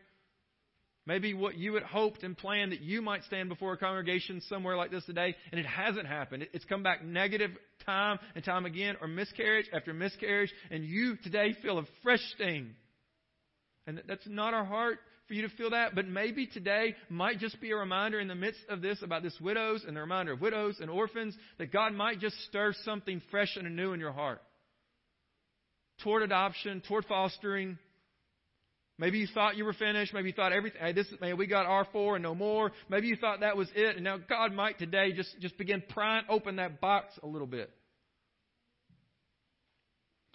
Maybe 1.06 1.34
what 1.34 1.58
you 1.58 1.74
had 1.74 1.84
hoped 1.84 2.24
and 2.24 2.38
planned 2.38 2.74
that 2.74 2.82
you 2.82 3.02
might 3.02 3.24
stand 3.24 3.50
before 3.50 3.74
a 3.74 3.78
congregation 3.78 4.42
somewhere 4.50 4.76
like 4.76 4.92
this 4.92 5.06
today, 5.06 5.36
and 5.52 5.60
it 5.60 5.66
hasn't 5.66 6.06
happened. 6.06 6.48
It's 6.54 6.66
come 6.66 6.84
back 6.84 7.04
negative 7.04 7.52
time 7.86 8.20
and 8.36 8.44
time 8.44 8.66
again, 8.66 8.96
or 9.02 9.08
miscarriage 9.08 9.70
after 9.74 9.94
miscarriage, 9.94 10.52
and 10.70 10.84
you 10.84 11.16
today 11.24 11.56
feel 11.62 11.80
a 11.80 11.84
fresh 12.04 12.22
sting. 12.36 12.76
And 13.86 14.02
that's 14.08 14.28
not 14.28 14.54
our 14.54 14.66
heart 14.66 15.00
for 15.28 15.34
you 15.34 15.42
to 15.42 15.56
feel 15.56 15.72
that, 15.72 15.94
but 15.94 16.08
maybe 16.08 16.48
today 16.48 16.96
might 17.10 17.40
just 17.40 17.60
be 17.60 17.72
a 17.72 17.76
reminder 17.76 18.20
in 18.20 18.30
the 18.30 18.36
midst 18.36 18.62
of 18.70 18.82
this 18.82 19.00
about 19.02 19.24
this 19.24 19.38
widows 19.42 19.84
and 19.86 19.96
the 19.96 20.02
reminder 20.02 20.34
of 20.34 20.42
widows 20.42 20.78
and 20.80 20.90
orphans 20.90 21.36
that 21.58 21.72
God 21.72 21.94
might 21.94 22.20
just 22.20 22.36
stir 22.46 22.74
something 22.86 23.22
fresh 23.30 23.56
and 23.58 23.68
anew 23.68 23.92
in 23.92 24.00
your 24.00 24.14
heart. 24.14 24.42
Toward 26.04 26.24
adoption, 26.24 26.82
toward 26.88 27.06
fostering. 27.06 27.78
Maybe 28.98 29.20
you 29.20 29.28
thought 29.34 29.58
you 29.58 29.66
were 29.66 29.74
finished. 29.74 30.14
Maybe 30.14 30.30
you 30.30 30.34
thought 30.34 30.54
everything, 30.54 30.80
hey, 30.82 30.94
this, 30.94 31.08
man, 31.20 31.38
we 31.38 31.46
got 31.46 31.66
R4 31.66 32.16
and 32.16 32.24
no 32.24 32.34
more. 32.34 32.72
Maybe 32.90 33.08
you 33.08 33.18
thought 33.18 33.42
that 33.42 33.58
was 33.58 33.68
it. 33.76 33.96
And 33.96 34.06
now 34.06 34.18
God 34.18 34.54
might 34.54 34.80
today 34.80 35.12
just, 35.12 35.30
just 35.42 35.58
begin 35.58 35.84
prying 35.90 36.24
open 36.30 36.56
that 36.56 36.80
box 36.80 37.14
a 37.22 37.28
little 37.28 37.48
bit. 37.48 37.70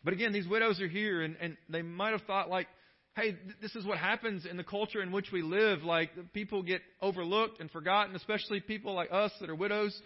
But 0.04 0.12
again, 0.12 0.32
these 0.32 0.46
widows 0.46 0.80
are 0.80 0.88
here 0.88 1.22
and, 1.22 1.36
and 1.40 1.56
they 1.68 1.82
might 1.82 2.10
have 2.10 2.22
thought 2.22 2.50
like, 2.50 2.66
hey, 3.14 3.36
this 3.60 3.74
is 3.76 3.84
what 3.84 3.98
happens 3.98 4.46
in 4.46 4.56
the 4.56 4.64
culture 4.64 5.02
in 5.02 5.12
which 5.12 5.30
we 5.32 5.42
live. 5.42 5.82
Like, 5.82 6.10
people 6.32 6.62
get 6.62 6.80
overlooked 7.00 7.60
and 7.60 7.70
forgotten, 7.70 8.16
especially 8.16 8.60
people 8.60 8.94
like 8.94 9.10
us 9.12 9.32
that 9.40 9.50
are 9.50 9.54
widows. 9.54 9.98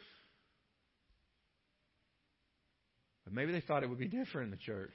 But 3.25 3.33
maybe 3.33 3.53
they 3.53 3.61
thought 3.61 3.83
it 3.83 3.89
would 3.89 3.99
be 3.99 4.09
different 4.09 4.47
in 4.47 4.51
the 4.51 4.57
church. 4.57 4.95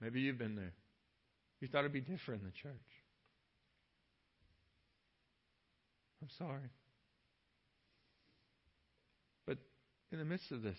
Maybe 0.00 0.20
you've 0.20 0.38
been 0.38 0.56
there. 0.56 0.72
You 1.60 1.68
thought 1.68 1.80
it'd 1.80 1.92
be 1.92 2.00
different 2.00 2.42
in 2.42 2.46
the 2.46 2.54
church. 2.62 2.72
I'm 6.22 6.28
sorry. 6.38 6.70
But 9.46 9.58
in 10.10 10.18
the 10.18 10.24
midst 10.24 10.50
of 10.50 10.62
this, 10.62 10.78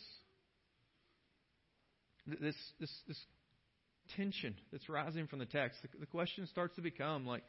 this, 2.26 2.56
this, 2.80 2.92
this 3.08 3.18
tension 4.16 4.56
that's 4.72 4.88
rising 4.90 5.28
from 5.28 5.40
the 5.40 5.46
text, 5.46 5.78
the, 5.82 5.90
the 6.00 6.06
question 6.06 6.48
starts 6.48 6.76
to 6.76 6.82
become 6.82 7.26
like, 7.26 7.44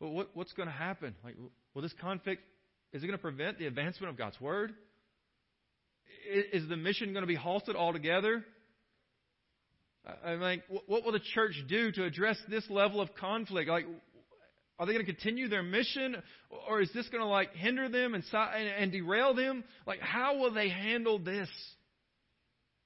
well, 0.00 0.10
what, 0.10 0.30
what's 0.34 0.52
going 0.52 0.68
to 0.68 0.74
happen? 0.74 1.14
Like, 1.24 1.34
will 1.74 1.82
this 1.82 1.94
conflict, 2.00 2.42
is 2.92 3.02
it 3.02 3.06
going 3.06 3.18
to 3.18 3.22
prevent 3.22 3.58
the 3.58 3.66
advancement 3.66 4.10
of 4.10 4.16
God's 4.16 4.40
word? 4.40 4.72
Is, 6.52 6.68
the 6.68 6.76
mission 6.76 7.12
going 7.12 7.22
to 7.22 7.28
be 7.28 7.34
halted 7.34 7.76
altogether? 7.76 8.44
I'm 10.24 10.40
like, 10.40 10.62
what 10.86 11.04
will 11.04 11.12
the 11.12 11.20
church 11.34 11.54
do 11.68 11.92
to 11.92 12.04
address 12.04 12.38
this 12.48 12.64
level 12.70 13.00
of 13.00 13.14
conflict? 13.14 13.68
Like, 13.68 13.84
are 14.78 14.86
they 14.86 14.92
going 14.92 15.04
to 15.04 15.12
continue 15.12 15.48
their 15.48 15.62
mission, 15.62 16.16
or 16.68 16.80
is 16.80 16.90
this 16.94 17.08
going 17.08 17.22
to 17.22 17.28
like 17.28 17.52
hinder 17.54 17.88
them 17.88 18.14
and, 18.14 18.24
and, 18.32 18.68
and 18.68 18.92
derail 18.92 19.34
them? 19.34 19.64
Like, 19.86 20.00
how 20.00 20.38
will 20.38 20.54
they 20.54 20.68
handle 20.68 21.18
this? 21.18 21.48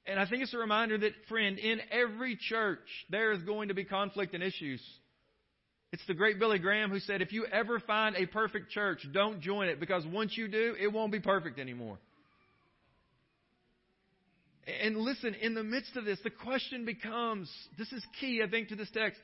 And 0.06 0.18
I 0.18 0.26
think 0.26 0.42
it's 0.42 0.54
a 0.54 0.58
reminder 0.58 0.98
that, 0.98 1.12
friend, 1.28 1.58
in 1.58 1.80
every 1.90 2.36
church, 2.36 2.80
there 3.08 3.32
is 3.32 3.42
going 3.42 3.68
to 3.68 3.74
be 3.74 3.84
conflict 3.84 4.34
and 4.34 4.42
issues. 4.42 4.82
It's 5.92 6.04
the 6.06 6.14
great 6.14 6.38
Billy 6.38 6.58
Graham 6.58 6.90
who 6.90 6.98
said, 6.98 7.22
if 7.22 7.32
you 7.32 7.46
ever 7.46 7.78
find 7.78 8.16
a 8.16 8.26
perfect 8.26 8.70
church, 8.70 9.06
don't 9.12 9.40
join 9.40 9.68
it 9.68 9.78
because 9.78 10.04
once 10.06 10.36
you 10.36 10.48
do, 10.48 10.74
it 10.80 10.92
won't 10.92 11.12
be 11.12 11.20
perfect 11.20 11.58
anymore. 11.58 11.98
And 14.82 14.96
listen, 14.96 15.34
in 15.34 15.54
the 15.54 15.64
midst 15.64 15.96
of 15.96 16.04
this, 16.04 16.18
the 16.24 16.30
question 16.30 16.84
becomes 16.84 17.50
this 17.78 17.92
is 17.92 18.04
key, 18.20 18.42
I 18.46 18.48
think, 18.48 18.68
to 18.68 18.76
this 18.76 18.90
text. 18.92 19.20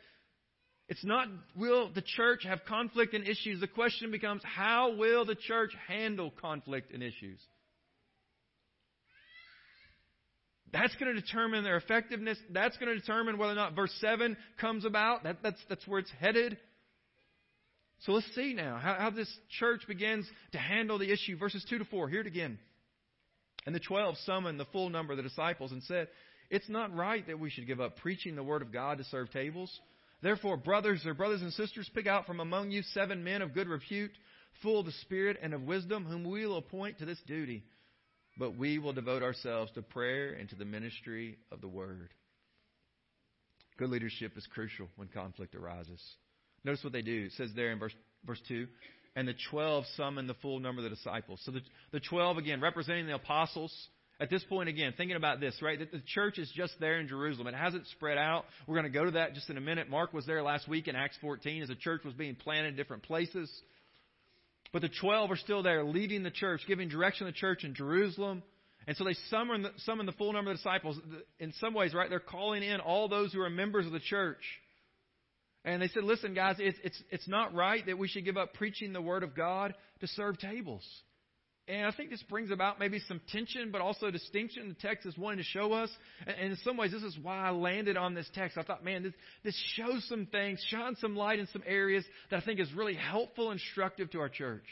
It's 0.89 1.05
not 1.05 1.29
will 1.57 1.93
the 1.93 2.03
church 2.03 2.45
have 2.45 2.65
conflict 2.67 3.15
and 3.15 3.27
issues. 3.27 3.61
The 3.61 3.69
question 3.69 4.11
becomes 4.11 4.43
how 4.45 4.97
will 4.97 5.25
the 5.25 5.35
church 5.35 5.71
handle 5.87 6.33
conflict 6.41 6.93
and 6.93 7.03
issues? 7.03 7.39
That's 10.73 10.95
going 10.97 11.15
to 11.15 11.21
determine 11.21 11.65
their 11.65 11.77
effectiveness. 11.77 12.39
That's 12.51 12.77
going 12.77 12.93
to 12.93 13.01
determine 13.01 13.39
whether 13.39 13.53
or 13.53 13.57
not 13.57 13.75
verse 13.75 13.93
7 14.01 14.37
comes 14.61 14.85
about. 14.85 15.25
That, 15.25 15.39
that's, 15.43 15.61
that's 15.69 15.87
where 15.87 16.01
it's 16.01 16.13
headed. 16.21 16.59
So 18.01 18.13
let's 18.13 18.27
see 18.35 18.55
now 18.55 18.79
how, 18.81 18.95
how 18.99 19.11
this 19.11 19.33
church 19.59 19.83
begins 19.89 20.27
to 20.53 20.59
handle 20.59 20.99
the 20.99 21.11
issue. 21.11 21.37
Verses 21.37 21.65
2 21.69 21.79
to 21.79 21.85
4. 21.85 22.09
Hear 22.09 22.21
it 22.21 22.27
again. 22.27 22.59
And 23.67 23.75
the 23.75 23.81
twelve 23.81 24.17
summoned 24.25 24.61
the 24.61 24.67
full 24.67 24.89
number 24.89 25.13
of 25.13 25.17
the 25.17 25.23
disciples 25.23 25.73
and 25.73 25.83
said, 25.83 26.09
It's 26.51 26.69
not 26.69 26.95
right 26.95 27.27
that 27.27 27.41
we 27.41 27.51
should 27.51 27.67
give 27.67 27.81
up 27.81 27.97
preaching 27.97 28.37
the 28.37 28.43
word 28.43 28.63
of 28.63 28.73
God 28.73 28.99
to 28.99 29.05
serve 29.05 29.31
tables. 29.31 29.71
Therefore, 30.23 30.57
brothers 30.57 31.05
or 31.07 31.15
brothers 31.15 31.43
and 31.43 31.53
sisters, 31.53 31.91
pick 31.95 32.07
out 32.07 32.27
from 32.27 32.41
among 32.41 32.71
you 32.71 32.83
seven 32.83 33.25
men 33.25 33.43
of 33.43 33.55
good 33.55 33.69
repute, 33.69 34.11
full 34.63 34.81
of 34.81 34.87
the 34.87 34.93
Spirit 35.03 35.39
and 35.43 35.55
of 35.55 35.63
wisdom, 35.63 36.05
whom 36.05 36.25
we 36.25 36.47
will 36.47 36.57
appoint 36.57 36.99
to 36.99 37.05
this 37.05 37.21
duty 37.27 37.63
but 38.39 38.57
we 38.57 38.79
will 38.79 38.93
devote 38.93 39.23
ourselves 39.23 39.73
to 39.73 39.83
prayer 39.83 40.33
and 40.33 40.49
to 40.51 40.57
the 40.57 40.65
ministry 40.65 41.39
of 41.51 41.61
the 41.61 41.69
word. 41.69 42.11
Good 43.79 43.91
leadership 43.91 44.37
is 44.37 44.47
crucial 44.53 44.89
when 44.97 45.09
conflict 45.09 45.55
arises. 45.55 46.01
Notice 46.65 46.83
what 46.83 46.93
they 46.93 47.03
do. 47.03 47.27
It 47.27 47.33
says 47.33 47.51
there 47.55 47.71
in 47.71 47.79
verse, 47.79 47.95
verse 48.25 48.41
2 48.49 48.67
and 49.19 49.27
the 49.27 49.35
12 49.51 49.85
summoned 49.97 50.29
the 50.29 50.35
full 50.35 50.61
number 50.61 50.79
of 50.79 50.85
the 50.85 50.95
disciples. 50.95 51.41
So 51.45 51.51
the, 51.51 51.61
the 51.91 51.99
12, 51.99 52.39
again, 52.39 52.61
representing 52.61 53.09
the 53.09 53.17
apostles. 53.17 53.75
At 54.21 54.31
this 54.31 54.45
point, 54.45 54.69
again, 54.69 54.95
thinking 54.97 55.17
about 55.17 55.41
this, 55.41 55.61
right? 55.61 55.77
The 55.77 56.03
church 56.07 56.39
is 56.39 56.49
just 56.55 56.75
there 56.79 57.01
in 57.01 57.09
Jerusalem. 57.09 57.49
It 57.49 57.55
hasn't 57.55 57.89
spread 57.89 58.17
out. 58.17 58.45
We're 58.69 58.77
going 58.77 58.93
to 58.93 58.97
go 58.97 59.07
to 59.07 59.11
that 59.13 59.35
just 59.35 59.51
in 59.51 59.57
a 59.57 59.61
minute. 59.61 59.91
Mark 59.91 60.13
was 60.13 60.25
there 60.25 60.41
last 60.43 60.69
week 60.69 60.87
in 60.87 60.95
Acts 60.95 61.17
14 61.21 61.63
as 61.63 61.69
the 61.69 61.75
church 61.75 62.05
was 62.05 62.15
being 62.15 62.37
planted 62.37 62.69
in 62.69 62.77
different 62.77 63.03
places. 63.03 63.51
But 64.73 64.83
the 64.83 64.91
12 65.01 65.31
are 65.31 65.37
still 65.37 65.63
there 65.63 65.85
leading 65.85 66.23
the 66.23 66.31
church, 66.31 66.63
giving 66.67 66.89
direction 66.89 67.27
to 67.27 67.33
the 67.33 67.39
church 67.39 67.65
in 67.65 67.75
Jerusalem. 67.75 68.43
And 68.87 68.97
so 68.97 69.05
they 69.05 69.15
summon 69.31 69.63
the, 69.63 69.73
summon 69.79 70.07
the 70.07 70.13
full 70.13 70.33
number 70.33 70.51
of 70.51 70.57
disciples. 70.57 70.99
In 71.39 71.53
some 71.55 71.75
ways, 71.75 71.95
right, 71.95 72.09
they're 72.09 72.21
calling 72.21 72.63
in 72.63 72.81
all 72.81 73.09
those 73.09 73.33
who 73.33 73.41
are 73.41 73.51
members 73.51 73.87
of 73.87 73.93
the 73.93 74.01
church. 74.01 74.43
And 75.65 75.83
they 75.83 75.89
said, 75.89 76.05
listen, 76.05 76.35
guys, 76.35 76.57
it's, 76.59 76.79
it's, 76.83 77.03
it's 77.11 77.29
not 77.29 77.55
right 77.55 77.85
that 77.87 77.99
we 77.99 78.09
should 78.09 78.25
give 78.25 78.37
up 78.37 78.55
preaching 78.55 78.93
the 78.93 79.03
Word 79.03 79.23
of 79.23 79.35
God 79.35 79.75
to 80.01 80.07
serve 80.07 80.39
tables. 80.39 80.87
And 81.69 81.85
I 81.85 81.91
think 81.91 82.09
this 82.09 82.23
brings 82.31 82.51
about 82.51 82.81
maybe 82.81 82.99
some 83.07 83.21
tension, 83.31 83.71
but 83.71 83.83
also 83.83 84.11
distinction 84.11 84.71
the 84.71 84.89
text 84.89 85.07
is 85.07 85.19
wanting 85.19 85.39
to 85.39 85.45
show 85.45 85.75
us. 85.75 85.91
And 86.27 86.53
in 86.53 86.57
some 86.65 86.79
ways, 86.79 86.93
this 86.93 87.03
is 87.03 87.17
why 87.21 87.37
I 87.37 87.51
landed 87.51 87.99
on 87.99 88.15
this 88.15 88.29
text. 88.35 88.57
I 88.57 88.63
thought, 88.63 88.83
man, 88.83 89.03
this, 89.03 89.13
this 89.45 89.63
shows 89.75 90.03
some 90.09 90.27
things, 90.33 90.65
shines 90.71 90.99
some 90.99 91.15
light 91.15 91.41
in 91.41 91.47
some 91.53 91.63
areas 91.67 92.05
that 92.31 92.39
I 92.39 92.41
think 92.41 92.59
is 92.59 92.73
really 92.73 92.95
helpful, 92.95 93.51
and 93.51 93.61
instructive 93.61 94.11
to 94.13 94.21
our 94.21 94.31
church. 94.31 94.65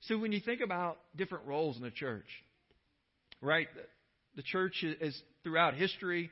So 0.00 0.16
when 0.16 0.32
you 0.32 0.40
think 0.40 0.62
about 0.62 0.96
different 1.14 1.46
roles 1.46 1.76
in 1.76 1.82
the 1.82 1.90
church, 1.90 2.24
right, 3.42 3.68
the 4.36 4.42
church 4.42 4.82
is 4.82 5.20
throughout 5.42 5.74
history 5.74 6.30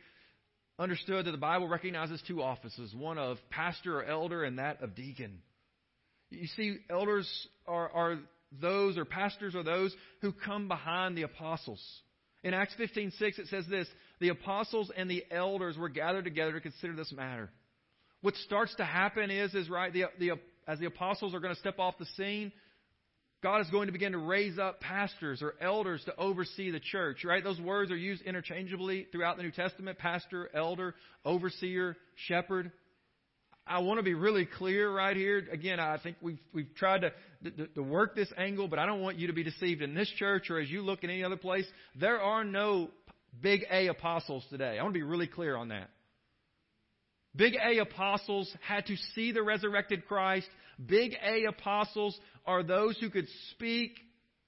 understood 0.79 1.27
that 1.27 1.33
the 1.33 1.37
Bible 1.37 1.69
recognizes 1.69 2.23
two 2.27 2.41
offices 2.41 2.95
one 2.95 3.19
of 3.19 3.37
pastor 3.51 4.01
or 4.01 4.05
elder, 4.05 4.45
and 4.45 4.59
that 4.59 4.83
of 4.83 4.95
deacon. 4.95 5.41
You 6.31 6.47
see, 6.57 6.79
elders 6.89 7.29
are, 7.67 7.91
are 7.91 8.19
those, 8.53 8.97
or 8.97 9.05
pastors 9.05 9.55
are 9.55 9.63
those 9.63 9.95
who 10.21 10.33
come 10.33 10.69
behind 10.69 11.17
the 11.17 11.23
apostles. 11.23 11.83
In 12.43 12.55
Acts 12.55 12.75
15:6 12.79 13.39
it 13.39 13.49
says 13.49 13.67
this, 13.67 13.89
the 14.21 14.29
apostles 14.29 14.91
and 14.97 15.11
the 15.11 15.25
elders 15.31 15.77
were 15.77 15.89
gathered 15.89 16.25
together 16.25 16.53
to 16.53 16.61
consider 16.61 16.95
this 16.95 17.13
matter. 17.13 17.51
What 18.21 18.35
starts 18.37 18.75
to 18.77 18.85
happen 18.85 19.31
is 19.31 19.55
is 19.55 19.69
right 19.69 19.93
the, 19.93 20.05
the 20.19 20.33
as 20.67 20.79
the 20.79 20.87
apostles 20.87 21.35
are 21.35 21.41
going 21.41 21.55
to 21.55 21.61
step 21.61 21.79
off 21.79 21.99
the 21.99 22.07
scene, 22.17 22.53
God 23.43 23.61
is 23.61 23.71
going 23.71 23.87
to 23.87 23.93
begin 23.93 24.13
to 24.13 24.19
raise 24.19 24.59
up 24.59 24.81
pastors 24.81 25.43
or 25.43 25.55
elders 25.61 26.03
to 26.07 26.17
oversee 26.17 26.71
the 26.71 26.81
church, 26.81 27.25
right? 27.25 27.43
Those 27.43 27.61
words 27.61 27.91
are 27.93 27.97
used 27.97 28.23
interchangeably 28.23 29.07
throughout 29.13 29.37
the 29.37 29.45
New 29.45 29.53
Testament 29.53 29.99
pastor, 29.99 30.51
elder, 30.53 30.95
overseer, 31.25 31.97
shepherd. 32.27 32.73
I 33.69 33.79
want 33.81 33.99
to 33.99 34.03
be 34.03 34.15
really 34.15 34.47
clear 34.47 34.91
right 34.91 35.17
here. 35.17 35.47
Again, 35.53 35.79
I 35.79 35.99
think 35.99 36.17
we've, 36.21 36.39
we've 36.53 36.75
tried 36.75 37.03
to, 37.03 37.13
to, 37.51 37.67
to, 37.67 37.83
work 37.83 38.15
this 38.15 38.33
angle, 38.37 38.69
but 38.69 38.79
I 38.79 38.87
don't 38.87 39.01
want 39.01 39.19
you 39.19 39.27
to 39.27 39.33
be 39.33 39.45
deceived 39.45 39.83
in 39.83 39.95
this 39.95 40.09
church 40.19 40.51
or 40.51 40.59
as 40.59 40.71
you 40.71 40.83
look 40.83 41.05
in 41.05 41.11
any 41.11 41.25
other 41.25 41.37
place. 41.37 41.67
There 41.95 42.21
are 42.21 42.45
no 42.45 42.91
big 43.41 43.65
A 43.71 43.89
apostles 43.89 44.45
today. 44.51 44.79
I 44.79 44.83
want 44.83 44.95
to 44.95 44.99
be 44.99 45.05
really 45.05 45.27
clear 45.27 45.57
on 45.57 45.69
that. 45.69 45.91
Big 47.37 47.55
A 47.55 47.79
apostles 47.79 48.53
had 48.67 48.87
to 48.87 48.97
see 49.15 49.33
the 49.33 49.43
resurrected 49.43 50.07
Christ. 50.07 50.49
Big 50.85 51.15
A 51.23 51.45
apostles 51.45 52.19
are 52.47 52.63
those 52.63 52.97
who 52.99 53.11
could 53.11 53.29
speak 53.51 53.99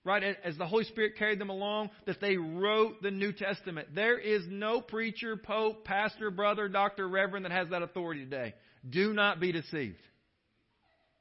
right, 0.04 0.22
as 0.44 0.56
the 0.56 0.66
Holy 0.66 0.84
Spirit 0.84 1.16
carried 1.18 1.38
them 1.38 1.50
along, 1.50 1.90
that 2.06 2.20
they 2.20 2.36
wrote 2.36 3.02
the 3.02 3.10
New 3.10 3.32
Testament. 3.32 3.94
There 3.94 4.18
is 4.18 4.42
no 4.48 4.80
preacher, 4.80 5.36
pope, 5.36 5.84
pastor, 5.84 6.30
brother, 6.30 6.68
doctor, 6.68 7.06
reverend 7.06 7.44
that 7.44 7.52
has 7.52 7.68
that 7.70 7.82
authority 7.82 8.24
today. 8.24 8.54
Do 8.88 9.12
not 9.12 9.40
be 9.40 9.52
deceived. 9.52 10.00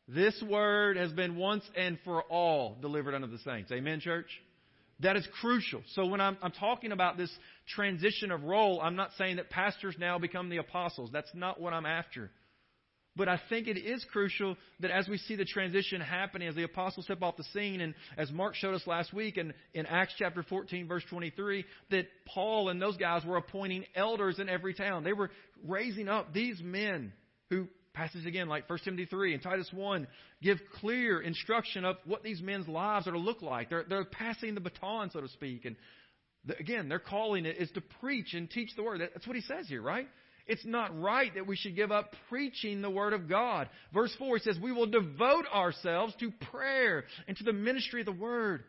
This 0.07 0.41
word 0.41 0.97
has 0.97 1.11
been 1.11 1.35
once 1.35 1.63
and 1.75 1.99
for 2.03 2.23
all 2.23 2.77
delivered 2.81 3.13
unto 3.13 3.27
the 3.27 3.37
saints. 3.39 3.71
Amen, 3.71 3.99
church? 3.99 4.27
That 5.01 5.15
is 5.15 5.27
crucial. 5.39 5.81
So 5.93 6.07
when 6.07 6.19
I'm, 6.19 6.37
I'm, 6.41 6.51
talking 6.51 6.91
about 6.91 7.15
this 7.15 7.31
transition 7.67 8.31
of 8.31 8.43
role, 8.43 8.81
I'm 8.81 8.95
not 8.95 9.11
saying 9.17 9.37
that 9.37 9.49
pastors 9.49 9.95
now 9.99 10.17
become 10.17 10.49
the 10.49 10.57
apostles. 10.57 11.09
That's 11.13 11.29
not 11.33 11.61
what 11.61 11.73
I'm 11.73 11.85
after. 11.85 12.31
But 13.15 13.29
I 13.29 13.39
think 13.49 13.67
it 13.67 13.77
is 13.77 14.05
crucial 14.11 14.57
that 14.79 14.91
as 14.91 15.07
we 15.07 15.17
see 15.17 15.35
the 15.35 15.45
transition 15.45 16.01
happening, 16.01 16.47
as 16.47 16.55
the 16.55 16.63
apostles 16.63 17.05
step 17.05 17.21
off 17.21 17.37
the 17.37 17.43
scene, 17.53 17.81
and 17.81 17.93
as 18.17 18.31
Mark 18.31 18.55
showed 18.55 18.75
us 18.75 18.85
last 18.87 19.13
week 19.13 19.37
in, 19.37 19.53
in 19.73 19.85
Acts 19.85 20.13
chapter 20.17 20.43
14, 20.43 20.87
verse 20.87 21.03
23, 21.09 21.65
that 21.91 22.07
Paul 22.25 22.69
and 22.69 22.81
those 22.81 22.97
guys 22.97 23.23
were 23.25 23.37
appointing 23.37 23.85
elders 23.95 24.39
in 24.39 24.49
every 24.49 24.73
town. 24.73 25.03
They 25.03 25.13
were 25.13 25.31
raising 25.65 26.07
up 26.07 26.33
these 26.33 26.61
men 26.61 27.13
who, 27.49 27.67
passage 27.93 28.25
again, 28.25 28.47
like 28.47 28.69
1 28.69 28.79
Timothy 28.83 29.05
3 29.05 29.33
and 29.33 29.43
Titus 29.43 29.69
1, 29.71 30.07
give 30.41 30.57
clear 30.79 31.21
instruction 31.21 31.85
of 31.85 31.97
what 32.05 32.23
these 32.23 32.41
men's 32.41 32.67
lives 32.67 33.07
are 33.07 33.11
to 33.11 33.19
look 33.19 33.41
like. 33.41 33.69
They're, 33.69 33.85
they're 33.87 34.05
passing 34.05 34.55
the 34.55 34.61
baton, 34.61 35.09
so 35.11 35.21
to 35.21 35.29
speak. 35.29 35.65
And 35.65 35.75
the, 36.45 36.57
again, 36.57 36.89
their 36.89 36.99
calling 36.99 37.45
it 37.45 37.57
is 37.57 37.69
to 37.71 37.81
preach 37.99 38.33
and 38.33 38.49
teach 38.49 38.75
the 38.75 38.83
word. 38.83 39.01
That's 39.01 39.27
what 39.27 39.35
he 39.35 39.41
says 39.41 39.67
here, 39.67 39.81
right? 39.81 40.07
It's 40.49 40.65
not 40.65 40.99
right 40.99 41.31
that 41.35 41.45
we 41.45 41.55
should 41.55 41.75
give 41.75 41.91
up 41.91 42.11
preaching 42.27 42.81
the 42.81 42.89
Word 42.89 43.13
of 43.13 43.29
God. 43.29 43.69
Verse 43.93 44.11
4 44.17 44.37
he 44.37 44.43
says, 44.43 44.57
We 44.59 44.71
will 44.71 44.87
devote 44.87 45.45
ourselves 45.53 46.15
to 46.19 46.31
prayer 46.51 47.03
and 47.27 47.37
to 47.37 47.43
the 47.43 47.53
ministry 47.53 48.01
of 48.01 48.07
the 48.07 48.11
Word. 48.11 48.63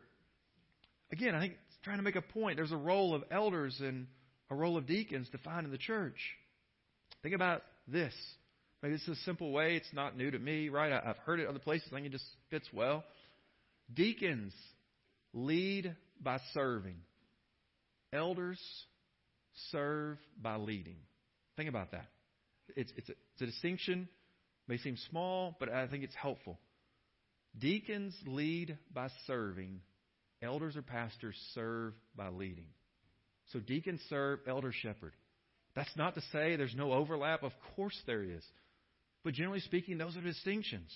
Again, 1.10 1.34
I 1.34 1.40
think 1.40 1.54
it's 1.54 1.78
trying 1.82 1.96
to 1.96 2.02
make 2.02 2.16
a 2.16 2.22
point. 2.22 2.58
There's 2.58 2.70
a 2.70 2.76
role 2.76 3.14
of 3.14 3.24
elders 3.30 3.78
and 3.80 4.08
a 4.50 4.54
role 4.54 4.76
of 4.76 4.86
deacons 4.86 5.30
defined 5.30 5.64
in 5.64 5.72
the 5.72 5.78
church. 5.78 6.18
Think 7.22 7.34
about 7.34 7.62
this. 7.88 8.12
Maybe 8.82 8.94
this 8.94 9.02
is 9.02 9.18
a 9.18 9.22
simple 9.22 9.52
way. 9.52 9.76
It's 9.76 9.92
not 9.92 10.16
new 10.16 10.30
to 10.30 10.38
me, 10.38 10.68
right? 10.68 10.92
I've 10.92 11.18
heard 11.18 11.40
it 11.40 11.48
other 11.48 11.58
places. 11.58 11.88
I 11.92 11.96
think 11.96 12.06
it 12.06 12.12
just 12.12 12.24
fits 12.50 12.68
well. 12.72 13.04
Deacons 13.92 14.54
lead 15.34 15.94
by 16.20 16.38
serving. 16.54 16.96
Elders 18.12 18.60
serve 19.70 20.18
by 20.40 20.56
leading. 20.56 20.96
Think 21.56 21.68
about 21.68 21.92
that. 21.92 22.06
It's, 22.76 22.92
it's, 22.96 23.08
a, 23.08 23.12
it's 23.34 23.42
a 23.42 23.46
distinction, 23.46 24.08
may 24.68 24.78
seem 24.78 24.96
small, 25.10 25.56
but 25.58 25.68
I 25.68 25.86
think 25.88 26.04
it's 26.04 26.14
helpful. 26.14 26.58
Deacons 27.58 28.14
lead 28.26 28.78
by 28.94 29.08
serving, 29.26 29.80
elders 30.42 30.76
or 30.76 30.82
pastors 30.82 31.36
serve 31.54 31.94
by 32.16 32.28
leading. 32.28 32.68
So 33.52 33.58
deacons 33.58 34.00
serve, 34.08 34.40
elder 34.46 34.72
shepherd. 34.72 35.12
That's 35.74 35.94
not 35.96 36.14
to 36.14 36.20
say 36.32 36.56
there's 36.56 36.74
no 36.74 36.92
overlap. 36.92 37.42
Of 37.42 37.52
course 37.76 37.98
there 38.06 38.22
is. 38.22 38.44
But 39.24 39.34
generally 39.34 39.60
speaking, 39.60 39.98
those 39.98 40.16
are 40.16 40.22
distinctions. 40.22 40.90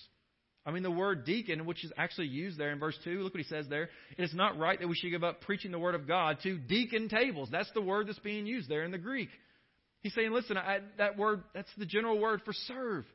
I 0.65 0.71
mean, 0.71 0.81
the 0.81 0.91
word 0.91 1.25
deacon, 1.25 1.65
which 1.65 1.83
is 1.85 1.91
actually 1.95 2.27
used 2.27 2.57
there 2.57 2.71
in 2.71 2.79
verse 2.79 2.97
2, 3.03 3.21
look 3.21 3.35
what 3.35 3.43
he 3.43 3.47
says 3.47 3.67
there. 3.69 3.89
It 4.17 4.23
is 4.23 4.33
not 4.33 4.57
right 4.57 4.79
that 4.79 4.87
we 4.87 4.95
should 4.95 5.11
give 5.11 5.23
up 5.23 5.41
preaching 5.41 5.71
the 5.71 5.77
word 5.77 5.93
of 5.93 6.07
God 6.07 6.37
to 6.41 6.57
deacon 6.57 7.07
tables. 7.07 7.49
That's 7.51 7.69
the 7.73 7.81
word 7.81 8.07
that's 8.07 8.19
being 8.19 8.47
used 8.47 8.67
there 8.67 8.83
in 8.83 8.91
the 8.91 8.97
Greek. 8.97 9.29
He's 10.01 10.13
saying, 10.15 10.31
listen, 10.31 10.57
I, 10.57 10.79
that 10.97 11.17
word, 11.17 11.43
that's 11.53 11.69
the 11.77 11.85
general 11.85 12.19
word 12.19 12.41
for 12.45 12.53
serve. 12.53 13.05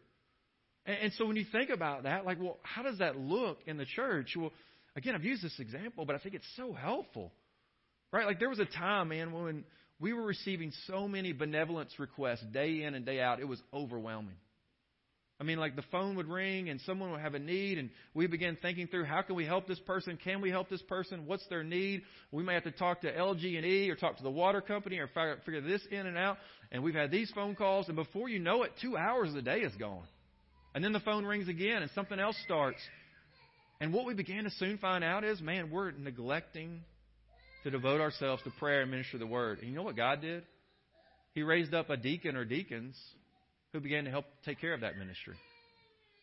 And, 0.87 0.97
and 1.03 1.13
so 1.15 1.27
when 1.27 1.37
you 1.37 1.45
think 1.51 1.71
about 1.71 2.05
that, 2.05 2.25
like, 2.25 2.39
well, 2.41 2.59
how 2.63 2.83
does 2.83 2.99
that 2.99 3.17
look 3.17 3.59
in 3.67 3.77
the 3.79 3.85
church? 3.85 4.35
Well, 4.37 4.53
again, 4.95 5.17
I've 5.17 5.25
used 5.25 5.43
this 5.43 5.59
example, 5.59 6.05
but 6.05 6.15
I 6.15 6.19
think 6.21 6.37
it's 6.37 6.49
so 6.57 6.73
helpful. 6.73 7.33
Right? 8.13 8.27
Like, 8.27 8.39
there 8.39 8.49
was 8.49 8.61
a 8.61 8.65
time, 8.65 9.09
man, 9.09 9.33
when 9.33 9.65
we 9.99 10.13
were 10.13 10.25
receiving 10.25 10.73
so 10.87 11.09
many 11.09 11.33
benevolence 11.33 11.93
requests 11.99 12.45
day 12.53 12.83
in 12.83 12.95
and 12.95 13.05
day 13.05 13.21
out, 13.21 13.41
it 13.41 13.49
was 13.49 13.61
overwhelming. 13.75 14.37
I 15.41 15.43
mean, 15.43 15.57
like 15.57 15.75
the 15.75 15.85
phone 15.91 16.17
would 16.17 16.29
ring 16.29 16.69
and 16.69 16.79
someone 16.83 17.13
would 17.13 17.23
have 17.23 17.35
a 17.35 17.39
need, 17.39 17.79
and 17.79 17.89
we 18.13 18.27
began 18.27 18.59
thinking 18.61 18.89
through 18.89 19.05
how 19.05 19.23
can 19.23 19.35
we 19.35 19.47
help 19.47 19.67
this 19.67 19.79
person? 19.81 20.19
Can 20.23 20.43
we 20.43 20.51
help 20.51 20.69
this 20.69 20.83
person? 20.83 21.25
What's 21.25 21.47
their 21.47 21.65
need? 21.65 22.03
We 22.31 22.43
may 22.43 22.53
have 22.53 22.65
to 22.65 22.71
talk 22.71 23.01
to 23.01 23.13
LG&E 23.13 23.89
or 23.89 23.97
talk 23.97 24.19
to 24.19 24.23
the 24.23 24.31
water 24.31 24.61
company 24.61 24.99
or 24.99 25.09
figure 25.47 25.63
this 25.63 25.81
in 25.91 26.07
and 26.07 26.19
out. 26.19 26.37
And 26.71 26.83
we've 26.83 26.95
had 26.95 27.11
these 27.11 27.33
phone 27.35 27.55
calls, 27.55 27.89
and 27.89 27.97
before 27.97 28.29
you 28.29 28.39
know 28.39 28.65
it, 28.65 28.73
two 28.83 28.99
hours 28.99 29.31
of 29.31 29.35
the 29.35 29.43
day 29.43 29.61
is 29.61 29.75
gone. 29.77 30.05
And 30.75 30.85
then 30.85 30.93
the 30.93 31.01
phone 31.01 31.25
rings 31.25 31.49
again, 31.49 31.81
and 31.81 31.91
something 31.93 32.21
else 32.21 32.37
starts. 32.45 32.79
And 33.81 33.95
what 33.95 34.05
we 34.05 34.13
began 34.13 34.45
to 34.45 34.51
soon 34.51 34.77
find 34.77 35.03
out 35.03 35.25
is, 35.25 35.41
man, 35.41 35.71
we're 35.71 35.91
neglecting 35.93 36.83
to 37.65 37.71
devote 37.71 38.03
ourselves 38.03 38.43
to 38.43 38.51
prayer 38.59 38.83
and 38.83 38.91
minister 38.91 39.17
the 39.17 39.27
word. 39.27 39.61
And 39.61 39.71
you 39.71 39.75
know 39.75 39.85
what 39.85 39.97
God 39.97 40.21
did? 40.21 40.45
He 41.35 41.43
raised 41.43 41.73
up 41.73 41.89
a 41.89 41.97
deacon 41.97 42.37
or 42.37 42.45
deacons 42.45 42.95
who 43.73 43.81
began 43.81 44.05
to 44.05 44.11
help 44.11 44.27
take 44.45 44.61
care 44.61 44.75
of 44.75 44.81
that 44.81 44.97
ministry. 44.99 45.35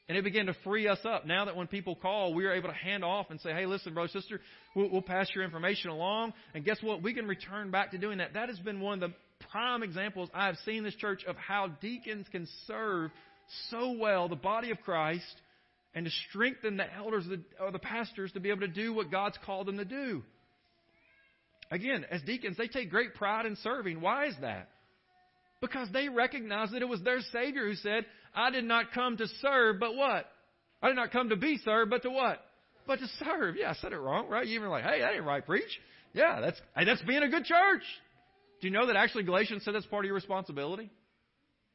And 0.10 0.18
it 0.18 0.24
began 0.24 0.46
to 0.46 0.56
free 0.64 0.88
us 0.88 1.00
up. 1.04 1.26
Now 1.26 1.46
that 1.46 1.56
when 1.58 1.68
people 1.68 1.96
call, 1.96 2.34
we 2.34 2.46
are 2.46 2.54
able 2.54 2.70
to 2.70 2.76
hand 2.76 3.04
off 3.04 3.28
and 3.30 3.42
say, 3.42 3.52
hey, 3.52 3.66
listen, 3.66 3.94
brother, 3.94 4.08
sister, 4.10 4.40
we'll, 4.74 4.90
we'll, 4.90 5.02
pass 5.02 5.28
your 5.36 5.44
information 5.44 5.90
along. 5.90 6.34
And 6.54 6.64
guess 6.64 6.78
what? 6.82 7.04
We 7.04 7.14
can 7.14 7.28
return 7.28 7.72
back 7.72 7.92
to 7.92 7.98
doing 7.98 8.20
that. 8.20 8.34
That 8.34 8.48
has 8.48 8.58
been 8.60 8.80
one 8.80 9.04
of 9.04 9.10
the 9.10 9.16
prime 9.52 9.84
examples 9.84 10.30
I 10.34 10.46
have 10.46 10.56
seen 10.66 10.84
this 10.84 10.96
church 10.96 11.26
of 11.28 11.36
how 11.36 11.68
deacons 11.82 12.26
can 12.32 12.48
serve 12.68 13.12
so 13.70 13.92
well 14.00 14.30
the 14.30 14.36
body 14.38 14.72
of 14.72 14.80
Christ 14.82 15.26
and 15.94 16.06
to 16.06 16.12
strengthen 16.30 16.78
the 16.78 16.86
elders 16.96 17.26
or 17.60 17.72
the 17.72 17.80
pastors 17.80 18.32
to 18.34 18.40
be 18.40 18.50
able 18.50 18.62
to 18.62 18.68
do 18.68 18.94
what 18.94 19.12
God's 19.12 19.38
called 19.46 19.68
them 19.68 19.78
to 19.78 19.86
do. 19.86 20.24
Again, 21.70 22.06
as 22.10 22.22
deacons, 22.22 22.56
they 22.56 22.68
take 22.68 22.90
great 22.90 23.14
pride 23.16 23.46
in 23.46 23.58
serving. 23.58 24.00
Why 24.00 24.28
is 24.28 24.36
that? 24.40 24.70
Because 25.60 25.88
they 25.92 26.10
recognized 26.10 26.74
that 26.74 26.82
it 26.82 26.90
was 26.90 27.02
their 27.02 27.20
Savior 27.32 27.68
who 27.68 27.76
said, 27.76 28.06
I 28.36 28.52
did 28.52 28.64
not 28.64 28.92
come 28.94 29.18
to 29.18 29.28
serve, 29.42 29.80
but 29.80 29.96
what? 29.96 30.26
I 30.82 30.88
did 30.88 30.96
not 30.96 31.12
come 31.12 31.30
to 31.30 31.36
be 31.36 31.58
served, 31.66 31.90
but 31.90 32.04
to 32.04 32.10
what? 32.10 32.40
But 32.86 33.00
to 33.00 33.08
serve. 33.20 33.56
Yeah, 33.56 33.72
I 33.72 33.74
said 33.74 33.92
it 33.92 33.98
wrong, 33.98 34.30
right? 34.30 34.46
You 34.46 34.56
even 34.56 34.70
like, 34.70 34.84
hey, 34.84 35.02
that 35.02 35.14
ain't 35.14 35.26
right, 35.26 35.46
preach. 35.46 35.80
Yeah, 36.14 36.40
that's 36.40 36.60
hey, 36.76 36.86
that's 36.86 37.02
being 37.02 37.24
a 37.24 37.30
good 37.30 37.46
church. 37.46 37.84
Do 38.62 38.68
you 38.68 38.74
know 38.74 38.88
that 38.88 38.96
actually 38.96 39.24
Galatians 39.24 39.64
said 39.64 39.74
that's 39.74 39.86
part 39.88 40.06
of 40.06 40.08
your 40.08 40.16
responsibility? 40.16 40.90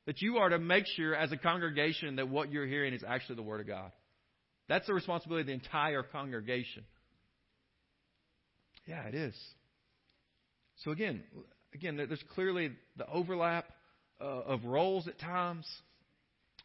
That 0.07 0.21
you 0.21 0.39
are 0.39 0.49
to 0.49 0.59
make 0.59 0.85
sure 0.97 1.15
as 1.15 1.31
a 1.31 1.37
congregation 1.37 2.17
that 2.17 2.29
what 2.29 2.51
you're 2.51 2.67
hearing 2.67 2.93
is 2.95 3.05
actually 3.07 3.37
the 3.37 3.43
Word 3.43 3.61
of 3.61 3.67
God. 3.67 3.93
That's 4.69 4.87
the 4.87 4.95
responsibility 4.95 5.43
of 5.43 5.47
the 5.49 5.65
entire 5.65 6.03
congregation. 6.03 6.85
Yeah, 8.87 9.03
it 9.07 9.15
is. 9.15 9.35
So 10.79 10.91
again, 10.91 11.23
again, 11.75 11.97
there's 11.97 12.23
clearly 12.35 12.73
the 12.97 13.09
overlap 13.09 13.67
uh, 14.21 14.25
of 14.25 14.65
roles 14.65 15.09
at 15.09 15.19
times. 15.19 15.67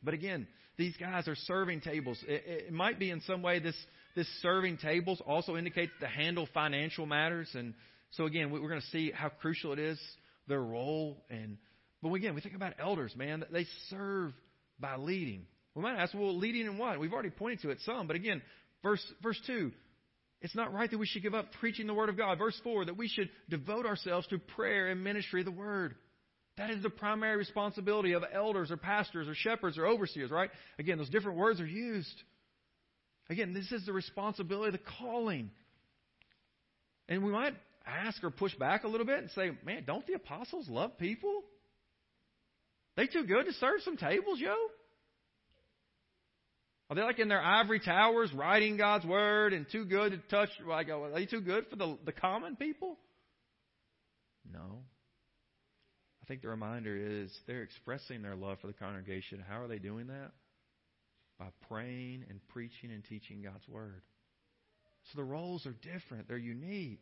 But 0.04 0.14
again, 0.14 0.48
these 0.78 0.96
guys 0.98 1.28
are 1.28 1.36
serving 1.36 1.82
tables. 1.82 2.24
It, 2.28 2.68
it 2.68 2.74
might 2.74 3.00
be 3.00 3.10
in 3.10 3.22
some 3.22 3.42
way 3.42 3.60
this 3.60 3.76
this 4.16 4.28
serving 4.42 4.78
tables 4.78 5.22
also 5.26 5.58
indicates 5.58 5.92
to 6.00 6.08
handle 6.08 6.48
financial 6.54 7.06
matters, 7.06 7.50
and 7.54 7.76
so 8.12 8.26
again, 8.26 8.50
we're 8.50 8.68
going 8.68 8.82
to 8.82 8.88
see 8.88 9.12
how 9.12 9.30
crucial 9.30 9.74
it 9.74 9.80
is 9.80 10.00
their 10.48 10.62
role. 10.62 11.24
And 11.30 11.58
but 12.02 12.12
again, 12.14 12.36
we 12.36 12.42
think 12.42 12.56
about 12.56 12.74
elders, 12.80 13.16
man. 13.16 13.44
They 13.52 13.66
serve 13.90 14.34
by 14.80 14.96
leading. 14.98 15.46
We 15.76 15.82
might 15.84 15.98
ask, 15.98 16.14
well, 16.14 16.36
leading 16.36 16.66
in 16.66 16.78
what? 16.78 17.00
We've 17.00 17.14
already 17.14 17.30
pointed 17.30 17.62
to 17.62 17.70
it 17.70 17.80
some, 17.86 18.08
but 18.08 18.16
again, 18.16 18.42
verse 18.82 19.04
verse 19.22 19.40
two, 19.46 19.72
it's 20.42 20.56
not 20.56 20.74
right 20.74 20.90
that 20.90 20.98
we 20.98 21.08
should 21.08 21.24
give 21.24 21.34
up 21.34 21.52
preaching 21.60 21.88
the 21.88 21.94
Word 21.94 22.10
of 22.10 22.18
God. 22.18 22.38
Verse 22.38 22.60
4, 22.64 22.86
that 22.86 22.98
we 22.98 23.08
should 23.08 23.30
devote 23.50 23.86
ourselves 23.86 24.28
to 24.28 24.38
prayer 24.38 24.88
and 24.88 25.04
ministry 25.04 25.42
of 25.42 25.46
the 25.46 25.52
Word. 25.52 25.96
That 26.58 26.70
is 26.70 26.82
the 26.82 26.90
primary 26.90 27.38
responsibility 27.38 28.14
of 28.14 28.24
elders 28.32 28.72
or 28.72 28.78
pastors 28.78 29.28
or 29.28 29.36
shepherds 29.36 29.78
or 29.78 29.86
overseers, 29.86 30.32
right? 30.32 30.50
Again, 30.80 30.98
those 30.98 31.10
different 31.10 31.38
words 31.38 31.60
are 31.60 31.68
used. 31.68 32.24
Again, 33.30 33.54
this 33.54 33.72
is 33.72 33.86
the 33.86 33.94
responsibility, 33.94 34.72
the 34.72 34.84
calling. 35.00 35.52
And 37.10 37.24
we 37.24 37.32
might 37.32 37.54
ask 37.86 38.24
or 38.24 38.32
push 38.32 38.56
back 38.56 38.84
a 38.84 38.88
little 38.88 39.06
bit 39.06 39.20
and 39.20 39.30
say, 39.32 39.52
man, 39.66 39.84
don't 39.86 40.06
the 40.08 40.14
apostles 40.14 40.68
love 40.70 40.98
people? 40.98 41.44
They 42.96 43.08
too 43.08 43.26
good 43.26 43.46
to 43.46 43.54
serve 43.54 43.82
some 43.84 43.98
tables, 43.98 44.40
yo? 44.40 44.56
Are 46.90 46.96
they 46.96 47.02
like 47.02 47.20
in 47.20 47.28
their 47.28 47.44
ivory 47.44 47.82
towers 47.82 48.32
writing 48.34 48.78
God's 48.78 49.06
word 49.06 49.54
and 49.54 49.66
too 49.70 49.84
good 49.86 50.12
to 50.12 50.18
touch? 50.30 50.50
Like, 50.66 50.90
are 50.90 51.12
they 51.12 51.26
too 51.26 51.42
good 51.42 51.66
for 51.70 51.76
the, 51.76 51.98
the 52.06 52.14
common 52.14 52.56
people? 52.56 52.98
No. 54.52 54.80
I 56.22 56.26
think 56.28 56.42
the 56.42 56.48
reminder 56.48 56.96
is 56.96 57.32
they're 57.46 57.64
expressing 57.64 58.22
their 58.22 58.36
love 58.36 58.60
for 58.62 58.68
the 58.68 58.74
congregation. 58.74 59.44
How 59.48 59.62
are 59.62 59.68
they 59.68 59.80
doing 59.80 60.08
that? 60.08 60.32
By 61.38 61.48
praying 61.68 62.26
and 62.30 62.40
preaching 62.50 62.92
and 62.92 63.04
teaching 63.04 63.42
God's 63.42 63.68
word. 63.68 64.02
So 65.12 65.18
the 65.18 65.24
roles 65.24 65.66
are 65.66 65.76
different, 65.82 66.28
they're 66.28 66.38
unique. 66.38 67.02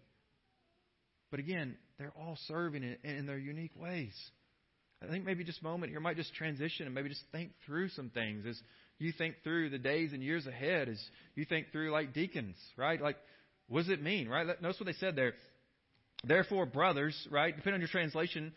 But 1.31 1.39
again, 1.39 1.75
they're 1.97 2.13
all 2.19 2.37
serving 2.47 2.83
in, 2.83 2.97
in 3.03 3.25
their 3.25 3.37
unique 3.37 3.75
ways. 3.75 4.13
I 5.03 5.07
think 5.07 5.25
maybe 5.25 5.43
just 5.43 5.61
a 5.61 5.63
moment 5.63 5.91
here 5.91 5.99
might 5.99 6.17
just 6.17 6.33
transition 6.33 6.85
and 6.85 6.95
maybe 6.95 7.09
just 7.09 7.23
think 7.31 7.51
through 7.65 7.89
some 7.89 8.09
things 8.09 8.45
as 8.47 8.59
you 8.99 9.11
think 9.11 9.35
through 9.43 9.69
the 9.69 9.77
days 9.77 10.13
and 10.13 10.23
years 10.23 10.47
ahead, 10.47 10.89
as 10.89 11.01
you 11.35 11.45
think 11.45 11.71
through 11.71 11.91
like 11.91 12.13
deacons, 12.13 12.55
right? 12.77 13.01
Like 13.01 13.17
What 13.67 13.81
does 13.81 13.89
it 13.89 14.01
mean, 14.01 14.29
right? 14.29 14.45
Notice 14.61 14.79
what 14.79 14.87
they 14.87 14.93
said 14.93 15.15
there. 15.15 15.33
Therefore, 16.23 16.65
brothers, 16.65 17.15
right? 17.29 17.55
Depending 17.55 17.75
on 17.75 17.79
your 17.81 17.89
translation, 17.89 18.53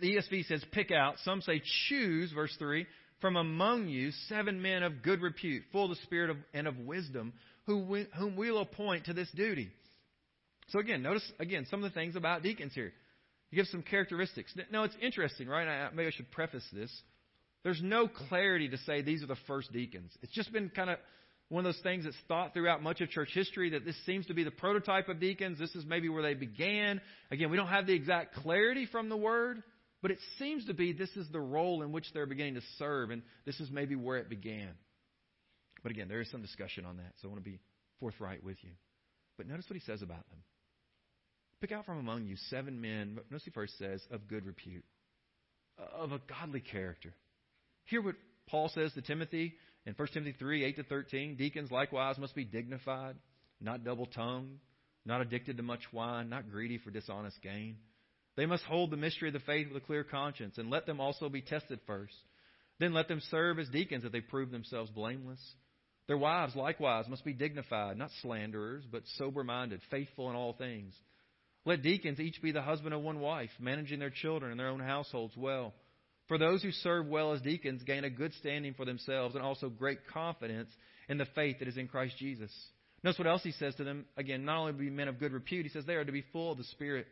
the 0.00 0.16
ESV 0.16 0.46
says 0.46 0.64
pick 0.72 0.90
out. 0.90 1.16
Some 1.24 1.42
say 1.42 1.60
choose, 1.88 2.32
verse 2.32 2.54
3, 2.58 2.86
from 3.20 3.36
among 3.36 3.88
you 3.88 4.10
seven 4.28 4.62
men 4.62 4.82
of 4.82 5.02
good 5.02 5.20
repute, 5.20 5.64
full 5.72 5.84
of 5.84 5.90
the 5.90 6.02
Spirit 6.04 6.30
of, 6.30 6.36
and 6.54 6.66
of 6.66 6.78
wisdom, 6.78 7.32
who 7.66 7.78
we, 7.78 8.06
whom 8.16 8.36
we'll 8.36 8.58
appoint 8.58 9.06
to 9.06 9.12
this 9.12 9.30
duty. 9.32 9.70
So 10.68 10.78
again, 10.78 11.02
notice 11.02 11.30
again 11.38 11.66
some 11.68 11.82
of 11.82 11.92
the 11.92 11.94
things 11.94 12.16
about 12.16 12.42
deacons 12.42 12.72
here. 12.74 12.92
You 13.50 13.56
give 13.56 13.66
some 13.66 13.82
characteristics. 13.82 14.54
Now 14.70 14.84
it's 14.84 14.94
interesting, 15.02 15.48
right? 15.48 15.66
I, 15.66 15.90
maybe 15.90 16.06
I 16.06 16.10
should 16.12 16.30
preface 16.30 16.64
this. 16.72 16.90
There's 17.62 17.80
no 17.82 18.08
clarity 18.08 18.68
to 18.70 18.78
say 18.78 19.02
these 19.02 19.22
are 19.22 19.26
the 19.26 19.36
first 19.46 19.72
deacons. 19.72 20.12
It's 20.22 20.32
just 20.32 20.52
been 20.52 20.70
kind 20.70 20.90
of 20.90 20.98
one 21.48 21.66
of 21.66 21.74
those 21.74 21.82
things 21.82 22.04
that's 22.04 22.16
thought 22.28 22.54
throughout 22.54 22.82
much 22.82 23.00
of 23.00 23.10
church 23.10 23.30
history 23.34 23.70
that 23.70 23.84
this 23.84 23.96
seems 24.06 24.26
to 24.26 24.34
be 24.34 24.44
the 24.44 24.52
prototype 24.52 25.08
of 25.08 25.18
deacons. 25.18 25.58
This 25.58 25.74
is 25.74 25.84
maybe 25.84 26.08
where 26.08 26.22
they 26.22 26.34
began. 26.34 27.00
Again, 27.30 27.50
we 27.50 27.56
don't 27.56 27.68
have 27.68 27.86
the 27.86 27.92
exact 27.92 28.36
clarity 28.36 28.86
from 28.86 29.08
the 29.08 29.16
word, 29.16 29.62
but 30.00 30.12
it 30.12 30.18
seems 30.38 30.64
to 30.66 30.74
be 30.74 30.92
this 30.92 31.14
is 31.16 31.26
the 31.32 31.40
role 31.40 31.82
in 31.82 31.90
which 31.92 32.06
they're 32.14 32.26
beginning 32.26 32.54
to 32.54 32.62
serve, 32.78 33.10
and 33.10 33.22
this 33.44 33.58
is 33.58 33.68
maybe 33.70 33.96
where 33.96 34.18
it 34.18 34.30
began. 34.30 34.70
But 35.82 35.90
again, 35.92 36.08
there 36.08 36.20
is 36.20 36.30
some 36.30 36.40
discussion 36.40 36.84
on 36.84 36.98
that, 36.98 37.12
so 37.20 37.28
I 37.28 37.32
want 37.32 37.44
to 37.44 37.50
be 37.50 37.58
forthright 37.98 38.44
with 38.44 38.56
you. 38.62 38.70
But 39.36 39.48
notice 39.48 39.66
what 39.68 39.78
he 39.78 39.84
says 39.84 40.02
about 40.02 40.28
them. 40.30 40.38
Pick 41.60 41.72
out 41.72 41.84
from 41.84 41.98
among 41.98 42.26
you 42.26 42.36
seven 42.48 42.80
men, 42.80 43.18
notice 43.28 43.44
he 43.44 43.50
first 43.50 43.76
says, 43.76 44.00
of 44.10 44.28
good 44.28 44.46
repute, 44.46 44.84
of 45.78 46.12
a 46.12 46.20
godly 46.28 46.60
character. 46.60 47.12
Hear 47.86 48.02
what 48.02 48.16
Paul 48.48 48.68
says 48.68 48.92
to 48.94 49.02
Timothy 49.02 49.54
in 49.86 49.94
1 49.94 50.08
Timothy 50.12 50.34
3 50.38 50.64
8 50.64 50.76
to 50.76 50.82
13. 50.84 51.36
Deacons 51.36 51.70
likewise 51.70 52.18
must 52.18 52.34
be 52.34 52.44
dignified, 52.44 53.16
not 53.60 53.84
double 53.84 54.06
tongued, 54.06 54.58
not 55.04 55.20
addicted 55.20 55.56
to 55.56 55.62
much 55.62 55.82
wine, 55.92 56.28
not 56.28 56.50
greedy 56.50 56.78
for 56.78 56.90
dishonest 56.90 57.40
gain. 57.42 57.76
They 58.36 58.46
must 58.46 58.64
hold 58.64 58.90
the 58.90 58.96
mystery 58.96 59.28
of 59.28 59.34
the 59.34 59.40
faith 59.40 59.68
with 59.68 59.82
a 59.82 59.86
clear 59.86 60.04
conscience, 60.04 60.56
and 60.58 60.70
let 60.70 60.86
them 60.86 61.00
also 61.00 61.28
be 61.28 61.42
tested 61.42 61.80
first. 61.86 62.14
Then 62.78 62.94
let 62.94 63.08
them 63.08 63.20
serve 63.30 63.58
as 63.58 63.68
deacons 63.68 64.04
if 64.04 64.12
they 64.12 64.20
prove 64.20 64.50
themselves 64.50 64.90
blameless. 64.90 65.40
Their 66.06 66.16
wives 66.16 66.56
likewise 66.56 67.06
must 67.08 67.24
be 67.24 67.34
dignified, 67.34 67.96
not 67.96 68.10
slanderers, 68.22 68.84
but 68.90 69.02
sober 69.16 69.44
minded, 69.44 69.80
faithful 69.90 70.30
in 70.30 70.36
all 70.36 70.54
things. 70.54 70.94
Let 71.66 71.82
deacons 71.82 72.18
each 72.18 72.40
be 72.40 72.52
the 72.52 72.62
husband 72.62 72.94
of 72.94 73.02
one 73.02 73.20
wife, 73.20 73.50
managing 73.58 73.98
their 73.98 74.10
children 74.10 74.50
and 74.50 74.58
their 74.58 74.68
own 74.68 74.80
households 74.80 75.36
well. 75.36 75.74
For 76.30 76.38
those 76.38 76.62
who 76.62 76.70
serve 76.70 77.08
well 77.08 77.32
as 77.32 77.40
deacons 77.40 77.82
gain 77.82 78.04
a 78.04 78.08
good 78.08 78.32
standing 78.34 78.74
for 78.74 78.84
themselves 78.84 79.34
and 79.34 79.42
also 79.42 79.68
great 79.68 80.06
confidence 80.06 80.70
in 81.08 81.18
the 81.18 81.26
faith 81.34 81.58
that 81.58 81.66
is 81.66 81.76
in 81.76 81.88
Christ 81.88 82.16
Jesus. 82.18 82.52
Notice 83.02 83.18
what 83.18 83.26
else 83.26 83.42
he 83.42 83.50
says 83.50 83.74
to 83.74 83.84
them. 83.84 84.04
Again, 84.16 84.44
not 84.44 84.58
only 84.58 84.72
to 84.74 84.78
be 84.78 84.90
men 84.90 85.08
of 85.08 85.18
good 85.18 85.32
repute, 85.32 85.66
he 85.66 85.72
says 85.72 85.84
they 85.86 85.94
are 85.94 86.04
to 86.04 86.12
be 86.12 86.22
full 86.32 86.52
of 86.52 86.58
the 86.58 86.62
Spirit. 86.62 87.08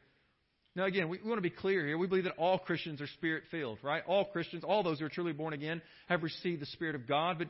Now, 0.76 0.84
again, 0.84 1.08
we, 1.08 1.18
we 1.20 1.28
want 1.28 1.38
to 1.38 1.42
be 1.42 1.50
clear 1.50 1.84
here. 1.84 1.98
We 1.98 2.06
believe 2.06 2.24
that 2.24 2.36
all 2.38 2.60
Christians 2.60 3.00
are 3.00 3.08
Spirit 3.08 3.42
filled, 3.50 3.78
right? 3.82 4.04
All 4.06 4.24
Christians, 4.24 4.62
all 4.62 4.84
those 4.84 5.00
who 5.00 5.06
are 5.06 5.10
truly 5.10 5.32
born 5.32 5.52
again, 5.52 5.82
have 6.06 6.22
received 6.22 6.62
the 6.62 6.66
Spirit 6.66 6.94
of 6.94 7.08
God. 7.08 7.38
But 7.38 7.48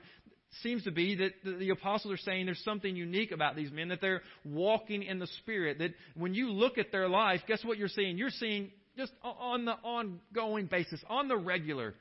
seems 0.63 0.85
to 0.85 0.91
be 0.91 1.17
that 1.17 1.33
the 1.45 1.69
apostles 1.69 2.15
are 2.15 2.23
saying 2.23 2.47
there's 2.47 2.65
something 2.65 2.97
unique 2.97 3.31
about 3.31 3.57
these 3.57 3.71
men, 3.71 3.89
that 3.89 4.01
they're 4.01 4.23
walking 4.43 5.03
in 5.03 5.19
the 5.19 5.29
Spirit. 5.43 5.81
That 5.81 5.91
when 6.15 6.33
you 6.33 6.51
look 6.51 6.79
at 6.79 6.93
their 6.93 7.11
life, 7.11 7.43
guess 7.47 7.63
what 7.63 7.77
you're 7.77 7.89
seeing? 7.89 8.17
You're 8.17 8.31
seeing 8.31 8.71
just 8.99 9.13
on 9.23 9.65
the 9.65 9.73
ongoing 9.73 10.67
basis, 10.67 11.01
on 11.09 11.29
the 11.29 11.37
regular, 11.37 11.95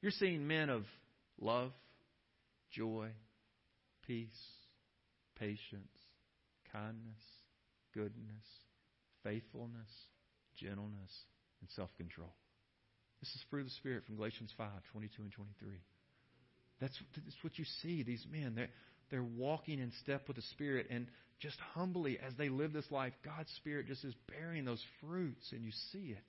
you're 0.00 0.10
seeing 0.12 0.48
men 0.48 0.70
of 0.70 0.84
love, 1.38 1.72
joy, 2.72 3.08
peace, 4.06 4.28
patience, 5.38 5.92
kindness, 6.72 7.20
goodness, 7.92 8.44
faithfulness, 9.22 9.90
gentleness, 10.56 11.12
and 11.60 11.68
self 11.76 11.90
control. 11.98 12.32
This 13.20 13.28
is 13.28 13.42
fruit 13.50 13.60
of 13.60 13.66
the 13.66 13.72
Spirit 13.72 14.04
from 14.06 14.16
Galatians 14.16 14.50
5 14.56 14.68
22 14.92 15.22
and 15.22 15.32
23. 15.32 15.68
That's, 16.80 16.96
that's 17.14 17.36
what 17.44 17.58
you 17.58 17.64
see. 17.82 18.02
These 18.02 18.24
men, 18.32 18.54
they're, 18.54 18.70
they're 19.10 19.22
walking 19.22 19.80
in 19.80 19.92
step 20.02 20.28
with 20.28 20.36
the 20.36 20.42
Spirit. 20.52 20.86
And 20.90 21.08
just 21.40 21.58
humbly, 21.74 22.18
as 22.24 22.32
they 22.38 22.48
live 22.48 22.72
this 22.72 22.90
life, 22.90 23.12
God's 23.24 23.50
Spirit 23.56 23.88
just 23.88 24.04
is 24.04 24.14
bearing 24.28 24.64
those 24.64 24.82
fruits, 25.00 25.52
and 25.52 25.64
you 25.64 25.72
see 25.92 26.14
it. 26.16 26.24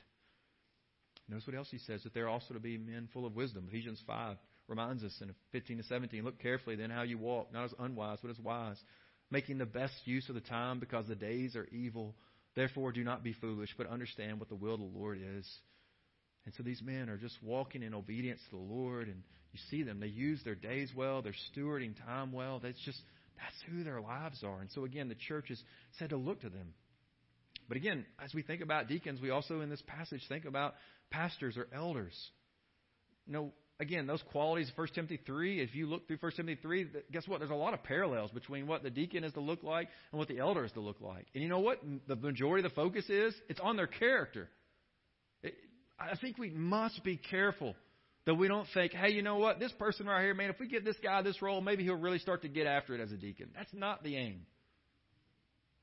Notice 1.30 1.48
what 1.48 1.56
else 1.56 1.68
he 1.70 1.78
says 1.78 2.04
that 2.04 2.14
they're 2.14 2.30
also 2.30 2.54
to 2.54 2.60
be 2.60 2.78
men 2.78 3.08
full 3.14 3.26
of 3.26 3.36
wisdom. 3.36 3.66
Ephesians 3.70 4.02
5 4.08 4.38
reminds 4.68 5.04
us 5.04 5.16
in 5.22 5.34
15 5.52 5.78
to 5.78 5.84
17 5.84 6.24
look 6.24 6.40
carefully 6.40 6.76
then 6.76 6.90
how 6.90 7.04
you 7.04 7.18
walk, 7.18 7.54
not 7.54 7.66
as 7.66 7.74
unwise, 7.80 8.20
but 8.22 8.32
as 8.32 8.40
wise, 8.40 8.78
making 9.30 9.58
the 9.58 9.66
best 9.66 9.94
use 10.06 10.28
of 10.30 10.36
the 10.36 10.42
time 10.42 10.80
because 10.80 11.08
the 11.08 11.16
days 11.16 11.56
are 11.56 11.68
evil. 11.72 12.16
Therefore, 12.56 12.92
do 12.92 13.04
not 13.04 13.24
be 13.24 13.34
foolish, 13.34 13.70
but 13.78 13.88
understand 13.88 14.40
what 14.40 14.50
the 14.50 14.56
will 14.56 14.74
of 14.74 14.80
the 14.80 14.98
Lord 14.98 15.20
is. 15.38 15.48
And 16.46 16.54
so 16.56 16.64
these 16.64 16.82
men 16.82 17.10
are 17.10 17.18
just 17.18 17.38
walking 17.44 17.84
in 17.84 17.94
obedience 17.94 18.40
to 18.50 18.56
the 18.56 18.74
Lord, 18.74 19.08
and 19.08 19.22
you 19.52 19.60
see 19.70 19.84
them. 19.84 20.00
They 20.00 20.08
use 20.08 20.42
their 20.44 20.56
days 20.56 20.90
well, 20.96 21.22
they're 21.22 21.34
stewarding 21.56 21.94
time 22.06 22.32
well. 22.32 22.60
That's 22.60 22.84
just 22.86 23.00
that's 23.38 23.56
who 23.70 23.84
their 23.84 24.02
lives 24.02 24.44
are. 24.44 24.60
And 24.62 24.70
so 24.72 24.84
again, 24.84 25.10
the 25.10 25.16
church 25.16 25.52
is 25.52 25.62
said 25.98 26.10
to 26.10 26.18
look 26.18 26.42
to 26.42 26.50
them. 26.50 26.74
But 27.70 27.78
again, 27.78 28.06
as 28.22 28.34
we 28.34 28.42
think 28.42 28.62
about 28.62 28.88
deacons, 28.88 29.22
we 29.22 29.30
also 29.30 29.62
in 29.62 29.70
this 29.70 29.82
passage 29.88 30.22
think 30.28 30.46
about 30.46 30.74
pastors 31.12 31.56
or 31.56 31.68
elders. 31.74 32.16
Know, 33.28 33.54
again, 33.80 34.08
those 34.08 34.24
qualities 34.32 34.70
of 34.70 34.78
1 34.78 34.88
Timothy 34.96 35.20
3, 35.24 35.62
if 35.62 35.76
you 35.76 35.88
look 35.88 36.08
through 36.08 36.18
1 36.20 36.32
Timothy 36.34 36.60
3, 36.62 36.88
guess 37.12 37.28
what? 37.28 37.40
There's 37.40 37.52
a 37.52 37.56
lot 37.56 37.76
of 37.76 37.84
parallels 37.84 38.32
between 38.32 38.66
what 38.66 38.82
the 38.82 38.90
deacon 38.90 39.24
is 39.24 39.34
to 39.34 39.40
look 39.40 39.62
like 39.64 39.88
and 40.12 40.18
what 40.18 40.28
the 40.28 40.40
elder 40.40 40.66
is 40.66 40.72
to 40.74 40.80
look 40.80 41.00
like. 41.00 41.28
And 41.36 41.44
you 41.44 41.48
know 41.48 41.60
what? 41.60 41.80
The 42.08 42.16
majority 42.16 42.66
of 42.66 42.72
the 42.72 42.76
focus 42.76 43.08
is? 43.08 43.36
It's 43.48 43.60
on 43.60 43.78
their 43.78 43.88
character. 43.88 44.50
It, 45.44 45.54
I 46.00 46.16
think 46.18 46.40
we 46.40 46.50
must 46.50 47.04
be 47.04 47.18
careful 47.18 47.76
that 48.26 48.34
we 48.34 48.48
don't 48.48 48.68
think, 48.74 48.94
hey, 48.94 49.12
you 49.12 49.22
know 49.22 49.38
what? 49.38 49.60
This 49.60 49.72
person 49.74 50.08
right 50.08 50.24
here, 50.24 50.34
man, 50.34 50.50
if 50.50 50.60
we 50.60 50.68
give 50.68 50.84
this 50.84 50.98
guy 51.04 51.22
this 51.22 51.40
role, 51.40 51.62
maybe 51.62 51.84
he'll 51.84 51.96
really 51.96 52.20
start 52.20 52.42
to 52.42 52.50
get 52.50 52.66
after 52.66 52.96
it 52.96 53.02
as 53.02 53.12
a 53.12 53.18
deacon. 53.18 53.50
That's 53.56 53.74
not 53.74 54.04
the 54.04 54.16
aim. 54.16 54.42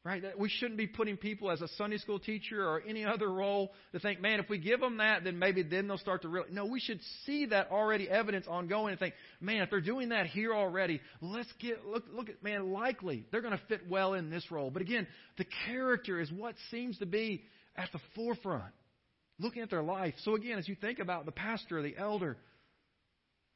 Right? 0.06 0.22
We 0.38 0.48
shouldn't 0.48 0.78
be 0.78 0.86
putting 0.86 1.16
people 1.16 1.50
as 1.50 1.62
a 1.62 1.68
Sunday 1.76 1.98
school 1.98 2.20
teacher 2.20 2.64
or 2.64 2.80
any 2.86 3.04
other 3.04 3.28
role 3.28 3.72
to 3.90 3.98
think, 3.98 4.20
man, 4.20 4.38
if 4.38 4.48
we 4.48 4.56
give 4.56 4.78
them 4.78 4.98
that, 4.98 5.24
then 5.24 5.36
maybe 5.36 5.64
then 5.64 5.88
they'll 5.88 5.98
start 5.98 6.22
to 6.22 6.28
really. 6.28 6.46
No, 6.52 6.66
we 6.66 6.78
should 6.78 7.00
see 7.24 7.46
that 7.46 7.72
already 7.72 8.08
evidence 8.08 8.46
ongoing 8.46 8.92
and 8.92 9.00
think, 9.00 9.14
man, 9.40 9.62
if 9.62 9.70
they're 9.70 9.80
doing 9.80 10.10
that 10.10 10.26
here 10.26 10.54
already, 10.54 11.00
let's 11.20 11.52
get 11.58 11.84
look 11.84 12.04
look 12.12 12.28
at 12.28 12.40
man, 12.40 12.70
likely 12.72 13.26
they're 13.32 13.40
going 13.40 13.58
to 13.58 13.60
fit 13.66 13.88
well 13.88 14.14
in 14.14 14.30
this 14.30 14.48
role. 14.48 14.70
But 14.70 14.80
again, 14.80 15.08
the 15.38 15.46
character 15.66 16.20
is 16.20 16.30
what 16.30 16.54
seems 16.70 16.98
to 16.98 17.06
be 17.06 17.42
at 17.74 17.88
the 17.92 17.98
forefront. 18.14 18.72
Looking 19.40 19.62
at 19.62 19.70
their 19.70 19.82
life. 19.82 20.14
So 20.22 20.36
again, 20.36 20.56
as 20.56 20.68
you 20.68 20.76
think 20.76 21.00
about 21.00 21.26
the 21.26 21.32
pastor 21.32 21.78
or 21.78 21.82
the 21.82 21.96
elder, 21.98 22.36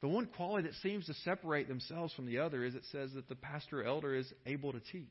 the 0.03 0.09
one 0.09 0.27
quality 0.27 0.67
that 0.67 0.75
seems 0.83 1.07
to 1.07 1.15
separate 1.25 1.69
themselves 1.69 2.13
from 2.15 2.27
the 2.27 2.39
other 2.39 2.65
is 2.65 2.75
it 2.75 2.83
says 2.91 3.13
that 3.15 3.29
the 3.29 3.37
pastor 3.37 3.83
or 3.83 3.85
elder 3.85 4.17
is 4.17 4.27
able 4.47 4.73
to 4.73 4.81
teach. 4.81 5.07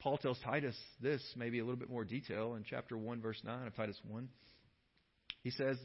Paul 0.00 0.18
tells 0.18 0.38
Titus 0.44 0.76
this, 1.00 1.22
maybe 1.36 1.58
a 1.58 1.64
little 1.64 1.78
bit 1.78 1.90
more 1.90 2.04
detail 2.04 2.54
in 2.54 2.64
chapter 2.68 2.96
1, 2.96 3.20
verse 3.20 3.40
9 3.44 3.66
of 3.66 3.74
Titus 3.74 3.98
1. 4.08 4.28
He 5.42 5.50
says, 5.50 5.78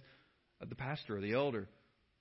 uh, 0.62 0.66
The 0.68 0.76
pastor 0.76 1.18
or 1.18 1.22
the 1.22 1.34
elder 1.34 1.68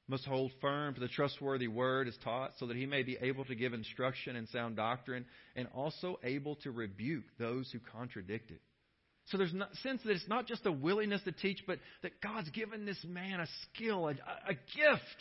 must 0.08 0.24
hold 0.24 0.50
firm 0.60 0.94
to 0.94 1.00
the 1.00 1.08
trustworthy 1.08 1.68
word 1.68 2.08
as 2.08 2.16
taught, 2.24 2.52
so 2.58 2.66
that 2.66 2.76
he 2.76 2.86
may 2.86 3.02
be 3.02 3.16
able 3.20 3.44
to 3.44 3.54
give 3.54 3.72
instruction 3.72 4.36
and 4.36 4.48
sound 4.48 4.76
doctrine, 4.76 5.24
and 5.54 5.68
also 5.74 6.18
able 6.24 6.56
to 6.56 6.70
rebuke 6.70 7.24
those 7.38 7.70
who 7.70 7.78
contradict 7.92 8.50
it. 8.50 8.60
So 9.26 9.38
there's 9.38 9.54
a 9.54 9.76
sense 9.82 10.02
that 10.04 10.10
it's 10.10 10.28
not 10.28 10.46
just 10.46 10.66
a 10.66 10.72
willingness 10.72 11.22
to 11.22 11.32
teach, 11.32 11.62
but 11.66 11.78
that 12.02 12.20
God's 12.20 12.50
given 12.50 12.84
this 12.84 13.02
man 13.06 13.38
a 13.38 13.46
skill, 13.62 14.08
a, 14.08 14.12
a 14.12 14.54
gift. 14.54 15.16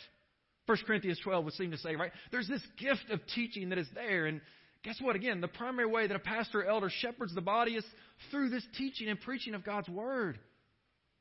1 0.66 0.78
Corinthians 0.86 1.20
12 1.22 1.44
would 1.44 1.54
seem 1.54 1.70
to 1.70 1.78
say, 1.78 1.94
right? 1.94 2.10
There's 2.32 2.48
this 2.48 2.62
gift 2.78 3.10
of 3.10 3.20
teaching 3.34 3.68
that 3.68 3.78
is 3.78 3.88
there, 3.94 4.26
and 4.26 4.40
Guess 4.82 5.00
what? 5.00 5.14
Again, 5.16 5.40
the 5.40 5.48
primary 5.48 5.86
way 5.86 6.06
that 6.06 6.16
a 6.16 6.20
pastor 6.20 6.60
or 6.60 6.64
elder 6.64 6.90
shepherds 6.90 7.34
the 7.34 7.40
body 7.40 7.72
is 7.72 7.84
through 8.30 8.48
this 8.48 8.66
teaching 8.78 9.08
and 9.08 9.20
preaching 9.20 9.54
of 9.54 9.64
God's 9.64 9.88
Word. 9.88 10.38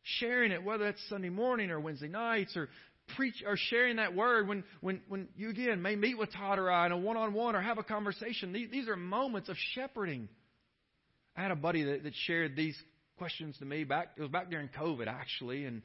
Sharing 0.04 0.52
it, 0.52 0.64
whether 0.64 0.86
that's 0.86 1.02
Sunday 1.10 1.30
morning 1.30 1.70
or 1.70 1.80
Wednesday 1.80 2.08
nights, 2.08 2.56
or 2.56 2.70
preach 3.16 3.44
or 3.46 3.56
sharing 3.58 3.98
that 3.98 4.16
word 4.16 4.48
when, 4.48 4.64
when, 4.82 5.02
when 5.08 5.28
you 5.36 5.50
again 5.50 5.82
may 5.82 5.96
meet 5.96 6.18
with 6.18 6.32
Todd 6.32 6.60
or 6.60 6.72
I 6.72 6.86
in 6.86 6.92
a 6.92 6.98
one 6.98 7.18
on 7.18 7.34
one 7.34 7.56
or 7.56 7.62
have 7.62 7.78
a 7.78 7.84
conversation. 7.84 8.54
These, 8.54 8.70
these 8.72 8.88
are 8.88 8.96
moments 8.96 9.50
of 9.50 9.56
shepherding. 9.74 10.30
I 11.36 11.42
had 11.42 11.52
a 11.52 11.56
buddy 11.56 11.84
that, 11.84 12.04
that 12.04 12.14
shared 12.26 12.56
these 12.56 12.78
questions 13.18 13.58
to 13.60 13.66
me 13.66 13.84
back 13.84 14.12
it 14.16 14.22
was 14.22 14.32
back 14.32 14.50
during 14.50 14.70
COVID 14.70 15.08
actually 15.08 15.66
and 15.66 15.82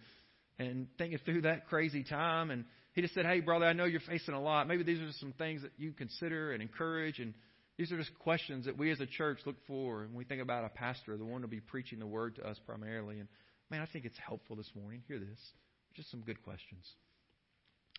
and 0.57 0.87
thinking 0.99 1.19
through 1.25 1.43
that 1.43 1.67
crazy 1.67 2.05
time 2.05 2.53
and 2.53 2.65
he 2.93 3.03
just 3.03 3.13
said, 3.13 3.27
Hey 3.27 3.41
brother, 3.41 3.67
I 3.67 3.73
know 3.73 3.87
you're 3.87 4.01
facing 4.01 4.35
a 4.35 4.41
lot. 4.41 4.69
Maybe 4.69 4.85
these 4.85 5.01
are 5.01 5.11
some 5.19 5.33
things 5.37 5.63
that 5.63 5.73
you 5.77 5.93
consider 5.93 6.53
and 6.53 6.63
encourage 6.63 7.19
and 7.19 7.35
these 7.77 7.91
are 7.91 7.99
just 7.99 8.17
questions 8.21 8.67
that 8.67 8.79
we 8.79 8.91
as 8.91 9.01
a 9.01 9.07
church 9.07 9.39
look 9.47 9.57
for 9.67 10.01
when 10.01 10.15
we 10.15 10.25
think 10.25 10.41
about 10.41 10.65
a 10.65 10.69
pastor, 10.69 11.17
the 11.17 11.25
one 11.25 11.43
to 11.43 11.49
be 11.49 11.61
preaching 11.61 11.99
the 11.99 12.07
word 12.07 12.37
to 12.37 12.47
us 12.47 12.59
primarily. 12.67 13.19
And 13.19 13.29
man, 13.71 13.81
I 13.81 13.87
think 13.87 14.05
it's 14.05 14.19
helpful 14.25 14.57
this 14.57 14.71
morning. 14.77 15.03
Hear 15.09 15.19
this. 15.19 15.39
Just 15.95 16.11
some 16.11 16.21
good 16.21 16.43
questions. 16.45 16.85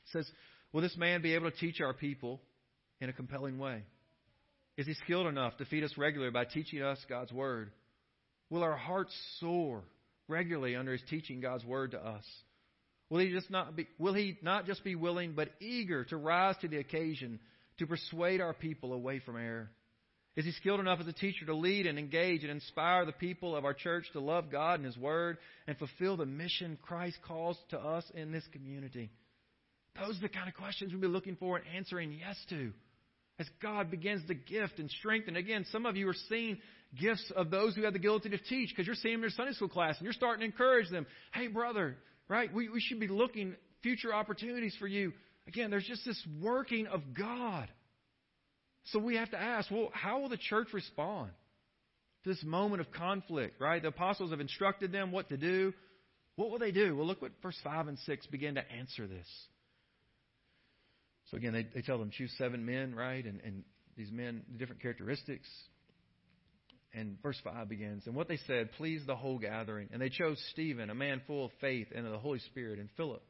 It 0.06 0.12
says, 0.12 0.30
Will 0.72 0.82
this 0.82 0.98
man 0.98 1.22
be 1.22 1.36
able 1.36 1.50
to 1.50 1.58
teach 1.58 1.82
our 1.82 1.94
people 1.94 2.42
in 3.00 3.10
a 3.10 3.14
compelling 3.14 3.58
way? 3.58 3.84
Is 4.78 4.88
He 4.88 4.94
skilled 4.94 5.28
enough 5.28 5.58
to 5.58 5.66
feed 5.66 5.84
us 5.84 5.94
regularly 5.98 6.32
by 6.32 6.46
teaching 6.46 6.82
us 6.82 7.00
God's 7.08 7.32
Word? 7.32 7.72
Will 8.50 8.64
our 8.64 8.76
hearts 8.76 9.14
soar 9.40 9.84
regularly 10.28 10.76
under 10.76 10.92
His 10.92 11.02
teaching 11.10 11.40
God's 11.40 11.66
Word 11.66 11.92
to 11.92 12.00
us? 12.00 12.24
Will 13.10 13.20
He 13.20 13.32
just 13.32 13.50
not 13.50 13.76
be, 13.76 13.88
will 13.98 14.14
He 14.14 14.38
not 14.42 14.66
just 14.66 14.84
be 14.84 14.96
willing 14.96 15.34
but 15.34 15.50
eager 15.60 16.04
to 16.06 16.18
rise 16.18 16.56
to 16.62 16.68
the 16.68 16.78
occasion 16.78 17.40
to 17.80 17.88
persuade 17.88 18.42
our 18.42 18.54
people 18.54 18.94
away 18.94 19.20
from 19.20 19.38
error? 19.38 19.70
Is 20.36 20.44
he 20.44 20.52
skilled 20.52 20.82
enough 20.82 21.00
as 21.00 21.08
a 21.08 21.14
teacher 21.14 21.46
to 21.46 21.56
lead 21.56 21.88
and 21.88 21.98
engage 21.98 22.44
and 22.44 22.52
inspire 22.52 23.06
the 23.06 23.14
people 23.14 23.56
of 23.56 23.64
our 23.64 23.74
church 23.74 24.06
to 24.14 24.20
love 24.20 24.52
God 24.52 24.80
and 24.80 24.86
His 24.86 24.98
Word 24.98 25.38
and 25.66 25.78
fulfill 25.78 26.18
the 26.18 26.26
mission 26.26 26.78
Christ 26.82 27.18
calls 27.26 27.58
to 27.70 27.80
us 27.80 28.04
in 28.14 28.34
this 28.34 28.44
community? 28.52 29.12
Those 29.98 30.18
are 30.18 30.22
the 30.22 30.30
kind 30.30 30.50
of 30.50 30.56
questions 30.56 30.92
we'll 30.92 31.02
be 31.02 31.08
looking 31.08 31.38
for 31.38 31.56
and 31.56 31.66
answering 31.74 32.12
yes 32.12 32.36
to 32.50 32.74
as 33.40 33.48
God 33.62 33.92
begins 33.92 34.26
to 34.28 34.34
gift 34.34 34.80
and 34.80 34.90
strengthen. 34.92 35.36
Again, 35.36 35.66
some 35.72 35.86
of 35.86 35.96
you 35.96 36.08
are 36.10 36.16
seeing 36.30 36.58
gifts 37.00 37.32
of 37.36 37.50
those 37.50 37.76
who 37.76 37.84
have 37.84 37.94
the 37.94 38.00
ability 38.00 38.30
to 38.30 38.38
teach 38.38 38.70
because 38.70 38.88
you're 38.88 38.96
seeing 38.96 39.22
their 39.22 39.30
Sunday 39.30 39.54
school 39.54 39.68
class 39.68 39.98
and 39.98 40.06
you're 40.06 40.14
starting 40.14 40.42
to 40.42 40.46
encourage 40.46 40.90
them. 40.90 41.06
Hey, 41.34 41.48
brother, 41.48 41.98
right? 42.28 42.54
We, 42.54 42.70
we 42.70 42.80
should 42.80 43.00
be 43.00 43.08
looking 43.08 43.56
future 43.84 44.14
opportunities 44.14 44.76
for 44.80 44.88
you. 44.88 45.14
Again, 45.48 45.70
there's 45.70 45.86
just 45.86 46.06
this 46.06 46.22
working 46.42 46.88
of 46.88 47.02
God. 47.14 47.70
So 48.86 49.00
we 49.00 49.16
have 49.16 49.32
to 49.32 49.40
ask, 49.40 49.70
well, 49.72 49.90
how 49.94 50.22
will 50.22 50.30
the 50.30 50.38
church 50.38 50.68
respond 50.74 51.32
to 52.24 52.30
this 52.30 52.44
moment 52.44 52.82
of 52.82 52.92
conflict, 52.92 53.60
right? 53.60 53.82
The 53.82 53.90
apostles 53.90 54.32
have 54.32 54.40
instructed 54.40 54.92
them 54.92 55.12
what 55.12 55.30
to 55.30 55.38
do. 55.38 55.74
What 56.36 56.52
will 56.52 56.60
they 56.60 56.72
do? 56.72 56.96
Well, 56.96 57.06
look 57.08 57.22
what 57.22 57.32
verse 57.42 57.58
5 57.64 57.88
and 57.88 58.00
6 58.00 58.28
begin 58.28 58.56
to 58.56 58.72
answer 58.72 59.08
this. 59.08 59.28
So 61.32 61.38
again, 61.38 61.54
they, 61.54 61.68
they 61.74 61.82
tell 61.82 61.98
them 61.98 62.12
choose 62.12 62.34
seven 62.38 62.66
men, 62.66 62.94
right? 62.94 63.26
And, 63.26 63.40
and 63.44 63.64
these 63.98 64.12
men, 64.12 64.44
the 64.52 64.58
different 64.58 64.82
characteristics. 64.82 65.48
And 66.94 67.18
verse 67.22 67.40
5 67.44 67.68
begins, 67.68 68.04
And 68.06 68.16
what 68.16 68.28
they 68.28 68.38
said 68.48 68.72
pleased 68.74 69.08
the 69.08 69.16
whole 69.16 69.40
gathering. 69.40 69.90
And 69.92 70.02
they 70.02 70.10
chose 70.10 70.42
Stephen, 70.52 70.90
a 70.90 70.96
man 70.96 71.22
full 71.26 71.46
of 71.46 71.52
faith 71.60 71.88
and 71.94 72.06
of 72.06 72.12
the 72.12 72.20
Holy 72.20 72.40
Spirit, 72.40 72.80
and 72.80 72.90
Philip, 72.96 73.24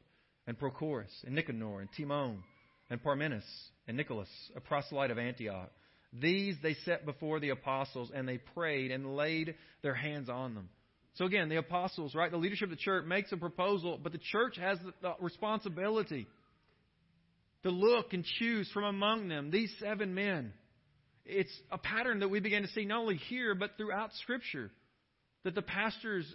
and 0.46 0.58
Prochorus, 0.58 1.10
and 1.24 1.34
Nicanor, 1.34 1.80
and 1.80 1.88
Timon, 1.96 2.42
and 2.90 3.02
Parmenas, 3.02 3.44
and 3.88 3.96
Nicholas, 3.96 4.28
a 4.54 4.60
proselyte 4.60 5.10
of 5.10 5.18
Antioch. 5.18 5.70
These 6.12 6.56
they 6.62 6.74
set 6.84 7.04
before 7.04 7.40
the 7.40 7.50
apostles, 7.50 8.10
and 8.14 8.28
they 8.28 8.38
prayed 8.38 8.90
and 8.90 9.16
laid 9.16 9.54
their 9.82 9.94
hands 9.94 10.28
on 10.28 10.54
them. 10.54 10.68
So 11.14 11.24
again, 11.24 11.48
the 11.48 11.56
apostles, 11.56 12.14
right, 12.14 12.30
the 12.30 12.36
leadership 12.36 12.70
of 12.70 12.76
the 12.76 12.82
church 12.82 13.06
makes 13.06 13.32
a 13.32 13.36
proposal, 13.36 13.98
but 14.02 14.12
the 14.12 14.18
church 14.18 14.56
has 14.58 14.78
the 15.00 15.14
responsibility 15.20 16.26
to 17.62 17.70
look 17.70 18.12
and 18.12 18.24
choose 18.38 18.70
from 18.72 18.84
among 18.84 19.28
them 19.28 19.50
these 19.50 19.72
seven 19.80 20.14
men. 20.14 20.52
It's 21.24 21.52
a 21.72 21.78
pattern 21.78 22.20
that 22.20 22.28
we 22.28 22.38
begin 22.38 22.62
to 22.62 22.68
see 22.68 22.84
not 22.84 23.00
only 23.00 23.16
here, 23.16 23.54
but 23.54 23.72
throughout 23.76 24.10
Scripture. 24.22 24.70
That 25.44 25.54
the 25.54 25.62
pastors 25.62 26.26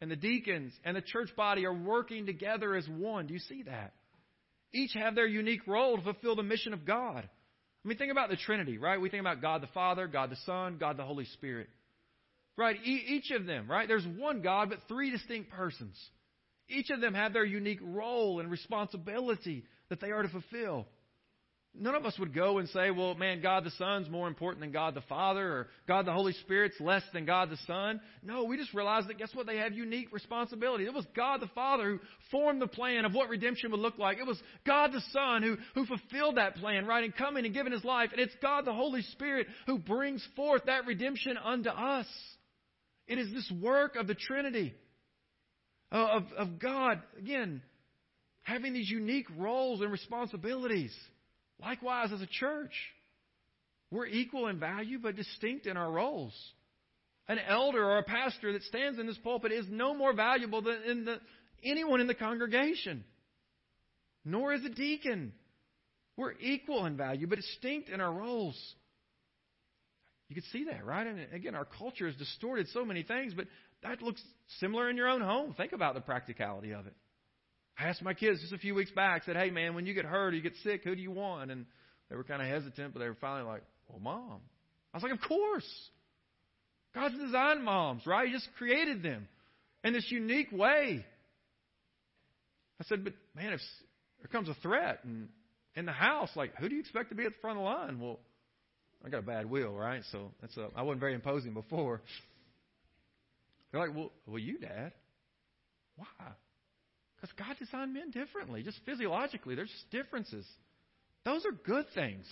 and 0.00 0.10
the 0.10 0.16
deacons 0.16 0.72
and 0.84 0.96
the 0.96 1.02
church 1.02 1.30
body 1.36 1.66
are 1.66 1.72
working 1.72 2.26
together 2.26 2.74
as 2.74 2.86
one. 2.88 3.26
Do 3.26 3.34
you 3.34 3.40
see 3.40 3.62
that? 3.64 3.92
Each 4.72 4.92
have 4.94 5.14
their 5.14 5.26
unique 5.26 5.66
role 5.66 5.96
to 5.96 6.02
fulfill 6.02 6.36
the 6.36 6.42
mission 6.42 6.72
of 6.72 6.84
God. 6.84 7.28
I 7.84 7.88
mean, 7.88 7.96
think 7.96 8.12
about 8.12 8.28
the 8.28 8.36
Trinity, 8.36 8.76
right? 8.76 9.00
We 9.00 9.08
think 9.08 9.20
about 9.20 9.40
God 9.40 9.62
the 9.62 9.68
Father, 9.68 10.06
God 10.06 10.30
the 10.30 10.36
Son, 10.44 10.76
God 10.78 10.96
the 10.96 11.04
Holy 11.04 11.24
Spirit. 11.24 11.68
Right? 12.56 12.76
E- 12.84 13.04
each 13.08 13.30
of 13.30 13.46
them, 13.46 13.70
right? 13.70 13.88
There's 13.88 14.06
one 14.06 14.42
God, 14.42 14.68
but 14.70 14.80
three 14.88 15.10
distinct 15.10 15.50
persons. 15.50 15.96
Each 16.68 16.90
of 16.90 17.00
them 17.00 17.14
have 17.14 17.32
their 17.32 17.44
unique 17.44 17.78
role 17.82 18.40
and 18.40 18.50
responsibility 18.50 19.64
that 19.88 20.00
they 20.00 20.10
are 20.10 20.22
to 20.22 20.28
fulfill. 20.28 20.86
None 21.80 21.94
of 21.94 22.04
us 22.04 22.18
would 22.18 22.34
go 22.34 22.58
and 22.58 22.68
say, 22.70 22.90
well, 22.90 23.14
man, 23.14 23.40
God 23.40 23.64
the 23.64 23.70
Son's 23.72 24.10
more 24.10 24.26
important 24.26 24.60
than 24.60 24.72
God 24.72 24.94
the 24.94 25.02
Father, 25.02 25.46
or 25.46 25.68
God 25.86 26.06
the 26.06 26.12
Holy 26.12 26.32
Spirit's 26.32 26.80
less 26.80 27.02
than 27.12 27.24
God 27.24 27.50
the 27.50 27.58
Son. 27.66 28.00
No, 28.22 28.44
we 28.44 28.56
just 28.56 28.74
realize 28.74 29.06
that 29.06 29.18
guess 29.18 29.34
what? 29.34 29.46
They 29.46 29.58
have 29.58 29.72
unique 29.72 30.12
responsibility. 30.12 30.84
It 30.84 30.94
was 30.94 31.06
God 31.14 31.40
the 31.40 31.50
Father 31.54 31.90
who 31.90 32.00
formed 32.30 32.60
the 32.60 32.66
plan 32.66 33.04
of 33.04 33.14
what 33.14 33.28
redemption 33.28 33.70
would 33.70 33.80
look 33.80 33.98
like. 33.98 34.18
It 34.18 34.26
was 34.26 34.40
God 34.66 34.92
the 34.92 35.02
Son 35.12 35.42
who, 35.42 35.56
who 35.74 35.86
fulfilled 35.86 36.36
that 36.36 36.56
plan, 36.56 36.86
right, 36.86 37.04
and 37.04 37.14
coming 37.14 37.44
and 37.44 37.54
giving 37.54 37.72
his 37.72 37.84
life. 37.84 38.10
And 38.12 38.20
it's 38.20 38.34
God 38.42 38.64
the 38.64 38.74
Holy 38.74 39.02
Spirit 39.02 39.46
who 39.66 39.78
brings 39.78 40.26
forth 40.34 40.62
that 40.66 40.86
redemption 40.86 41.36
unto 41.36 41.70
us. 41.70 42.06
It 43.06 43.18
is 43.18 43.32
this 43.32 43.50
work 43.62 43.96
of 43.96 44.06
the 44.06 44.14
Trinity, 44.14 44.74
uh, 45.90 45.96
of, 45.96 46.22
of 46.36 46.58
God, 46.58 47.00
again, 47.18 47.62
having 48.42 48.72
these 48.72 48.90
unique 48.90 49.26
roles 49.36 49.80
and 49.80 49.90
responsibilities. 49.92 50.94
Likewise, 51.60 52.10
as 52.12 52.20
a 52.20 52.26
church, 52.26 52.72
we're 53.90 54.06
equal 54.06 54.48
in 54.48 54.58
value 54.58 54.98
but 54.98 55.16
distinct 55.16 55.66
in 55.66 55.76
our 55.76 55.90
roles. 55.90 56.34
An 57.26 57.38
elder 57.38 57.84
or 57.84 57.98
a 57.98 58.02
pastor 58.02 58.52
that 58.52 58.62
stands 58.64 58.98
in 58.98 59.06
this 59.06 59.18
pulpit 59.18 59.52
is 59.52 59.66
no 59.68 59.94
more 59.94 60.14
valuable 60.14 60.62
than 60.62 60.82
in 60.86 61.04
the, 61.04 61.16
anyone 61.64 62.00
in 62.00 62.06
the 62.06 62.14
congregation, 62.14 63.04
nor 64.24 64.54
is 64.54 64.64
a 64.64 64.70
deacon. 64.70 65.32
We're 66.16 66.32
equal 66.40 66.86
in 66.86 66.96
value 66.96 67.26
but 67.26 67.36
distinct 67.36 67.90
in 67.90 68.00
our 68.00 68.12
roles. 68.12 68.56
You 70.28 70.34
can 70.34 70.44
see 70.52 70.64
that, 70.64 70.84
right? 70.84 71.06
And 71.06 71.32
again, 71.32 71.54
our 71.54 71.64
culture 71.64 72.06
has 72.06 72.16
distorted 72.16 72.68
so 72.72 72.84
many 72.84 73.02
things, 73.02 73.34
but 73.34 73.46
that 73.82 74.02
looks 74.02 74.22
similar 74.60 74.90
in 74.90 74.96
your 74.96 75.08
own 75.08 75.20
home. 75.20 75.54
Think 75.54 75.72
about 75.72 75.94
the 75.94 76.00
practicality 76.00 76.72
of 76.72 76.86
it. 76.86 76.94
I 77.78 77.84
asked 77.84 78.02
my 78.02 78.14
kids 78.14 78.40
just 78.40 78.52
a 78.52 78.58
few 78.58 78.74
weeks 78.74 78.90
back, 78.90 79.24
said, 79.24 79.36
hey, 79.36 79.50
man, 79.50 79.74
when 79.74 79.86
you 79.86 79.94
get 79.94 80.04
hurt 80.04 80.32
or 80.32 80.36
you 80.36 80.42
get 80.42 80.56
sick, 80.64 80.82
who 80.82 80.96
do 80.96 81.02
you 81.02 81.12
want? 81.12 81.50
And 81.50 81.64
they 82.10 82.16
were 82.16 82.24
kind 82.24 82.42
of 82.42 82.48
hesitant, 82.48 82.92
but 82.92 83.00
they 83.00 83.06
were 83.06 83.16
finally 83.20 83.48
like, 83.48 83.62
well, 83.88 84.00
mom. 84.00 84.40
I 84.92 84.96
was 84.96 85.02
like, 85.02 85.12
of 85.12 85.20
course. 85.20 85.68
God's 86.94 87.16
designed 87.18 87.62
moms, 87.62 88.06
right? 88.06 88.26
He 88.26 88.32
just 88.32 88.48
created 88.56 89.02
them 89.02 89.28
in 89.84 89.92
this 89.92 90.06
unique 90.10 90.50
way. 90.50 91.04
I 92.80 92.84
said, 92.84 93.04
but 93.04 93.12
man, 93.36 93.52
if 93.52 93.60
there 94.20 94.28
comes 94.28 94.48
a 94.48 94.54
threat 94.62 95.00
and 95.04 95.28
in 95.76 95.86
the 95.86 95.92
house, 95.92 96.30
like, 96.34 96.56
who 96.56 96.68
do 96.68 96.74
you 96.74 96.80
expect 96.80 97.10
to 97.10 97.14
be 97.14 97.24
at 97.24 97.32
the 97.32 97.38
front 97.40 97.58
of 97.58 97.64
the 97.64 97.70
line? 97.70 98.00
Well, 98.00 98.18
I 99.04 99.08
got 99.08 99.18
a 99.18 99.22
bad 99.22 99.48
will, 99.48 99.72
right? 99.72 100.02
So 100.10 100.32
that's 100.40 100.56
a, 100.56 100.68
I 100.74 100.82
wasn't 100.82 101.00
very 101.00 101.14
imposing 101.14 101.54
before. 101.54 102.00
They're 103.70 103.80
like, 103.80 103.94
well, 103.94 104.10
well, 104.26 104.38
you, 104.38 104.58
Dad. 104.58 104.92
Why? 105.96 106.06
Because 107.20 107.34
God 107.36 107.56
designed 107.58 107.94
men 107.94 108.10
differently, 108.10 108.62
just 108.62 108.78
physiologically. 108.86 109.54
There's 109.54 109.70
just 109.70 109.90
differences. 109.90 110.46
Those 111.24 111.44
are 111.44 111.52
good 111.52 111.86
things. 111.94 112.26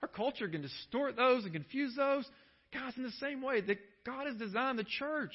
Our 0.00 0.08
culture 0.08 0.48
can 0.48 0.62
distort 0.62 1.16
those 1.16 1.44
and 1.44 1.52
confuse 1.52 1.94
those. 1.94 2.26
God's 2.72 2.96
in 2.96 3.02
the 3.02 3.10
same 3.20 3.42
way 3.42 3.60
that 3.60 3.78
God 4.04 4.26
has 4.26 4.36
designed 4.36 4.78
the 4.78 4.84
church 4.84 5.32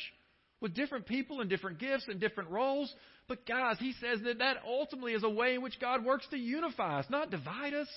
with 0.60 0.74
different 0.74 1.06
people 1.06 1.40
and 1.40 1.50
different 1.50 1.80
gifts 1.80 2.06
and 2.08 2.20
different 2.20 2.50
roles. 2.50 2.94
But 3.28 3.46
guys, 3.46 3.78
He 3.80 3.94
says 4.02 4.20
that 4.24 4.40
that 4.40 4.58
ultimately 4.66 5.14
is 5.14 5.24
a 5.24 5.30
way 5.30 5.54
in 5.54 5.62
which 5.62 5.80
God 5.80 6.04
works 6.04 6.26
to 6.32 6.38
unify 6.38 7.00
us, 7.00 7.06
not 7.10 7.30
divide 7.30 7.76
us. 7.76 7.88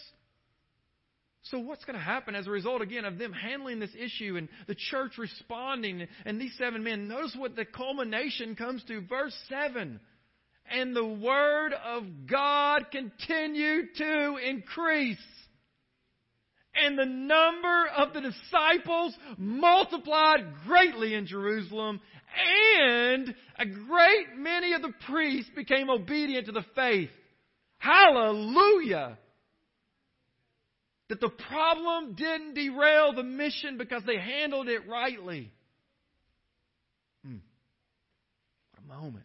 So, 1.44 1.58
what's 1.58 1.86
going 1.86 1.98
to 1.98 2.04
happen 2.04 2.34
as 2.34 2.46
a 2.46 2.50
result, 2.50 2.82
again, 2.82 3.06
of 3.06 3.16
them 3.16 3.32
handling 3.32 3.80
this 3.80 3.94
issue 3.98 4.36
and 4.36 4.48
the 4.66 4.74
church 4.74 5.12
responding 5.16 6.06
and 6.26 6.38
these 6.38 6.54
seven 6.58 6.84
men? 6.84 7.08
Notice 7.08 7.34
what 7.34 7.56
the 7.56 7.64
culmination 7.64 8.56
comes 8.56 8.84
to. 8.84 9.00
Verse 9.00 9.34
7 9.48 9.98
and 10.70 10.94
the 10.94 11.04
word 11.04 11.72
of 11.72 12.04
God 12.26 12.86
continued 12.90 13.94
to 13.96 14.36
increase. 14.36 15.18
And 16.74 16.96
the 16.96 17.06
number 17.06 17.88
of 17.96 18.12
the 18.12 18.20
disciples 18.20 19.14
multiplied 19.36 20.54
greatly 20.66 21.14
in 21.14 21.26
Jerusalem, 21.26 22.00
and 22.78 23.34
a 23.58 23.66
great 23.66 24.36
many 24.36 24.72
of 24.74 24.82
the 24.82 24.92
priests 25.06 25.50
became 25.54 25.90
obedient 25.90 26.46
to 26.46 26.52
the 26.52 26.64
faith. 26.76 27.10
Hallelujah! 27.78 29.18
That 31.08 31.20
the 31.20 31.30
problem 31.30 32.14
didn't 32.14 32.54
derail 32.54 33.14
the 33.14 33.24
mission 33.24 33.76
because 33.76 34.02
they 34.06 34.18
handled 34.18 34.68
it 34.68 34.86
rightly. 34.88 35.50
Hmm. 37.24 37.38
What 38.70 38.84
a 38.84 39.02
moment. 39.02 39.24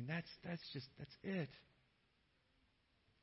Mean, 0.00 0.06
that's, 0.08 0.28
that's 0.44 0.62
just, 0.72 0.86
that's 0.98 1.14
it. 1.22 1.48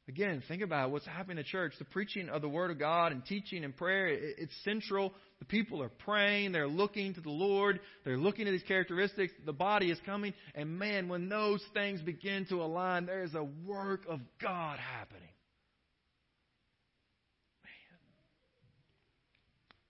Again, 0.07 0.43
think 0.47 0.61
about 0.61 0.91
what's 0.91 1.07
happening 1.07 1.37
in 1.37 1.43
the 1.43 1.43
church. 1.43 1.73
The 1.79 1.85
preaching 1.85 2.29
of 2.29 2.41
the 2.41 2.47
Word 2.47 2.69
of 2.71 2.77
God 2.79 3.11
and 3.11 3.25
teaching 3.25 3.63
and 3.65 3.75
prayer, 3.75 4.07
it's 4.07 4.53
central. 4.63 5.11
The 5.39 5.45
people 5.45 5.81
are 5.81 5.89
praying. 5.89 6.51
They're 6.51 6.67
looking 6.67 7.15
to 7.15 7.21
the 7.21 7.31
Lord. 7.31 7.79
They're 8.05 8.17
looking 8.17 8.47
at 8.47 8.51
these 8.51 8.63
characteristics. 8.67 9.33
The 9.45 9.53
body 9.53 9.89
is 9.89 9.97
coming. 10.05 10.33
And 10.55 10.77
man, 10.77 11.09
when 11.09 11.29
those 11.29 11.61
things 11.73 11.99
begin 12.01 12.45
to 12.49 12.61
align, 12.61 13.05
there 13.05 13.23
is 13.23 13.33
a 13.33 13.43
work 13.43 14.03
of 14.07 14.19
God 14.41 14.77
happening. 14.79 15.21
Man. 17.63 17.71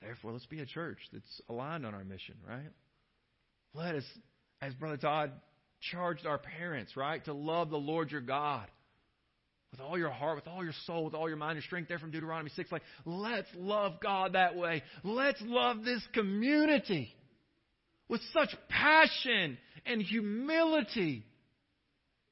Therefore, 0.02 0.32
let's 0.32 0.46
be 0.46 0.62
a 0.62 0.66
church 0.66 1.00
that's 1.12 1.42
aligned 1.50 1.86
on 1.86 1.94
our 1.94 2.06
mission, 2.06 2.36
right? 2.48 2.72
Let 3.74 3.96
us, 3.96 4.06
as 4.62 4.74
Brother 4.74 4.98
Todd 4.98 5.32
charged 5.92 6.26
our 6.26 6.38
parents, 6.38 6.96
right, 6.98 7.24
to 7.26 7.34
love 7.34 7.70
the 7.70 7.78
Lord 7.78 8.12
your 8.12 8.22
God 8.22 8.68
with 9.72 9.82
all 9.82 9.98
your 9.98 10.10
heart, 10.10 10.36
with 10.36 10.48
all 10.48 10.64
your 10.64 10.74
soul, 10.86 11.06
with 11.06 11.14
all 11.14 11.28
your 11.28 11.38
mind 11.38 11.58
and 11.58 11.64
strength. 11.64 11.90
There 11.90 12.00
from 12.00 12.12
Deuteronomy 12.12 12.50
6. 12.56 12.72
Like, 12.72 12.84
let's 13.06 13.50
love 13.56 14.00
God 14.02 14.34
that 14.34 14.56
way. 14.56 14.84
Let's 15.04 15.42
love 15.42 15.84
this 15.84 16.02
community 16.14 17.14
with 18.10 18.22
such 18.34 18.56
passion 18.70 19.58
and 19.86 20.02
humility. 20.02 21.26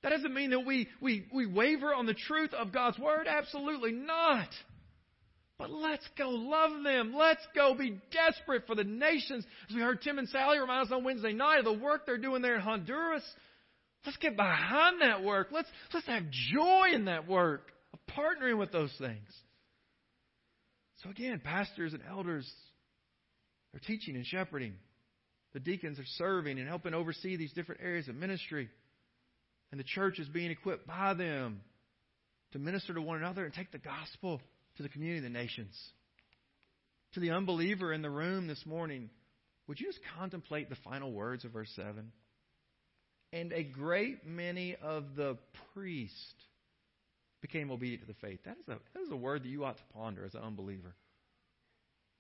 That 0.04 0.10
doesn't 0.10 0.34
mean 0.34 0.52
that 0.52 0.66
we, 0.66 0.88
we, 1.02 1.28
we 1.34 1.46
waver 1.46 1.94
on 1.94 2.06
the 2.06 2.14
truth 2.14 2.54
of 2.54 2.72
God's 2.72 2.98
Word. 3.00 3.28
Absolutely 3.28 3.92
not. 3.92 4.50
But 5.58 5.72
let's 5.72 6.06
go 6.18 6.30
love 6.30 6.84
them. 6.84 7.14
Let's 7.16 7.46
go 7.56 7.76
be 7.76 8.00
desperate 8.12 8.68
for 8.68 8.76
the 8.76 8.84
nations. 8.84 9.46
As 9.70 9.76
we 9.76 9.82
heard 9.82 10.02
Tim 10.02 10.20
and 10.20 10.28
Sally 10.28 10.60
remind 10.60 10.88
us 10.88 10.92
on 10.92 11.04
Wednesday 11.04 11.32
night 11.32 11.60
of 11.60 11.66
the 11.66 11.74
work 11.74 12.06
they're 12.06 12.18
doing 12.18 12.42
there 12.42 12.56
in 12.56 12.62
Honduras. 12.62 13.24
Let's 14.06 14.18
get 14.18 14.36
behind 14.36 15.02
that 15.02 15.24
work. 15.24 15.48
Let's, 15.52 15.70
let's 15.94 16.08
have 16.08 16.24
joy 16.30 16.90
in 16.94 17.06
that 17.06 17.28
work 17.28 17.72
of 17.94 18.00
partnering 18.14 18.60
with 18.60 18.72
those 18.72 18.94
things. 19.00 19.30
So 21.04 21.10
again, 21.10 21.42
pastors 21.44 21.94
and 21.94 22.02
elders 22.08 22.52
are 23.74 23.80
teaching 23.80 24.16
and 24.16 24.26
shepherding. 24.26 24.74
The 25.54 25.60
deacons 25.62 26.00
are 26.00 26.06
serving 26.18 26.60
and 26.60 26.68
helping 26.68 26.94
oversee 26.94 27.38
these 27.38 27.54
different 27.54 27.82
areas 27.82 28.10
of 28.10 28.16
ministry. 28.16 28.70
And 29.72 29.80
the 29.80 29.86
church 29.86 30.20
is 30.20 30.28
being 30.28 30.52
equipped 30.52 30.86
by 30.86 31.14
them 31.14 31.62
to 32.52 32.60
minister 32.60 32.94
to 32.94 33.02
one 33.02 33.18
another 33.18 33.46
and 33.46 33.54
take 33.54 33.72
the 33.72 33.78
gospel 33.78 34.42
to 34.78 34.84
the 34.84 34.90
community 34.90 35.26
of 35.26 35.32
the 35.32 35.38
nations. 35.38 35.76
To 37.14 37.20
the 37.20 37.32
unbeliever 37.32 37.94
in 37.94 38.02
the 38.02 38.10
room 38.10 38.48
this 38.48 38.66
morning, 38.66 39.10
would 39.68 39.80
you 39.80 39.88
just 39.88 40.00
contemplate 40.18 40.70
the 40.70 40.76
final 40.84 41.12
words 41.12 41.46
of 41.46 41.52
verse 41.52 41.72
7? 41.76 42.12
And 43.34 43.52
a 43.54 43.64
great 43.64 44.26
many 44.26 44.76
of 44.82 45.16
the 45.16 45.38
priests 45.74 46.16
became 47.42 47.72
obedient 47.72 48.02
to 48.02 48.08
the 48.08 48.20
faith. 48.28 48.40
That 48.46 48.58
is 48.58 48.68
a, 48.68 48.78
that 48.94 49.02
is 49.02 49.12
a 49.12 49.16
word 49.16 49.44
that 49.44 49.50
you 49.50 49.66
ought 49.66 49.78
to 49.78 49.84
ponder 49.94 50.26
as 50.26 50.34
an 50.34 50.42
unbeliever. 50.42 50.94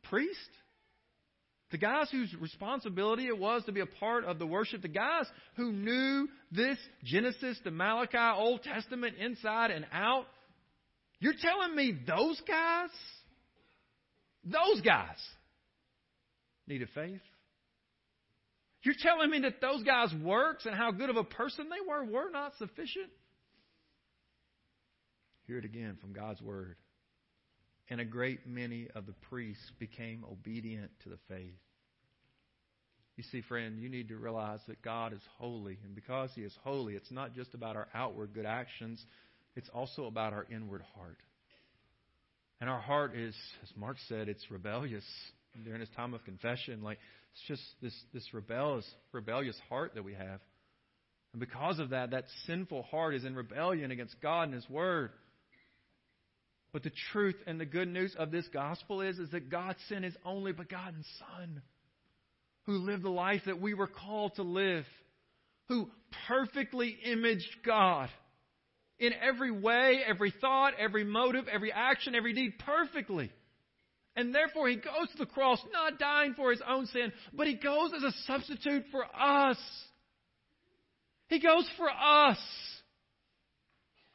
Priest? 0.04 0.40
The 1.72 1.78
guys 1.78 2.10
whose 2.12 2.34
responsibility 2.40 3.28
it 3.28 3.38
was 3.38 3.64
to 3.66 3.72
be 3.72 3.80
a 3.80 3.86
part 3.86 4.24
of 4.24 4.40
the 4.40 4.46
worship, 4.46 4.82
the 4.82 4.88
guys 4.88 5.26
who 5.56 5.72
knew 5.72 6.28
this 6.52 6.78
Genesis 7.04 7.60
to 7.64 7.72
Malachi 7.72 8.18
Old 8.18 8.64
Testament 8.64 9.16
inside 9.18 9.72
and 9.72 9.86
out, 9.92 10.26
you're 11.20 11.34
telling 11.42 11.76
me 11.76 11.98
those 12.06 12.42
guys, 12.48 12.90
those 14.44 14.82
guys 14.82 15.18
needed 16.68 16.90
faith? 16.94 17.22
You're 18.84 18.96
telling 19.02 19.32
me 19.32 19.40
that 19.40 19.62
those 19.62 19.82
guys' 19.84 20.14
works 20.24 20.66
and 20.68 20.76
how 20.76 20.92
good 20.92 21.10
of 21.10 21.16
a 21.16 21.24
person 21.24 21.70
they 21.70 21.88
were 21.88 22.06
were 22.06 22.30
not 22.30 22.54
sufficient? 22.60 23.10
Hear 25.48 25.58
it 25.58 25.66
again 25.66 25.98
from 26.00 26.14
God's 26.14 26.42
Word. 26.42 26.76
And 27.90 28.00
a 28.00 28.06
great 28.06 28.48
many 28.48 28.88
of 28.96 29.06
the 29.06 29.14
priests 29.30 29.72
became 29.80 30.24
obedient 30.32 30.92
to 31.04 31.10
the 31.10 31.18
faith. 31.28 31.54
You 33.16 33.24
see, 33.32 33.42
friend, 33.42 33.80
you 33.80 33.90
need 33.90 34.10
to 34.10 34.18
realize 34.18 34.60
that 34.68 34.82
God 34.82 35.14
is 35.14 35.22
holy. 35.38 35.78
And 35.84 35.96
because 35.96 36.32
He 36.36 36.42
is 36.42 36.54
holy, 36.64 36.96
it's 36.96 37.12
not 37.12 37.34
just 37.34 37.54
about 37.54 37.76
our 37.76 37.88
outward 37.94 38.34
good 38.34 38.46
actions, 38.46 39.04
it's 39.56 39.70
also 39.70 40.06
about 40.06 40.34
our 40.34 40.46
inward 40.52 40.84
heart. 40.96 41.18
And 42.62 42.70
our 42.70 42.80
heart 42.80 43.16
is, 43.16 43.36
as 43.64 43.70
Mark 43.76 43.98
said, 44.08 44.30
it's 44.30 44.50
rebellious 44.50 45.04
during 45.64 45.80
his 45.80 45.90
time 45.96 46.14
of 46.14 46.24
confession. 46.24 46.82
Like 46.82 47.00
it's 47.34 47.48
just 47.48 47.64
this, 47.82 47.94
this 48.14 48.34
rebellious, 48.34 48.90
rebellious 49.12 49.60
heart 49.70 49.94
that 49.96 50.04
we 50.04 50.14
have. 50.14 50.40
And 51.34 51.40
because 51.40 51.80
of 51.80 51.90
that, 51.90 52.12
that 52.12 52.26
sinful 52.48 52.84
heart 52.84 53.14
is 53.14 53.26
in 53.26 53.36
rebellion 53.36 53.92
against 53.92 54.22
God 54.22 54.44
and 54.44 54.54
His 54.54 54.70
Word. 54.70 55.12
But 56.72 56.84
the 56.84 56.92
truth 57.12 57.36
and 57.46 57.60
the 57.60 57.66
good 57.66 57.90
news 57.90 58.16
of 58.18 58.32
this 58.32 58.48
gospel 58.54 59.02
is, 59.02 59.20
is 59.20 59.32
that 59.32 59.50
God 59.50 59.76
sent 59.90 60.06
His 60.06 60.16
only 60.26 60.54
begotten 60.54 61.04
Son, 61.20 61.62
who 62.64 62.78
lived 62.78 63.04
the 63.04 63.10
life 63.10 63.42
that 63.48 63.60
we 63.60 63.74
were 63.74 63.88
called 63.88 64.36
to 64.36 64.44
live, 64.44 64.86
who 65.68 65.90
perfectly 66.30 66.98
imaged 67.04 67.50
God 67.66 68.10
in 69.00 69.12
every 69.14 69.52
way, 69.52 70.02
every 70.08 70.34
thought, 70.42 70.74
every 70.80 71.04
motive, 71.04 71.46
every 71.52 71.72
action, 71.72 72.16
every 72.16 72.34
deed 72.34 72.54
perfectly. 72.60 73.32
And 74.16 74.34
therefore, 74.34 74.70
he 74.70 74.76
goes 74.76 75.10
to 75.12 75.18
the 75.18 75.26
cross, 75.26 75.60
not 75.74 76.00
dying 76.00 76.34
for 76.36 76.52
his 76.52 76.62
own 76.66 76.86
sin, 76.88 77.12
but 77.34 77.48
he 77.48 77.56
goes 77.56 77.92
as 77.96 78.04
a 78.04 78.12
substitute 78.26 78.86
for 78.92 79.04
us. 79.04 79.58
He 81.28 81.40
goes 81.42 81.70
for 81.78 81.90
us. 81.90 82.38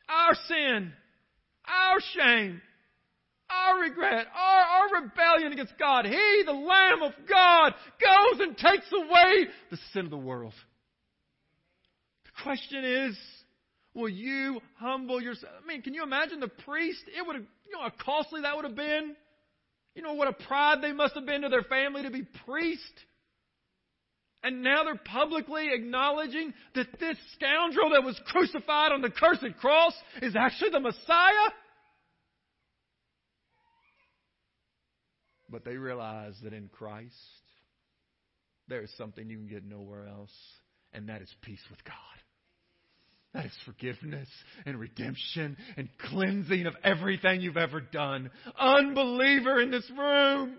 Our 0.08 0.34
sin, 0.48 0.92
our 1.66 1.98
shame, 2.16 2.62
our 3.50 3.80
regret, 3.80 4.26
our, 4.34 4.62
our 4.62 5.02
rebellion 5.02 5.52
against 5.52 5.78
God. 5.78 6.06
He, 6.06 6.42
the 6.46 6.52
Lamb 6.52 7.02
of 7.02 7.12
God, 7.28 7.74
goes 8.00 8.40
and 8.40 8.56
takes 8.56 8.90
away 8.92 9.48
the 9.70 9.78
sin 9.92 10.06
of 10.06 10.10
the 10.10 10.16
world. 10.16 10.54
The 12.24 12.42
question 12.42 12.84
is, 12.84 13.18
Will 13.94 14.08
you 14.08 14.60
humble 14.78 15.20
yourself? 15.20 15.52
I 15.62 15.66
mean, 15.66 15.82
can 15.82 15.94
you 15.94 16.02
imagine 16.02 16.40
the 16.40 16.48
priest? 16.48 17.02
It 17.06 17.26
would 17.26 17.36
have, 17.36 17.44
you 17.66 17.72
know 17.72 17.82
how 17.82 17.90
costly 18.04 18.42
that 18.42 18.54
would 18.54 18.64
have 18.64 18.76
been? 18.76 19.16
You 19.94 20.02
know 20.02 20.14
what 20.14 20.28
a 20.28 20.32
pride 20.32 20.78
they 20.82 20.92
must 20.92 21.14
have 21.14 21.26
been 21.26 21.42
to 21.42 21.48
their 21.48 21.64
family 21.64 22.02
to 22.02 22.10
be 22.10 22.22
priest? 22.46 22.92
And 24.42 24.62
now 24.62 24.84
they're 24.84 24.94
publicly 24.94 25.68
acknowledging 25.72 26.54
that 26.74 26.86
this 26.98 27.16
scoundrel 27.34 27.90
that 27.90 28.04
was 28.04 28.18
crucified 28.26 28.92
on 28.92 29.02
the 29.02 29.10
cursed 29.10 29.58
cross 29.60 29.92
is 30.22 30.34
actually 30.36 30.70
the 30.70 30.80
Messiah? 30.80 31.50
But 35.50 35.64
they 35.64 35.76
realize 35.76 36.34
that 36.44 36.52
in 36.52 36.68
Christ, 36.68 37.14
there 38.68 38.82
is 38.82 38.90
something 38.96 39.28
you 39.28 39.36
can 39.36 39.48
get 39.48 39.64
nowhere 39.64 40.06
else, 40.06 40.32
and 40.92 41.08
that 41.08 41.20
is 41.22 41.34
peace 41.42 41.62
with 41.68 41.82
God. 41.84 41.94
That 43.32 43.46
is 43.46 43.52
forgiveness 43.64 44.28
and 44.66 44.78
redemption 44.78 45.56
and 45.76 45.88
cleansing 46.10 46.66
of 46.66 46.74
everything 46.82 47.40
you've 47.40 47.56
ever 47.56 47.80
done. 47.80 48.30
Unbeliever 48.58 49.60
in 49.60 49.70
this 49.70 49.88
room. 49.96 50.56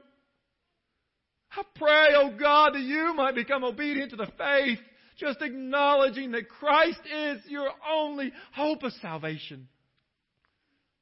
I 1.51 1.63
pray, 1.75 2.07
oh 2.15 2.33
God, 2.39 2.75
that 2.75 2.81
you 2.81 3.13
might 3.13 3.35
become 3.35 3.65
obedient 3.65 4.11
to 4.11 4.15
the 4.15 4.31
faith, 4.37 4.79
just 5.17 5.41
acknowledging 5.41 6.31
that 6.31 6.47
Christ 6.47 7.01
is 7.13 7.41
your 7.49 7.67
only 7.91 8.31
hope 8.53 8.83
of 8.83 8.93
salvation. 9.01 9.67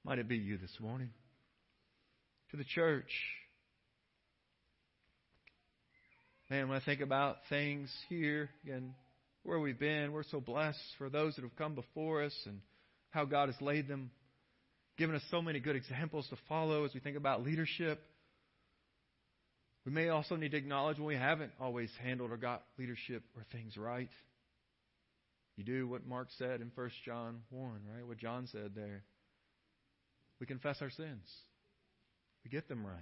Might 0.03 0.17
it 0.17 0.27
be 0.27 0.37
you 0.37 0.57
this 0.57 0.75
morning? 0.79 1.11
To 2.49 2.57
the 2.57 2.63
church. 2.63 3.11
Man, 6.49 6.67
when 6.67 6.81
I 6.81 6.83
think 6.83 7.01
about 7.01 7.37
things 7.47 7.93
here, 8.09 8.49
again, 8.63 8.95
where 9.43 9.59
we've 9.59 9.79
been. 9.79 10.11
We're 10.11 10.23
so 10.23 10.39
blessed 10.39 10.79
for 10.97 11.09
those 11.09 11.35
that 11.35 11.43
have 11.43 11.55
come 11.55 11.75
before 11.75 12.23
us 12.23 12.35
and 12.45 12.59
how 13.11 13.25
God 13.25 13.49
has 13.49 13.61
laid 13.61 13.87
them, 13.87 14.11
given 14.97 15.15
us 15.15 15.23
so 15.31 15.41
many 15.41 15.59
good 15.59 15.75
examples 15.75 16.27
to 16.29 16.37
follow 16.47 16.85
as 16.85 16.93
we 16.93 16.99
think 16.99 17.17
about 17.17 17.43
leadership. 17.43 18.01
We 19.85 19.91
may 19.91 20.09
also 20.09 20.35
need 20.35 20.51
to 20.51 20.57
acknowledge 20.57 20.97
when 20.97 21.07
we 21.07 21.15
haven't 21.15 21.51
always 21.59 21.89
handled 22.03 22.31
or 22.31 22.37
got 22.37 22.63
leadership 22.77 23.23
or 23.35 23.43
things 23.51 23.77
right. 23.77 24.09
You 25.55 25.63
do 25.63 25.87
what 25.87 26.05
Mark 26.05 26.27
said 26.37 26.61
in 26.61 26.71
1 26.75 26.91
John 27.05 27.41
1, 27.49 27.71
right? 27.95 28.07
What 28.07 28.17
John 28.17 28.47
said 28.51 28.71
there. 28.75 29.03
We 30.39 30.45
confess 30.45 30.77
our 30.81 30.89
sins. 30.89 31.27
We 32.43 32.49
get 32.49 32.69
them 32.69 32.85
right. 32.85 32.95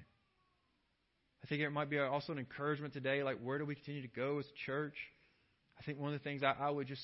I 1.44 1.48
think 1.48 1.62
it 1.62 1.70
might 1.70 1.90
be 1.90 2.00
also 2.00 2.32
an 2.32 2.40
encouragement 2.40 2.94
today, 2.94 3.22
like 3.22 3.40
where 3.42 3.60
do 3.60 3.66
we 3.66 3.76
continue 3.76 4.02
to 4.02 4.08
go 4.08 4.40
as 4.40 4.46
a 4.46 4.66
church? 4.66 4.96
I 5.80 5.84
think 5.84 6.00
one 6.00 6.14
of 6.14 6.20
the 6.20 6.24
things 6.24 6.44
I, 6.44 6.56
I 6.60 6.70
would 6.70 6.88
just 6.88 7.04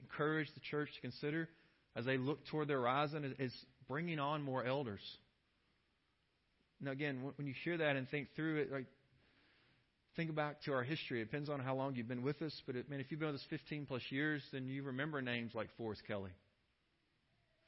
encourage 0.00 0.48
the 0.54 0.60
church 0.60 0.88
to 0.94 1.00
consider 1.00 1.48
as 1.96 2.04
they 2.04 2.16
look 2.16 2.44
toward 2.46 2.68
the 2.68 2.74
horizon 2.74 3.24
is, 3.24 3.32
is 3.38 3.64
bringing 3.88 4.18
on 4.18 4.42
more 4.42 4.64
elders. 4.64 5.00
Now, 6.80 6.90
again, 6.90 7.20
when 7.36 7.46
you 7.46 7.54
hear 7.64 7.76
that 7.76 7.96
and 7.96 8.08
think 8.08 8.28
through 8.34 8.62
it, 8.62 8.72
like 8.72 8.86
think 10.16 10.34
back 10.34 10.62
to 10.62 10.72
our 10.72 10.82
history. 10.82 11.20
It 11.20 11.24
depends 11.24 11.48
on 11.48 11.60
how 11.60 11.74
long 11.74 11.94
you've 11.94 12.08
been 12.08 12.22
with 12.22 12.42
us, 12.42 12.52
but 12.66 12.76
it, 12.76 12.90
man, 12.90 13.00
if 13.00 13.10
you've 13.10 13.20
been 13.20 13.32
with 13.32 13.40
us 13.40 13.46
15 13.50 13.86
plus 13.86 14.02
years, 14.10 14.42
then 14.52 14.66
you 14.66 14.82
remember 14.82 15.22
names 15.22 15.52
like 15.54 15.68
Forrest 15.76 16.02
Kelly. 16.06 16.30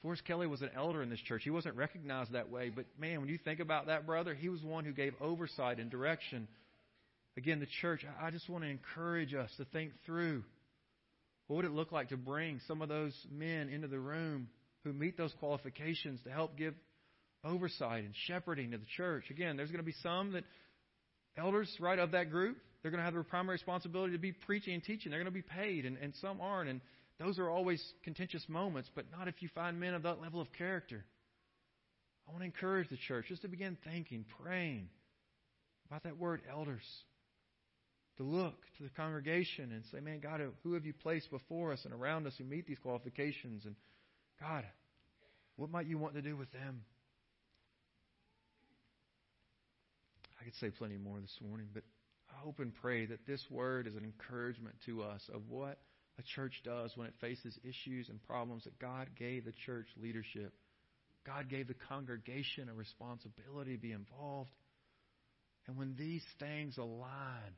Forrest 0.02 0.24
Kelly 0.26 0.46
was 0.46 0.60
an 0.60 0.70
elder 0.76 1.02
in 1.02 1.08
this 1.08 1.20
church. 1.20 1.42
He 1.44 1.50
wasn't 1.50 1.76
recognized 1.76 2.32
that 2.32 2.50
way, 2.50 2.70
but 2.74 2.84
man, 2.98 3.20
when 3.20 3.30
you 3.30 3.38
think 3.38 3.60
about 3.60 3.86
that 3.86 4.04
brother, 4.04 4.34
he 4.34 4.50
was 4.50 4.62
one 4.62 4.84
who 4.84 4.92
gave 4.92 5.14
oversight 5.20 5.78
and 5.78 5.90
direction 5.90 6.46
Again, 7.36 7.60
the 7.60 7.66
church, 7.80 8.04
I 8.20 8.30
just 8.30 8.48
want 8.48 8.64
to 8.64 8.70
encourage 8.70 9.34
us 9.34 9.50
to 9.56 9.64
think 9.66 9.92
through 10.06 10.44
what 11.46 11.56
would 11.56 11.64
it 11.64 11.72
look 11.72 11.92
like 11.92 12.10
to 12.10 12.16
bring 12.16 12.60
some 12.66 12.80
of 12.80 12.88
those 12.88 13.14
men 13.30 13.68
into 13.68 13.88
the 13.88 13.98
room 13.98 14.48
who 14.84 14.92
meet 14.92 15.16
those 15.16 15.32
qualifications 15.40 16.20
to 16.24 16.30
help 16.30 16.56
give 16.56 16.74
oversight 17.44 18.04
and 18.04 18.14
shepherding 18.26 18.70
to 18.70 18.78
the 18.78 18.86
church. 18.96 19.24
Again, 19.30 19.56
there's 19.56 19.70
going 19.70 19.82
to 19.82 19.84
be 19.84 19.94
some 20.02 20.32
that 20.32 20.44
elders, 21.36 21.74
right, 21.80 21.98
of 21.98 22.12
that 22.12 22.30
group, 22.30 22.56
they're 22.82 22.90
going 22.90 23.00
to 23.00 23.04
have 23.04 23.14
their 23.14 23.22
primary 23.22 23.54
responsibility 23.54 24.12
to 24.12 24.18
be 24.18 24.32
preaching 24.32 24.74
and 24.74 24.84
teaching. 24.84 25.10
They're 25.10 25.20
going 25.20 25.32
to 25.32 25.34
be 25.34 25.42
paid, 25.42 25.86
and, 25.86 25.96
and 25.96 26.12
some 26.20 26.40
aren't. 26.40 26.68
And 26.68 26.80
those 27.18 27.38
are 27.38 27.48
always 27.48 27.82
contentious 28.04 28.44
moments, 28.48 28.90
but 28.94 29.06
not 29.10 29.26
if 29.26 29.40
you 29.40 29.48
find 29.54 29.80
men 29.80 29.94
of 29.94 30.02
that 30.02 30.20
level 30.20 30.40
of 30.40 30.52
character. 30.52 31.04
I 32.28 32.32
want 32.32 32.42
to 32.42 32.46
encourage 32.46 32.90
the 32.90 32.96
church 32.96 33.26
just 33.28 33.42
to 33.42 33.48
begin 33.48 33.76
thinking, 33.84 34.24
praying 34.42 34.88
about 35.88 36.02
that 36.04 36.18
word 36.18 36.42
elders. 36.50 36.84
To 38.18 38.22
look 38.22 38.54
to 38.76 38.84
the 38.84 38.90
congregation 38.90 39.72
and 39.72 39.82
say, 39.90 39.98
man, 39.98 40.20
God, 40.20 40.40
who 40.62 40.74
have 40.74 40.86
you 40.86 40.92
placed 40.92 41.30
before 41.30 41.72
us 41.72 41.84
and 41.84 41.92
around 41.92 42.26
us 42.26 42.34
who 42.38 42.44
meet 42.44 42.66
these 42.66 42.78
qualifications? 42.78 43.64
And 43.64 43.74
God, 44.40 44.64
what 45.56 45.70
might 45.70 45.86
you 45.86 45.98
want 45.98 46.14
to 46.14 46.22
do 46.22 46.36
with 46.36 46.50
them? 46.52 46.82
I 50.40 50.44
could 50.44 50.54
say 50.60 50.70
plenty 50.70 50.96
more 50.96 51.18
this 51.20 51.38
morning, 51.44 51.66
but 51.72 51.82
I 52.30 52.40
hope 52.40 52.60
and 52.60 52.72
pray 52.74 53.06
that 53.06 53.26
this 53.26 53.44
word 53.50 53.86
is 53.86 53.96
an 53.96 54.04
encouragement 54.04 54.76
to 54.86 55.02
us 55.02 55.22
of 55.32 55.42
what 55.48 55.78
a 56.18 56.22
church 56.36 56.60
does 56.64 56.92
when 56.96 57.08
it 57.08 57.14
faces 57.20 57.58
issues 57.64 58.08
and 58.08 58.22
problems 58.22 58.64
that 58.64 58.78
God 58.78 59.08
gave 59.18 59.44
the 59.44 59.54
church 59.66 59.86
leadership. 60.00 60.52
God 61.26 61.48
gave 61.48 61.66
the 61.66 61.74
congregation 61.88 62.68
a 62.68 62.74
responsibility 62.74 63.74
to 63.74 63.82
be 63.82 63.92
involved. 63.92 64.50
And 65.66 65.76
when 65.76 65.94
these 65.96 66.24
things 66.38 66.76
align, 66.76 67.56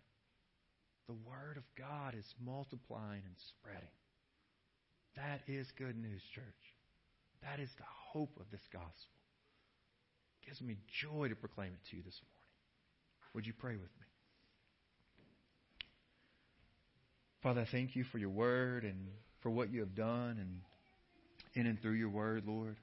the 1.06 1.14
Word 1.26 1.56
of 1.56 1.64
God 1.78 2.14
is 2.14 2.26
multiplying 2.44 3.22
and 3.24 3.36
spreading. 3.58 3.96
That 5.16 5.40
is 5.46 5.66
good 5.78 5.96
news, 5.96 6.20
church. 6.34 6.44
That 7.42 7.60
is 7.60 7.70
the 7.78 7.84
hope 8.12 8.36
of 8.40 8.46
this 8.50 8.66
gospel. 8.72 9.16
It 10.42 10.46
gives 10.46 10.60
me 10.60 10.76
joy 11.02 11.28
to 11.28 11.36
proclaim 11.36 11.72
it 11.72 11.90
to 11.90 11.96
you 11.96 12.02
this 12.02 12.20
morning. 12.22 12.36
Would 13.34 13.46
you 13.46 13.52
pray 13.52 13.72
with 13.72 13.82
me? 13.82 14.06
Father, 17.42 17.60
I 17.60 17.68
thank 17.70 17.94
you 17.94 18.04
for 18.10 18.18
your 18.18 18.30
word 18.30 18.82
and 18.84 19.08
for 19.42 19.50
what 19.50 19.72
you 19.72 19.80
have 19.80 19.94
done 19.94 20.38
and 20.40 20.60
in 21.54 21.66
and 21.66 21.80
through 21.80 21.92
your 21.92 22.08
word, 22.08 22.44
Lord. 22.46 22.76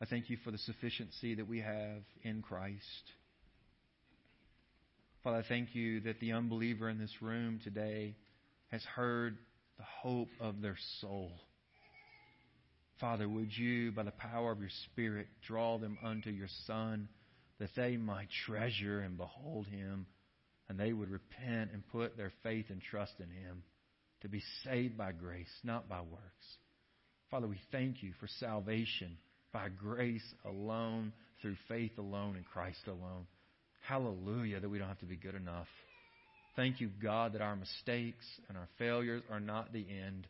I 0.00 0.06
thank 0.06 0.30
you 0.30 0.38
for 0.44 0.50
the 0.50 0.58
sufficiency 0.58 1.34
that 1.34 1.46
we 1.46 1.60
have 1.60 2.02
in 2.22 2.42
Christ. 2.42 3.12
Father, 5.26 5.38
I 5.38 5.48
thank 5.48 5.74
you 5.74 6.02
that 6.02 6.20
the 6.20 6.34
unbeliever 6.34 6.88
in 6.88 7.00
this 7.00 7.20
room 7.20 7.58
today 7.64 8.14
has 8.68 8.80
heard 8.94 9.36
the 9.76 9.82
hope 9.82 10.28
of 10.38 10.62
their 10.62 10.76
soul. 11.00 11.32
Father, 13.00 13.28
would 13.28 13.50
you, 13.50 13.90
by 13.90 14.04
the 14.04 14.12
power 14.12 14.52
of 14.52 14.60
your 14.60 14.70
Spirit, 14.84 15.26
draw 15.44 15.78
them 15.78 15.98
unto 16.04 16.30
your 16.30 16.46
Son, 16.68 17.08
that 17.58 17.70
they 17.74 17.96
might 17.96 18.28
treasure 18.46 19.00
and 19.00 19.16
behold 19.16 19.66
him, 19.66 20.06
and 20.68 20.78
they 20.78 20.92
would 20.92 21.10
repent 21.10 21.72
and 21.72 21.82
put 21.88 22.16
their 22.16 22.32
faith 22.44 22.66
and 22.68 22.80
trust 22.80 23.14
in 23.18 23.28
him 23.28 23.64
to 24.20 24.28
be 24.28 24.44
saved 24.62 24.96
by 24.96 25.10
grace, 25.10 25.50
not 25.64 25.88
by 25.88 26.02
works. 26.02 26.56
Father, 27.32 27.48
we 27.48 27.58
thank 27.72 28.00
you 28.00 28.12
for 28.20 28.28
salvation 28.38 29.18
by 29.52 29.70
grace 29.70 30.34
alone, 30.44 31.12
through 31.42 31.56
faith 31.66 31.98
alone, 31.98 32.36
in 32.36 32.44
Christ 32.44 32.86
alone. 32.86 33.26
Hallelujah, 33.88 34.60
that 34.60 34.68
we 34.68 34.78
don't 34.78 34.88
have 34.88 34.98
to 34.98 35.06
be 35.06 35.16
good 35.16 35.34
enough. 35.34 35.68
Thank 36.56 36.80
you, 36.80 36.90
God, 37.02 37.34
that 37.34 37.42
our 37.42 37.54
mistakes 37.54 38.24
and 38.48 38.56
our 38.56 38.68
failures 38.78 39.22
are 39.30 39.40
not 39.40 39.72
the 39.72 39.86
end, 39.88 40.26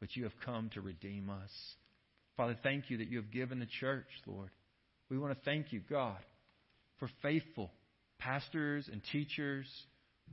but 0.00 0.14
you 0.16 0.24
have 0.24 0.32
come 0.44 0.70
to 0.74 0.80
redeem 0.80 1.30
us. 1.30 1.50
Father, 2.36 2.56
thank 2.62 2.90
you 2.90 2.98
that 2.98 3.08
you 3.08 3.18
have 3.18 3.30
given 3.30 3.58
the 3.58 3.68
church, 3.80 4.06
Lord. 4.26 4.50
We 5.08 5.18
want 5.18 5.32
to 5.32 5.44
thank 5.44 5.72
you, 5.72 5.80
God, 5.88 6.18
for 6.98 7.08
faithful 7.22 7.70
pastors 8.18 8.88
and 8.90 9.00
teachers 9.12 9.66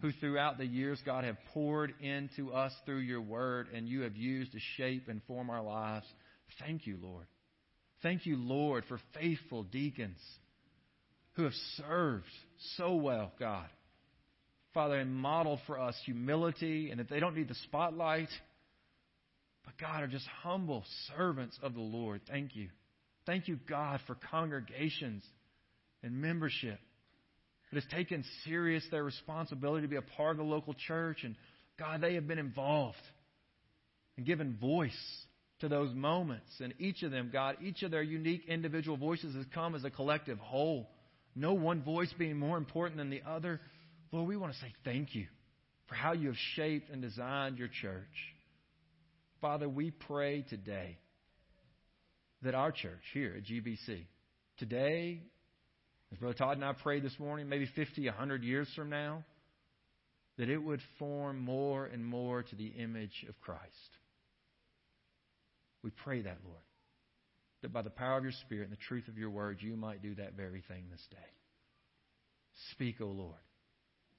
who 0.01 0.11
throughout 0.11 0.57
the 0.57 0.65
years, 0.65 0.99
God, 1.05 1.24
have 1.24 1.38
poured 1.53 1.93
into 2.01 2.51
us 2.51 2.74
through 2.86 2.99
your 2.99 3.22
word 3.22 3.68
and 3.74 3.88
you 3.88 4.01
have 4.01 4.15
used 4.15 4.51
to 4.51 4.59
shape 4.76 5.07
and 5.07 5.22
form 5.28 5.49
our 5.49 5.63
lives. 5.63 6.05
Thank 6.59 6.86
you, 6.86 6.97
Lord. 7.01 7.26
Thank 8.03 8.26
you, 8.26 8.38
Lord, 8.38 8.84
for 8.88 8.99
faithful 9.20 9.63
deacons 9.63 10.20
who 11.34 11.43
have 11.43 11.53
served 11.78 12.26
so 12.76 12.95
well, 12.95 13.32
God. 13.39 13.68
Father, 14.74 14.99
and 14.99 15.14
modeled 15.14 15.60
for 15.66 15.80
us 15.80 15.95
humility 16.05 16.91
and 16.91 16.99
that 16.99 17.10
they 17.10 17.20
don't 17.20 17.36
need 17.36 17.47
the 17.47 17.55
spotlight, 17.64 18.30
but 19.66 19.78
God 19.80 20.03
are 20.03 20.08
just 20.08 20.28
humble 20.43 20.84
servants 21.16 21.58
of 21.64 21.74
the 21.74 21.82
Lord. 21.82 22.22
Thank 22.30 22.55
you. 22.55 22.70
Thank 23.26 23.47
you, 23.47 23.60
God, 23.68 23.99
for 24.08 24.16
congregations 24.30 25.24
and 26.03 26.22
membership 26.22 26.80
that 27.72 27.82
has 27.82 27.91
taken 27.91 28.24
serious 28.45 28.84
their 28.91 29.03
responsibility 29.03 29.82
to 29.82 29.89
be 29.89 29.97
a 29.97 30.01
part 30.01 30.32
of 30.32 30.38
the 30.38 30.43
local 30.43 30.74
church. 30.74 31.24
And 31.24 31.36
God, 31.78 32.01
they 32.01 32.14
have 32.16 32.28
been 32.28 32.39
involved 32.39 32.97
and 34.16 34.26
given 34.26 34.58
voice 34.58 34.91
to 35.60 35.68
those 35.68 35.93
moments. 35.93 36.51
And 36.60 36.74
each 36.80 37.03
of 37.03 37.12
them, 37.12 37.30
God, 37.32 37.58
each 37.62 37.84
of 37.84 37.91
their 37.91 38.03
unique 38.03 38.45
individual 38.47 38.97
voices 38.97 39.36
has 39.36 39.45
come 39.53 39.76
as 39.76 39.84
a 39.84 39.89
collective 39.89 40.38
whole. 40.39 40.89
No 41.38 41.54
one 41.54 41.84
voice 41.84 42.12
being 42.18 42.38
more 42.38 42.58
important 42.58 42.98
than 42.98 43.12
the 43.12 43.22
other. 43.28 43.62
Lord, 44.12 44.28
we 44.28 44.38
want 44.38 44.54
to 44.54 44.60
say 44.60 44.74
thank 44.84 45.14
you 45.14 45.28
for 45.88 45.94
how 45.94 46.14
you 46.14 46.30
have 46.30 46.38
shaped 46.56 46.90
and 46.90 47.00
designed 47.00 47.60
your 47.60 47.68
church. 47.68 48.08
Father, 49.40 49.70
we 49.70 49.92
pray 49.92 50.42
today 50.50 50.98
that 52.42 52.56
our 52.56 52.72
church 52.72 53.04
here 53.14 53.36
at 53.38 53.44
GBC, 53.44 54.06
today, 54.58 55.22
as 56.12 56.18
Brother 56.18 56.34
Todd 56.34 56.58
and 56.58 56.66
I 56.66 56.74
prayed 56.74 57.04
this 57.04 57.20
morning, 57.20 57.48
maybe 57.48 57.70
50, 57.76 58.04
100 58.08 58.44
years 58.44 58.68
from 58.76 58.90
now, 58.90 59.24
that 60.40 60.50
it 60.50 60.58
would 60.58 60.82
form 60.98 61.40
more 61.40 61.86
and 61.86 62.04
more 62.04 62.42
to 62.42 62.56
the 62.56 62.68
image 62.68 63.26
of 63.30 63.40
Christ. 63.42 63.62
We 65.84 65.92
pray 65.92 66.24
that, 66.24 66.38
Lord 66.44 66.66
that 67.62 67.74
by 67.74 67.82
the 67.82 67.89
power 67.89 68.18
of 68.18 68.24
your 68.24 68.34
Spirit 68.45 68.66
and 68.66 68.72
the 68.72 68.82
truth 68.88 69.08
of 69.08 69.18
your 69.18 69.30
word, 69.30 69.58
you 69.62 69.76
might 69.76 70.01
do 70.01 70.16
that 70.16 70.34
very 70.36 70.64
thing 70.68 70.86
this 70.91 71.05
day. 71.12 71.18
Speak, 72.72 73.01
O 73.01 73.05
Lord, 73.05 73.34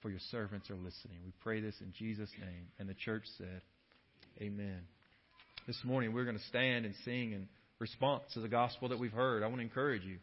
for 0.00 0.10
your 0.10 0.20
servants 0.30 0.70
are 0.70 0.76
listening. 0.76 1.18
We 1.24 1.32
pray 1.40 1.60
this 1.60 1.74
in 1.80 1.92
Jesus' 1.98 2.30
name. 2.40 2.68
And 2.78 2.88
the 2.88 2.94
church 2.94 3.24
said, 3.36 3.62
Amen. 4.40 4.80
This 5.66 5.78
morning 5.84 6.12
we're 6.12 6.24
going 6.24 6.38
to 6.38 6.44
stand 6.44 6.84
and 6.84 6.94
sing 7.04 7.32
in 7.32 7.48
response 7.78 8.24
to 8.34 8.40
the 8.40 8.48
gospel 8.48 8.88
that 8.88 8.98
we've 8.98 9.12
heard. 9.12 9.42
I 9.42 9.46
want 9.46 9.58
to 9.58 9.62
encourage 9.62 10.04
you. 10.04 10.18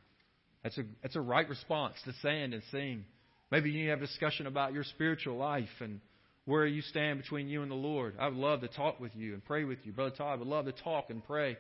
That's 0.64 0.78
a, 0.78 0.84
that's 1.02 1.16
a 1.16 1.22
right 1.22 1.48
response 1.48 1.96
to 2.06 2.14
stand 2.20 2.54
and 2.54 2.64
sing. 2.72 3.06
Maybe 3.52 3.70
you 3.70 3.82
need 3.82 3.90
have 3.90 4.02
a 4.02 4.08
discussion 4.08 4.48
about 4.48 4.74
your 4.74 4.84
spiritual 4.84 5.38
life 5.38 5.70
and 5.80 6.00
where 6.46 6.66
you 6.66 6.82
stand 6.82 7.22
between 7.22 7.48
you 7.48 7.62
and 7.62 7.70
the 7.70 7.76
Lord. 7.76 8.16
I 8.20 8.28
would 8.28 8.38
love 8.38 8.62
to 8.62 8.68
talk 8.68 9.00
with 9.00 9.12
you 9.16 9.34
and 9.34 9.44
pray 9.46 9.64
with 9.64 9.80
you. 9.84 9.92
Brother 9.92 10.16
Todd 10.16 10.34
I 10.34 10.36
would 10.36 10.48
love 10.48 10.66
to 10.66 10.72
talk 10.72 11.10
and 11.10 11.24
pray. 11.24 11.58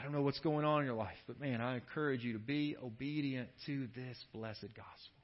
I 0.00 0.02
don't 0.02 0.12
know 0.12 0.22
what's 0.22 0.40
going 0.40 0.64
on 0.64 0.80
in 0.80 0.86
your 0.86 0.94
life, 0.94 1.18
but 1.26 1.38
man, 1.38 1.60
I 1.60 1.74
encourage 1.74 2.24
you 2.24 2.32
to 2.32 2.38
be 2.38 2.74
obedient 2.82 3.50
to 3.66 3.86
this 3.94 4.24
blessed 4.32 4.68
gospel. 4.74 5.19